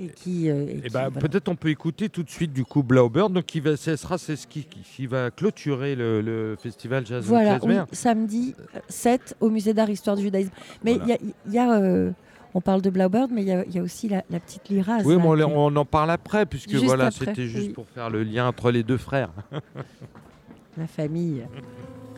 Et 0.00 0.08
qui, 0.08 0.50
euh, 0.50 0.66
et 0.66 0.78
Et 0.78 0.80
qui, 0.82 0.88
bah, 0.90 1.08
voilà. 1.10 1.28
peut-être 1.28 1.48
on 1.48 1.54
peut 1.54 1.68
écouter 1.68 2.08
tout 2.08 2.22
de 2.22 2.30
suite 2.30 2.52
du 2.52 2.64
coup 2.64 2.82
Blaubird. 2.82 3.32
Donc 3.32 3.44
qui 3.44 3.60
va, 3.60 3.76
ce 3.76 3.94
sera 3.96 4.18
c'est 4.18 4.36
ce 4.36 4.46
qui, 4.46 4.64
qui 4.64 5.06
va 5.06 5.30
clôturer 5.30 5.94
le, 5.94 6.20
le 6.20 6.56
festival 6.60 7.06
jazz 7.06 7.24
Voilà, 7.26 7.58
oui, 7.62 7.76
samedi 7.92 8.54
euh, 8.74 8.78
7 8.88 9.36
au 9.40 9.50
musée 9.50 9.74
d'art 9.74 9.90
histoire 9.90 10.16
du 10.16 10.22
judaïsme. 10.22 10.50
Mais 10.84 10.92
il 10.94 10.98
Voilà. 10.98 11.14
y 11.14 11.16
a, 11.16 11.18
il 11.46 11.52
y 11.52 11.58
a, 11.58 11.80
euh, 11.80 12.10
on 12.54 12.60
parle 12.60 12.82
de 12.82 12.90
Blaubird, 12.90 13.30
mais 13.32 13.42
il 13.42 13.48
y 13.48 13.52
a, 13.52 13.64
il 13.64 13.74
y 13.74 13.78
a 13.78 13.82
aussi 13.82 14.08
la, 14.08 14.24
la 14.30 14.40
petite 14.40 14.68
Liraz. 14.68 15.02
Oui, 15.04 15.14
là, 15.16 15.20
mais 15.22 15.42
on, 15.44 15.48
qui- 15.48 15.52
on 15.56 15.76
en 15.76 15.84
parle 15.84 16.10
après 16.10 16.46
puisque 16.46 16.70
Juste 16.70 16.84
voilà, 16.84 17.06
après, 17.06 17.26
c'était 17.26 17.46
juste 17.46 17.68
oui. 17.68 17.72
pour 17.72 17.86
faire 17.88 18.10
le 18.10 18.22
lien 18.24 18.48
entre 18.48 18.70
les 18.70 18.82
deux 18.82 18.98
frères. 18.98 19.30
la 20.76 20.86
famille, 20.86 21.42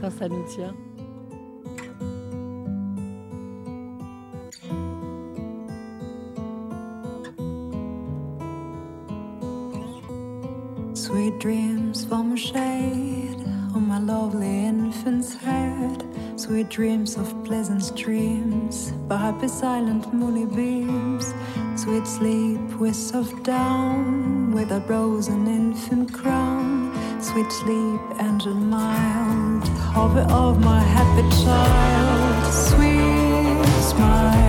quand 0.01 0.11
ça 0.11 0.29
nous 0.29 0.45
tient. 0.49 0.75
Sweet 11.05 11.39
dreams 11.39 12.03
from 12.07 12.33
a 12.33 12.37
shade 12.39 13.37
on 13.75 13.87
my 13.87 13.99
lovely 13.99 14.65
infant's 14.65 15.35
head. 15.35 16.03
Sweet 16.37 16.71
dreams 16.71 17.19
of 17.19 17.29
pleasant 17.45 17.85
streams 17.85 18.91
by 19.07 19.19
happy 19.19 19.49
silent 19.49 20.15
moony 20.15 20.47
beams. 20.47 21.35
Sweet 21.77 22.07
sleep 22.07 22.81
with 22.81 22.97
soft 22.97 23.43
down 23.43 24.53
with 24.55 24.73
a 24.73 24.81
rose 24.89 25.29
and 25.29 25.47
infant 25.47 26.11
crown. 26.11 26.91
Sweet 27.21 27.53
sleep, 27.53 28.01
angel 28.19 28.55
mild, 28.55 29.69
hover 29.93 30.27
of 30.31 30.59
my 30.65 30.81
happy 30.81 31.29
child. 31.45 32.55
Sweet 32.71 33.83
smiles 33.91 34.44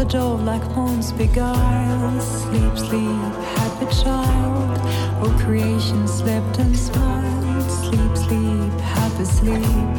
the 0.00 0.06
dove 0.06 0.44
like 0.44 0.64
moons 0.74 1.12
beguile. 1.12 2.20
Sleep, 2.20 2.78
sleep, 2.78 3.34
happy 3.58 3.86
child, 4.02 4.78
all 5.20 5.38
creation 5.40 6.08
slept 6.08 6.58
and 6.58 6.74
smiled. 6.74 7.70
Sleep, 7.70 8.16
sleep, 8.16 8.72
happy 8.80 9.26
sleep, 9.26 9.96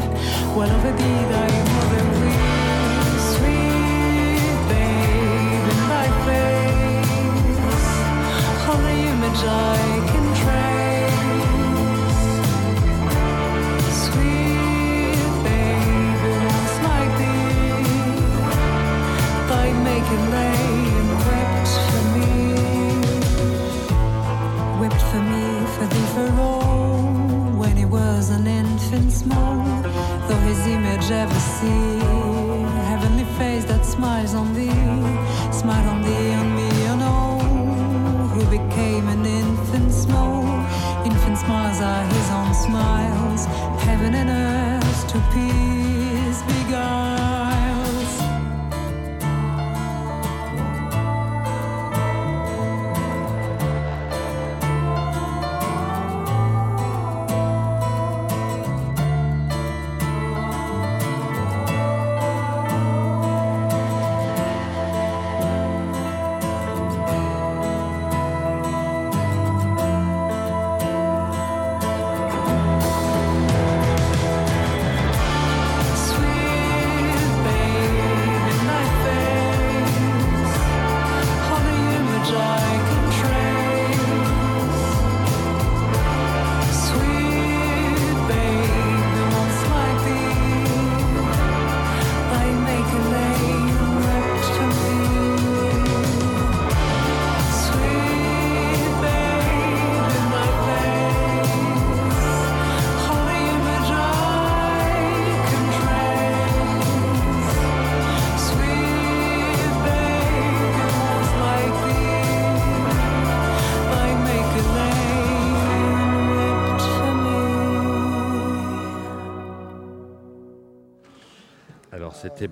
while 0.55 0.71
over 0.77 0.91
thee 0.99 1.23
thy 1.33 1.49
mother 1.73 2.03
weeps. 2.17 3.23
Sweet 3.35 4.59
babe 4.69 5.67
in 5.73 5.81
thy 5.93 6.07
face, 6.25 7.61
the 8.65 8.95
image 9.11 9.43
I 9.45 10.10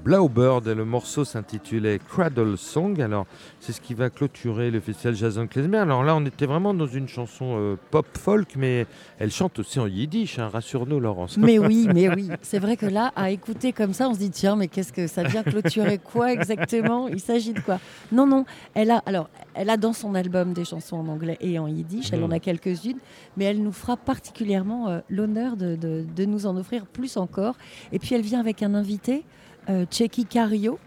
Blaubird 0.10 0.68
et 0.68 0.74
le 0.74 0.86
morceau 0.86 1.24
s'intitulait 1.24 2.00
Cradle 2.00 2.58
Song. 2.58 3.00
Alors, 3.00 3.28
c'est 3.60 3.74
ce 3.74 3.80
qui 3.80 3.94
va 3.94 4.10
clôturer 4.10 4.72
le 4.72 4.80
festival 4.80 5.14
Jason 5.16 5.46
Klezmer. 5.46 5.78
Alors 5.78 6.04
là, 6.04 6.16
on 6.16 6.26
était 6.26 6.48
vraiment 6.48 6.74
dans 6.74 6.88
une 6.88 7.08
chanson 7.08 7.58
euh, 7.60 7.76
pop 7.92 8.08
folk, 8.18 8.56
mais 8.56 8.88
elle 9.20 9.30
chante 9.32 9.60
aussi 9.60 9.80
en 9.80 9.86
yiddish, 9.86 10.40
hein, 10.40 10.48
rassure-nous, 10.52 11.00
Laurence. 11.00 11.38
Mais 11.38 11.60
oui, 11.60 11.88
mais 11.94 12.10
oui. 12.10 12.28
C'est 12.42 12.58
vrai 12.58 12.76
que 12.76 12.88
là, 12.88 13.12
à 13.16 13.30
écouter 13.30 13.72
comme 13.72 13.94
ça, 13.94 14.10
on 14.10 14.16
se 14.16 14.18
dit 14.18 14.32
tiens, 14.32 14.56
mais 14.56 14.68
qu'est-ce 14.68 14.92
que 14.92 15.06
ça 15.06 15.22
vient 15.22 15.44
clôturer 15.44 16.00
quoi 16.00 16.34
exactement? 16.34 17.08
Il 17.08 17.20
s'agit 17.20 17.54
de 17.54 17.60
quoi? 17.60 17.80
Non, 18.12 18.26
non. 18.26 18.46
Elle 18.74 18.90
a 18.90 19.04
alors, 19.06 19.30
elle 19.54 19.70
a 19.70 19.78
dans 19.78 19.94
son 19.94 20.16
album 20.16 20.54
des 20.54 20.66
chansons 20.66 20.96
en 20.98 21.08
anglais 21.08 21.38
et 21.40 21.60
en 21.60 21.68
yiddish. 21.68 22.10
Elle 22.14 22.24
en 22.24 22.32
a 22.32 22.40
quelques-unes, 22.40 22.98
mais 23.38 23.46
elle 23.46 23.62
nous 23.62 23.72
fera 23.72 23.96
particulièrement 23.96 24.90
euh, 24.90 25.02
l'honneur 25.08 25.56
de, 25.56 25.76
de- 25.76 26.04
de 26.16 26.26
nous 26.26 26.48
en 26.48 26.58
offrir 26.58 26.88
plus 26.88 27.16
encore. 27.16 27.54
Et 27.92 28.00
puis 28.00 28.16
elle 28.16 28.22
vient 28.24 28.40
avec 28.40 28.64
un 28.64 28.74
invité, 28.74 29.24
euh, 29.70 29.86
Checky 29.90 30.26
Cario, 30.26 30.80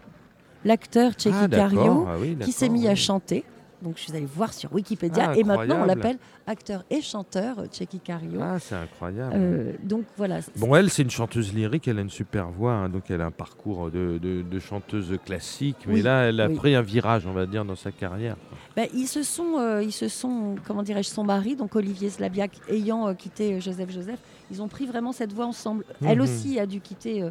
l'acteur 0.65 1.11
Checky 1.17 1.35
Ah. 1.41 1.47
Cario, 1.47 2.05
Ah 2.07 2.15
oui, 2.19 2.37
qui 2.39 2.51
s'est 2.51 2.69
mis 2.69 2.87
à 2.87 2.95
chanter. 2.95 3.43
Donc 3.81 3.97
je 3.97 4.03
suis 4.03 4.13
allée 4.15 4.25
voir 4.25 4.53
sur 4.53 4.71
Wikipédia 4.73 5.31
Ah, 5.31 5.37
et 5.37 5.43
maintenant 5.43 5.79
on 5.81 5.85
l'appelle 5.85 6.17
acteur 6.47 6.85
et 6.89 7.01
chanteur 7.01 7.59
euh, 7.59 7.65
Checky 7.69 7.99
Cario. 7.99 8.39
Ah, 8.41 8.57
c'est 8.57 8.75
incroyable. 8.75 9.33
Euh, 9.35 9.73
donc 9.83 10.05
voilà. 10.15 10.39
Bon, 10.55 10.73
elle, 10.73 10.89
c'est 10.89 11.01
une 11.03 11.09
chanteuse 11.09 11.53
lyrique, 11.53 11.85
elle 11.89 11.97
a 11.97 12.01
une 12.01 12.09
super 12.09 12.49
voix, 12.49 12.71
hein, 12.71 12.87
donc 12.87 13.11
elle 13.11 13.19
a 13.19 13.25
un 13.25 13.31
parcours 13.31 13.91
de, 13.91 14.19
de- 14.21 14.41
de 14.41 14.59
chanteuse 14.59 15.17
classique, 15.25 15.75
mais 15.85 15.95
Oui, 15.95 16.01
là, 16.01 16.29
elle 16.29 16.39
a 16.39 16.47
oui. 16.47 16.55
pris 16.55 16.75
un 16.75 16.81
virage, 16.81 17.25
on 17.27 17.33
va 17.33 17.45
dire, 17.45 17.65
dans 17.65 17.75
sa 17.75 17.91
carrière. 17.91 18.37
Ben, 18.77 18.87
ils 18.93 19.07
se 19.07 19.21
sont, 19.21 19.57
euh, 19.59 19.83
ils 19.83 19.91
se 19.91 20.07
sont, 20.07 20.55
comment 20.65 20.81
dirais-je, 20.83 21.09
son 21.09 21.25
mari, 21.25 21.57
donc 21.57 21.75
Olivier 21.75 22.09
Slabiak, 22.09 22.51
ayant 22.69 23.09
euh, 23.09 23.13
quitté 23.15 23.59
Joseph 23.59 23.91
Joseph, 23.91 24.19
ils 24.49 24.61
ont 24.61 24.69
pris 24.69 24.85
vraiment 24.85 25.11
cette 25.11 25.33
voie 25.33 25.45
ensemble. 25.45 25.83
Elle 26.05 26.19
Mhm. 26.19 26.23
aussi 26.23 26.57
a 26.57 26.65
dû 26.65 26.79
quitter 26.79 27.21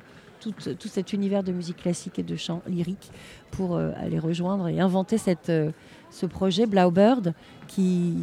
tout, 0.42 0.74
tout 0.74 0.88
cet 0.88 1.12
univers 1.12 1.42
de 1.42 1.52
musique 1.52 1.78
classique 1.78 2.18
et 2.18 2.22
de 2.22 2.36
chant 2.36 2.62
lyrique 2.66 3.10
pour 3.52 3.76
euh, 3.76 3.92
aller 3.96 4.18
rejoindre 4.18 4.68
et 4.68 4.80
inventer 4.80 5.18
cette, 5.18 5.48
euh, 5.50 5.70
ce 6.10 6.26
projet 6.26 6.66
Blaubird 6.66 7.32
qui, 7.68 8.14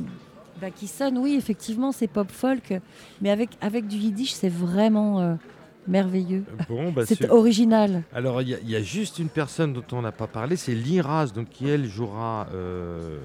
bah, 0.61 0.69
qui 0.71 0.87
sonne, 0.87 1.17
oui, 1.17 1.35
effectivement, 1.37 1.91
c'est 1.91 2.07
pop 2.07 2.29
folk, 2.31 2.73
mais 3.21 3.29
avec, 3.29 3.49
avec 3.61 3.87
du 3.87 3.97
yiddish, 3.97 4.33
c'est 4.33 4.49
vraiment 4.49 5.19
euh, 5.21 5.35
merveilleux. 5.87 6.43
Bon, 6.67 6.91
bah, 6.91 7.03
C'est 7.05 7.29
original. 7.29 8.03
Alors, 8.13 8.41
il 8.41 8.49
y, 8.49 8.53
a- 8.53 8.59
il 8.61 8.69
y 8.69 8.75
a 8.75 8.81
juste 8.81 9.17
une 9.19 9.29
personne 9.29 9.73
dont 9.73 9.83
on 9.93 10.01
n'a 10.01 10.11
pas 10.11 10.27
parlé, 10.27 10.55
c'est 10.55 10.75
Liraz, 10.75 11.27
donc 11.33 11.49
qui, 11.49 11.67
elle, 11.69 11.85
jouera 11.85 12.47
euh, 12.53 13.19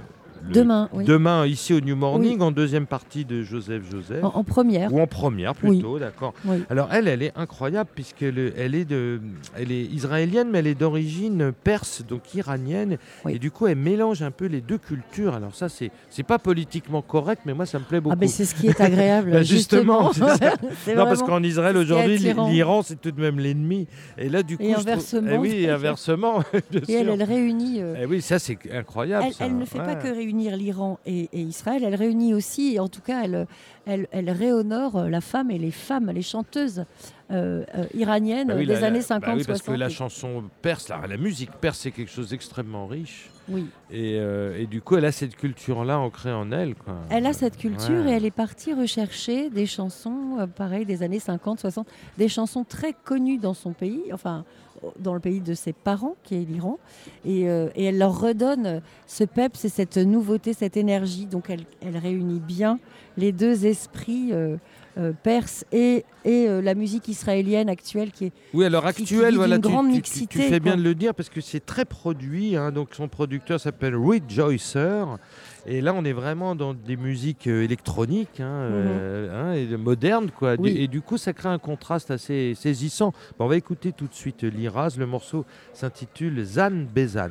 le- 0.46 0.52
Demain, 0.52 0.88
oui. 0.92 1.04
demain 1.04 1.46
ici 1.46 1.72
au 1.74 1.80
New 1.80 1.96
Morning, 1.96 2.40
en 2.40 2.50
deuxième 2.50 2.86
partie 2.86 3.24
de 3.24 3.42
Joseph 3.42 3.82
Joseph. 3.90 4.22
En, 4.22 4.28
en 4.36 4.44
première. 4.44 4.92
Ou 4.92 5.00
en 5.00 5.06
première 5.06 5.54
plutôt, 5.54 5.98
d'accord. 5.98 6.34
Alors 6.70 6.88
elle, 6.92 7.08
elle 7.08 7.22
est 7.22 7.32
incroyable 7.36 7.90
puisqu'elle 7.94 8.52
elle 8.56 8.74
est, 8.74 8.84
de, 8.84 9.20
elle 9.56 9.72
est 9.72 9.84
israélienne, 9.84 10.48
mais 10.50 10.58
elle 10.60 10.66
est 10.66 10.74
d'origine 10.74 11.52
perse, 11.64 12.02
donc 12.06 12.34
iranienne. 12.34 12.98
Et 13.28 13.38
du 13.38 13.50
coup, 13.50 13.66
elle 13.66 13.78
mélange 13.78 14.22
un 14.22 14.30
peu 14.30 14.46
les 14.46 14.60
deux 14.60 14.78
cultures. 14.78 15.34
Alors 15.34 15.54
ça, 15.54 15.68
c'est 15.68 15.90
pas 16.26 16.38
politiquement 16.38 17.02
correct, 17.02 17.42
mais 17.46 17.54
moi, 17.54 17.66
ça 17.66 17.78
me 17.78 17.84
plaît 17.84 18.00
beaucoup. 18.00 18.12
Ah 18.14 18.16
ben 18.16 18.28
c'est 18.28 18.44
ce 18.44 18.54
qui 18.54 18.66
est 18.68 18.80
agréable. 18.80 19.30
Bah, 19.34 19.42
justement. 19.42 20.12
C'est 20.84 20.94
non, 20.94 21.04
parce 21.04 21.22
qu'en 21.22 21.42
Israël 21.42 21.76
aujourd'hui, 21.76 22.18
l'Iran, 22.18 22.82
c'est 22.82 23.00
tout 23.00 23.10
de 23.10 23.20
même 23.20 23.38
l'ennemi. 23.38 23.86
Et 24.18 24.28
là, 24.28 24.42
du 24.42 24.56
coup, 24.56 24.62
Et 24.62 24.68
je 24.68 24.72
trouve- 24.74 24.88
inversement, 24.88 25.30
Eh 25.32 25.38
oui, 25.38 25.68
inversement. 25.68 26.42
Et 26.88 26.92
elle, 26.92 27.08
elle 27.08 27.22
réunit. 27.22 27.80
euh, 27.80 27.94
Eh 28.02 28.06
oui, 28.06 28.20
ça, 28.22 28.38
c'est 28.38 28.58
incroyable. 28.72 29.24
elle, 29.28 29.32
ça. 29.34 29.46
elle 29.46 29.56
ne 29.56 29.64
fait 29.64 29.78
pas 29.78 29.94
que 29.94 30.08
réunir 30.08 30.34
l'Iran 30.35 30.98
et, 31.06 31.28
et 31.32 31.40
Israël, 31.40 31.82
elle 31.85 31.94
réunit 31.94 32.35
aussi, 32.35 32.74
et 32.74 32.81
en 32.81 32.89
tout 32.89 33.01
cas, 33.01 33.23
elle, 33.24 33.47
elle, 33.86 34.06
elle 34.12 34.31
réhonore 34.31 35.05
la 35.09 35.20
femme 35.20 35.51
et 35.51 35.59
les 35.59 35.70
femmes, 35.70 36.11
les 36.11 36.23
chanteuses 36.23 36.85
euh, 37.31 37.65
euh, 37.74 37.85
iraniennes 37.94 38.48
Bah 38.48 38.55
oui, 38.56 38.66
des 38.66 38.74
la- 38.74 38.86
années 38.89 38.98
bah 38.98 39.05
50, 39.05 39.36
oui, 39.39 39.44
parce 39.44 39.61
que 39.61 39.65
60. 39.66 39.78
la 39.78 39.89
chanson 39.89 40.44
perse, 40.62 40.89
la, 40.89 41.06
la 41.06 41.16
musique 41.16 41.51
perse, 41.52 41.78
c'est 41.81 41.90
quelque 41.90 42.11
chose 42.11 42.31
d'extrêmement 42.31 42.86
riche. 42.86 43.31
Oui. 43.48 43.66
Et, 43.90 44.19
euh, 44.19 44.59
et 44.59 44.66
du 44.66 44.81
coup, 44.81 44.97
elle 44.97 45.05
a 45.05 45.12
cette 45.12 45.36
culture-là 45.36 45.98
ancrée 45.98 46.32
en 46.32 46.51
elle. 46.52 46.74
Quoi. 46.74 46.94
Elle 47.11 47.27
a 47.27 47.32
cette 47.32 47.56
culture 47.59 48.05
Ouais. 48.05 48.11
et 48.12 48.15
elle 48.15 48.24
est 48.24 48.31
partie 48.31 48.73
rechercher 48.73 49.51
des 49.51 49.66
chansons, 49.66 50.48
pareil, 50.56 50.86
des 50.86 51.02
années 51.02 51.19
50, 51.19 51.61
60, 51.61 51.86
des 52.19 52.28
chansons 52.28 52.65
très 52.65 52.94
connues 53.05 53.39
dans 53.39 53.55
son 53.55 53.73
pays, 53.73 54.02
enfin, 54.12 54.44
dans 54.98 55.14
le 55.14 55.20
pays 55.20 55.40
de 55.40 55.55
ses 55.55 55.72
parents, 55.72 56.16
qui 56.24 56.34
est 56.36 56.44
l'Iran. 56.44 56.78
Et, 57.24 57.48
euh, 57.48 57.68
et 57.74 57.84
elle 57.84 57.98
leur 57.98 58.20
redonne 58.20 58.80
ce 59.06 59.24
peps 59.24 59.64
et 59.64 59.68
cette 59.68 59.96
nouveauté, 59.96 60.52
cette 60.52 60.76
énergie. 60.76 61.26
Donc 61.26 61.51
elle, 61.51 61.64
elle 61.80 61.96
réunit 61.96 62.40
bien 62.40 62.78
les 63.16 63.32
deux 63.32 63.64
esprits 63.66 64.30
euh, 64.32 64.56
euh, 64.98 65.12
perses 65.22 65.64
et, 65.72 66.05
et 66.24 66.48
euh, 66.48 66.60
la 66.62 66.74
musique 66.74 67.09
israélienne 67.09 67.68
actuelle 67.68 68.10
qui 68.12 68.26
est 68.26 68.32
Oui, 68.52 68.64
alors 68.64 68.86
actuelle, 68.86 69.34
voilà, 69.36 69.56
d'une 69.59 69.62
tu, 69.64 69.68
grande 69.72 69.86
tu- 69.88 69.92
mixité, 69.94 70.26
tu 70.26 70.38
fais 70.40 70.60
bien 70.60 70.76
de 70.76 70.82
le 70.82 70.94
dire 70.94 71.14
parce 71.14 71.28
que 71.28 71.40
c'est 71.40 71.64
très 71.64 71.84
produit. 71.84 72.56
hein, 72.56 72.70
donc 72.72 72.88
son 72.92 73.09
producteur 73.09 73.59
s'appelle 73.60 73.96
Rejoicer. 73.96 75.05
Et 75.66 75.80
là, 75.80 75.94
on 75.94 76.04
est 76.04 76.12
vraiment 76.12 76.54
dans 76.54 76.74
des 76.74 76.96
musiques 76.96 77.46
euh, 77.46 77.64
électroniques 77.64 78.40
hein, 78.40 78.44
euh, 78.44 79.52
hein, 79.52 79.52
et 79.54 79.76
modernes. 79.76 80.30
Quoi. 80.30 80.56
Du-. 80.56 80.68
Et 80.68 80.88
du 80.88 81.00
coup, 81.00 81.16
ça 81.16 81.32
crée 81.32 81.48
un 81.48 81.58
contraste 81.58 82.10
assez 82.10 82.54
saisissant. 82.54 83.12
Bon, 83.38 83.46
on 83.46 83.48
va 83.48 83.56
écouter 83.56 83.92
tout 83.92 84.06
de 84.06 84.14
suite 84.14 84.42
Liraz. 84.42 84.96
Le 84.98 85.06
morceau 85.06 85.44
s'intitule 85.72 86.44
Zan 86.44 86.86
Bezan. 86.94 87.30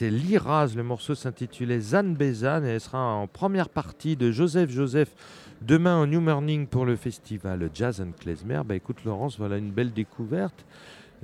Le 0.00 0.82
morceau 0.82 1.16
s'intitulait 1.16 1.80
Zan 1.80 2.14
Bezan 2.14 2.62
et 2.62 2.68
elle 2.68 2.80
sera 2.80 3.02
en 3.14 3.26
première 3.26 3.68
partie 3.68 4.14
de 4.14 4.30
Joseph 4.30 4.70
Joseph 4.70 5.08
demain 5.60 6.00
au 6.00 6.06
New 6.06 6.20
Morning 6.20 6.68
pour 6.68 6.86
le 6.86 6.94
festival 6.94 7.68
Jazz 7.74 8.00
and 8.00 8.12
Klezmer. 8.20 8.60
Bah 8.64 8.76
écoute 8.76 8.98
Laurence, 9.04 9.38
voilà 9.38 9.56
une 9.56 9.72
belle 9.72 9.92
découverte. 9.92 10.64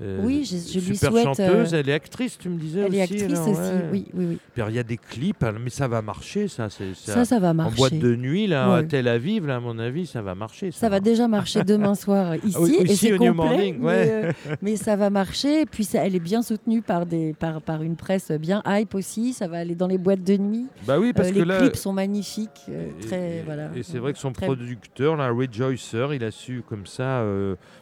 Euh, 0.02 0.18
Oui, 0.24 0.44
je- 0.44 0.56
je 0.56 0.84
lui 0.88 0.96
super 0.96 1.12
souhaite, 1.12 1.24
chanteuse, 1.24 1.72
euh, 1.72 1.78
elle 1.80 1.88
est 1.88 1.92
actrice, 1.92 2.36
tu 2.36 2.48
me 2.48 2.58
disais 2.58 2.80
Elle 2.80 2.94
est 2.96 3.02
aussi. 3.04 3.14
actrice 3.14 3.38
alors, 3.38 3.48
aussi, 3.50 3.60
ouais. 3.60 3.88
oui, 3.92 4.06
oui, 4.14 4.26
oui. 4.30 4.38
Puis 4.52 4.64
il 4.68 4.74
y 4.74 4.78
a 4.78 4.82
des 4.82 4.96
clips, 4.96 5.42
alors, 5.44 5.60
mais 5.62 5.70
ça 5.70 5.86
va 5.86 6.02
marcher, 6.02 6.48
ça. 6.48 6.68
c'est 6.68 6.94
Ça, 6.96 7.24
ça 7.24 7.38
va 7.38 7.50
En 7.50 7.54
marcher. 7.54 7.76
boîte 7.76 7.98
de 7.98 8.16
nuit, 8.16 8.48
là, 8.48 8.64
à 8.64 8.80
Ouais. 8.80 8.86
Tel 8.86 9.06
Aviv, 9.06 9.46
là, 9.46 9.56
à 9.56 9.60
mon 9.60 9.78
avis, 9.78 10.06
ça 10.06 10.20
va 10.20 10.34
marcher. 10.34 10.72
Ça 10.72 10.88
va 10.88 10.98
déjà 10.98 11.28
marcher 11.28 11.62
demain 11.64 11.94
soir 11.94 12.34
ici, 12.36 12.56
Ah 12.56 12.60
oui, 12.62 12.76
et 12.80 12.84
ici 12.86 12.96
c'est 12.96 13.10
complet, 13.12 13.30
Morning, 13.32 13.76
mais, 13.80 14.10
euh, 14.10 14.32
mais 14.62 14.74
ça 14.76 14.96
va 14.96 15.10
marcher. 15.10 15.60
Et 15.60 15.66
puis 15.66 15.84
ça, 15.84 16.04
elle 16.04 16.16
est 16.16 16.20
bien 16.20 16.42
soutenue 16.42 16.82
par, 16.82 17.06
des, 17.06 17.32
par, 17.32 17.62
par 17.62 17.82
une 17.82 17.94
presse 17.94 18.32
bien 18.32 18.62
hype 18.66 18.94
aussi. 18.96 19.32
Ça 19.32 19.46
va 19.46 19.58
aller 19.58 19.76
dans 19.76 19.86
les 19.86 19.98
boîtes 19.98 20.24
de 20.24 20.36
nuit. 20.36 20.66
Bah 20.88 20.98
oui, 20.98 21.12
parce 21.12 21.30
que 21.30 21.34
les 21.38 21.44
là- 21.44 21.58
clips 21.60 21.76
sont 21.76 21.92
magnifiques, 21.92 22.50
Et- 22.68 23.06
très 23.06 23.36
et, 23.38 23.42
voilà. 23.44 23.68
et 23.76 23.82
c'est 23.84 23.98
vrai 23.98 24.12
que 24.12 24.18
son 24.18 24.32
Très- 24.32 24.46
producteur, 24.46 25.14
là, 25.16 25.30
Rejoicer, 25.30 26.08
il 26.14 26.24
a 26.24 26.30
su 26.32 26.62
comme 26.68 26.86
ça 26.86 27.24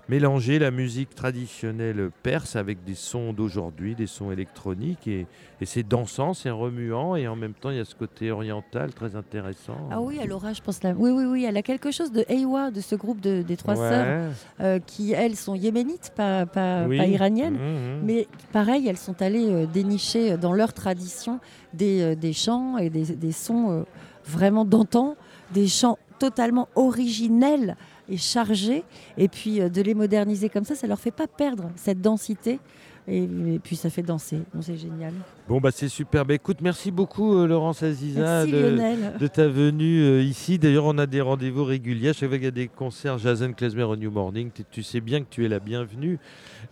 mélanger 0.09 0.59
la 0.59 0.71
musique 0.71 1.15
traditionnelle 1.15 2.02
perse 2.23 2.57
avec 2.57 2.85
des 2.85 2.95
sons 2.95 3.33
d'aujourd'hui, 3.33 3.95
des 3.95 4.07
sons 4.07 4.31
électroniques. 4.33 5.07
Et, 5.07 5.27
et 5.61 5.67
c'est 5.67 5.83
dansant, 5.83 6.35
c'est 6.35 6.51
remuant. 6.51 7.17
Et 7.17 7.29
en 7.29 7.37
même 7.37 7.55
temps, 7.55 7.71
il 7.71 7.77
y 7.77 7.81
a 7.81 7.85
ce 7.85 7.95
côté 7.95 8.31
oriental 8.31 8.93
très 8.95 9.15
intéressant. 9.17 9.77
Ah 9.91 10.01
oui, 10.01 10.19
elle 10.23 10.33
aura, 10.33 10.53
je 10.53 10.63
pense, 10.63 10.83
la... 10.83 10.93
oui, 10.93 11.11
oui, 11.11 11.25
oui, 11.25 11.45
elle 11.45 11.57
a 11.57 11.63
quelque 11.63 11.91
chose 11.91 12.13
de 12.13 12.25
Eywa, 12.29 12.71
de 12.71 12.81
ce 12.81 12.95
groupe 12.95 13.21
de- 13.21 13.43
des 13.43 13.57
trois 13.57 13.75
Ouais. 13.79 13.89
sœurs, 13.89 14.31
euh, 14.61 14.79
qui 14.87 15.13
elles 15.13 15.37
sont 15.37 15.55
yéménites, 15.55 16.13
pas, 16.17 16.47
pas, 16.47 16.87
Oui. 16.87 16.99
pas 16.99 17.07
iraniennes, 17.07 17.55
Mhm. 17.55 18.01
mais 18.05 18.27
pareil, 18.53 18.87
elles 18.89 18.97
sont 18.99 19.21
allées 19.23 19.49
euh, 19.51 19.67
dénicher 19.67 20.37
dans 20.37 20.53
leur 20.53 20.73
tradition 20.73 21.41
des, 21.75 22.01
euh, 22.03 22.15
des 22.15 22.33
chants 22.33 22.79
et 22.79 22.91
des, 22.91 23.17
des 23.17 23.33
sons 23.33 23.85
vraiment 24.25 24.65
d'antan, 24.65 25.17
des 25.53 25.67
chants 25.69 25.99
totalement 26.19 26.69
originels 26.77 27.77
et 28.13 28.17
chargés, 28.19 28.85
et 29.17 29.27
puis 29.29 29.61
euh, 29.61 29.69
de 29.69 29.81
les 29.83 29.95
moderniser 29.95 30.49
comme 30.49 30.65
ça, 30.65 30.75
ça 30.75 30.87
leur 30.87 31.01
fait 31.01 31.11
pas 31.11 31.27
perdre 31.27 31.71
cette 31.77 32.01
densité. 32.01 32.61
Et, 33.09 33.25
et 33.25 33.59
puis 33.61 33.75
ça 33.75 33.91
fait 33.91 34.03
danser, 34.03 34.43
Donc, 34.55 34.63
c'est 34.63 34.77
génial. 34.77 35.13
Bon, 35.49 35.61
bah 35.61 35.71
c'est 35.73 35.89
super. 35.89 36.25
Bah, 36.25 36.35
écoute, 36.35 36.59
merci 36.61 36.93
beaucoup, 36.93 37.35
euh, 37.37 37.49
Laurence 37.49 37.83
Aziza, 37.83 38.47
Merci, 38.47 38.53
de, 38.53 39.27
ta 39.27 39.49
venue 39.49 40.03
euh, 40.05 40.23
ici. 40.23 40.57
D'ailleurs, 40.57 40.85
on 40.85 40.97
a 40.99 41.07
des 41.07 41.21
rendez-vous 41.21 41.65
réguliers. 41.65 42.11
À 42.11 42.13
chaque 42.13 42.29
fois 42.29 42.39
qu'il 42.39 42.45
y 42.45 42.49
a 42.49 42.53
des 42.53 42.69
concerts 42.69 43.19
Jason 43.19 43.53
Klezmer 43.55 43.83
au 43.83 43.97
New 43.97 44.13
Morning, 44.13 44.51
tu- 44.71 44.85
sais 44.85 45.01
bien 45.01 45.21
que 45.23 45.27
tu 45.31 45.45
es 45.45 45.49
la 45.49 45.59
bienvenue. 45.59 46.21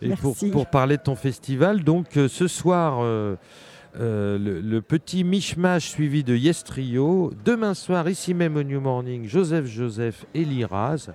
Et 0.01 0.07
pour, 0.15 0.29
Merci. 0.31 0.51
pour 0.51 0.67
parler 0.67 0.95
de 0.95 1.01
ton 1.03 1.17
festival, 1.17 1.83
donc 1.83 2.15
euh, 2.15 2.29
ce 2.29 2.47
soir, 2.47 3.01
euh, 3.99 4.37
le, 4.37 4.61
le 4.61 4.81
petit 4.81 5.23
mishmash 5.23 5.89
suivi 5.89 6.23
de 6.23 6.35
Yes 6.35 6.63
Trio. 6.63 7.33
Demain 7.43 7.73
soir, 7.73 8.09
ici 8.09 8.33
même 8.33 8.55
au 8.55 8.63
New 8.63 8.79
Morning, 8.79 9.27
Joseph 9.27 9.65
Joseph 9.65 10.25
et 10.33 10.45
Liraz. 10.45 11.09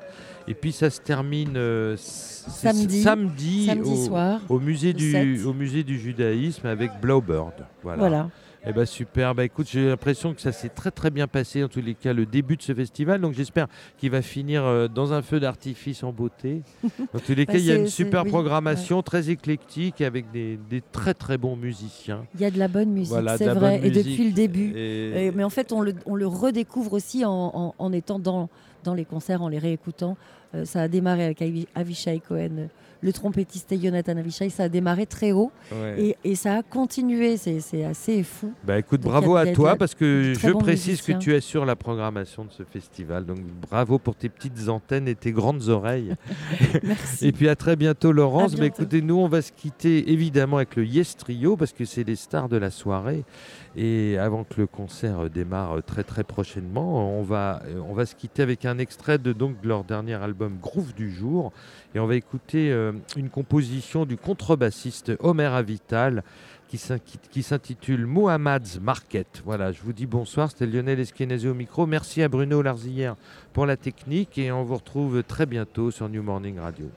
Et 0.48 0.54
puis 0.54 0.72
ça 0.72 0.90
se 0.90 1.00
termine 1.00 1.56
euh, 1.56 1.96
Samedi. 1.96 3.02
samedi, 3.02 3.66
Samedi 3.66 3.90
au, 3.90 3.96
soir, 4.06 4.40
au 4.48 4.60
musée 4.60 4.92
du 4.92 5.10
7. 5.10 5.44
au 5.46 5.52
musée 5.52 5.82
du 5.82 5.98
judaïsme 5.98 6.66
avec 6.66 6.92
Blowbird. 7.00 7.54
Voilà. 7.82 7.98
Voilà. 7.98 8.30
Eh 8.68 8.72
ben 8.72 8.84
super. 8.84 9.32
Bah 9.34 9.44
écoute, 9.44 9.68
j'ai 9.70 9.86
l'impression 9.86 10.34
que 10.34 10.40
ça 10.40 10.50
s'est 10.50 10.68
très 10.70 10.90
très 10.90 11.10
bien 11.10 11.28
passé 11.28 11.62
en 11.62 11.68
tous 11.68 11.80
les 11.80 11.94
cas 11.94 12.12
le 12.12 12.26
début 12.26 12.56
de 12.56 12.62
ce 12.62 12.74
festival. 12.74 13.20
Donc 13.20 13.32
j'espère 13.34 13.68
qu'il 13.96 14.10
va 14.10 14.22
finir 14.22 14.64
euh, 14.64 14.88
dans 14.88 15.12
un 15.12 15.22
feu 15.22 15.38
d'artifice 15.38 16.02
en 16.02 16.12
beauté. 16.12 16.62
En 17.14 17.20
tous 17.20 17.34
les 17.34 17.46
Bah, 17.46 17.52
cas, 17.52 17.58
il 17.60 17.64
y 17.64 17.70
a 17.70 17.76
une 17.76 17.86
super 17.86 18.24
oui, 18.24 18.30
programmation 18.30 19.02
très 19.02 19.30
éclectique 19.30 20.00
avec 20.00 20.32
des, 20.32 20.58
des 20.68 20.82
très 20.92 21.14
très 21.14 21.38
bons 21.38 21.54
musiciens. 21.54 22.24
Il 22.34 22.40
y 22.40 22.44
a 22.44 22.50
de 22.50 22.58
la 22.58 22.66
bonne 22.66 22.90
musique, 22.90 23.12
Voilà, 23.12 23.38
c'est 23.38 23.46
vrai, 23.54 23.76
et 23.78 23.88
musique. 23.88 24.04
depuis 24.04 24.24
le 24.26 24.32
début. 24.32 24.72
Et- 24.76 25.26
Et- 25.26 25.30
mais 25.30 25.44
en 25.44 25.50
fait, 25.50 25.70
on 25.72 25.80
le, 25.80 25.94
on 26.04 26.16
le 26.16 26.26
redécouvre 26.26 26.92
aussi 26.94 27.24
en, 27.24 27.30
en- 27.54 27.74
en 27.78 27.92
étant 27.92 28.18
dans, 28.18 28.48
dans 28.82 28.94
les 28.94 29.04
concerts, 29.04 29.42
en 29.42 29.48
les 29.48 29.58
réécoutant. 29.60 30.16
Euh, 30.56 30.64
ça 30.64 30.82
a 30.82 30.88
démarré 30.88 31.24
avec 31.24 31.40
Avi- 31.40 31.68
Avishai 31.76 32.20
Cohen, 32.26 32.50
euh, 32.58 32.66
le 33.02 33.12
trompettiste 33.12 33.70
et 33.72 33.78
Jonathan 33.80 34.16
Avishai. 34.16 34.48
Ça 34.50 34.64
a 34.64 34.68
démarré 34.68 35.06
très 35.06 35.32
haut 35.32 35.50
Ouais. 35.72 36.14
et, 36.24 36.30
et 36.30 36.34
ça 36.34 36.56
a 36.56 36.62
continué. 36.62 37.36
C'est 37.36 37.84
assez 37.84 38.22
fou. 38.22 38.52
Bah 38.64 38.78
écoute, 38.78 39.00
Donc, 39.00 39.12
bravo 39.12 39.36
a- 39.36 39.40
à 39.40 39.46
toi 39.52 39.76
parce 39.76 39.94
que 39.94 40.32
je 40.38 40.50
précise 40.52 41.02
que 41.02 41.12
tu 41.12 41.34
assures 41.34 41.64
la 41.66 41.76
programmation 41.76 42.44
de 42.44 42.52
ce 42.52 42.62
festival. 42.62 43.24
Donc 43.26 43.38
bravo 43.68 43.98
pour 43.98 44.14
tes 44.16 44.28
petites 44.28 44.68
antennes 44.68 45.08
et 45.08 45.14
tes 45.14 45.32
grandes 45.32 45.68
oreilles. 45.68 46.14
Merci. 46.82 47.26
Et 47.28 47.32
puis 47.32 47.48
à 47.48 47.56
très 47.56 47.76
bientôt 47.76 48.12
Laurence. 48.12 48.54
Bientôt. 48.54 48.82
écoutez, 48.82 49.02
nous 49.02 49.16
on 49.16 49.28
va 49.28 49.42
se 49.42 49.52
quitter 49.52 50.10
évidemment 50.12 50.56
avec 50.58 50.76
le 50.76 50.84
Yes 50.84 51.16
Trio 51.16 51.56
parce 51.56 51.72
que 51.72 51.84
c'est 51.84 52.04
les 52.04 52.16
stars 52.16 52.48
de 52.48 52.56
la 52.56 52.70
soirée. 52.70 53.24
Et 53.78 54.16
avant 54.16 54.44
que 54.44 54.58
le 54.58 54.66
concert 54.66 55.28
démarre 55.28 55.82
très 55.84 56.02
très 56.02 56.24
prochainement, 56.24 57.18
on 57.18 57.22
va, 57.22 57.60
on 57.86 57.92
va 57.92 58.06
se 58.06 58.14
quitter 58.14 58.42
avec 58.42 58.64
un 58.64 58.78
extrait 58.78 59.18
de 59.18 59.34
donc 59.34 59.60
de 59.60 59.68
leur 59.68 59.84
dernier 59.84 60.14
album 60.14 60.56
Groove 60.62 60.94
du 60.94 61.10
jour. 61.10 61.52
Et 61.94 62.00
on 62.00 62.06
va 62.06 62.16
écouter 62.16 62.72
euh, 62.72 62.92
une 63.16 63.28
composition 63.28 64.06
du 64.06 64.16
contrebassiste 64.16 65.12
Omer 65.20 65.52
Avital 65.52 66.24
qui 66.68 67.42
s'intitule 67.42 68.06
Mohammad's 68.06 68.80
Market. 68.80 69.42
Voilà, 69.44 69.72
je 69.72 69.82
vous 69.82 69.92
dis 69.92 70.06
bonsoir, 70.06 70.50
c'était 70.50 70.66
Lionel 70.66 70.98
Eskenazi 70.98 71.46
au 71.46 71.54
micro. 71.54 71.86
Merci 71.86 72.22
à 72.22 72.28
Bruno 72.28 72.62
Larzillière 72.62 73.14
pour 73.52 73.66
la 73.66 73.76
technique 73.76 74.38
et 74.38 74.50
on 74.50 74.64
vous 74.64 74.76
retrouve 74.76 75.22
très 75.22 75.46
bientôt 75.46 75.90
sur 75.90 76.08
New 76.08 76.22
Morning 76.22 76.58
Radio. 76.58 76.90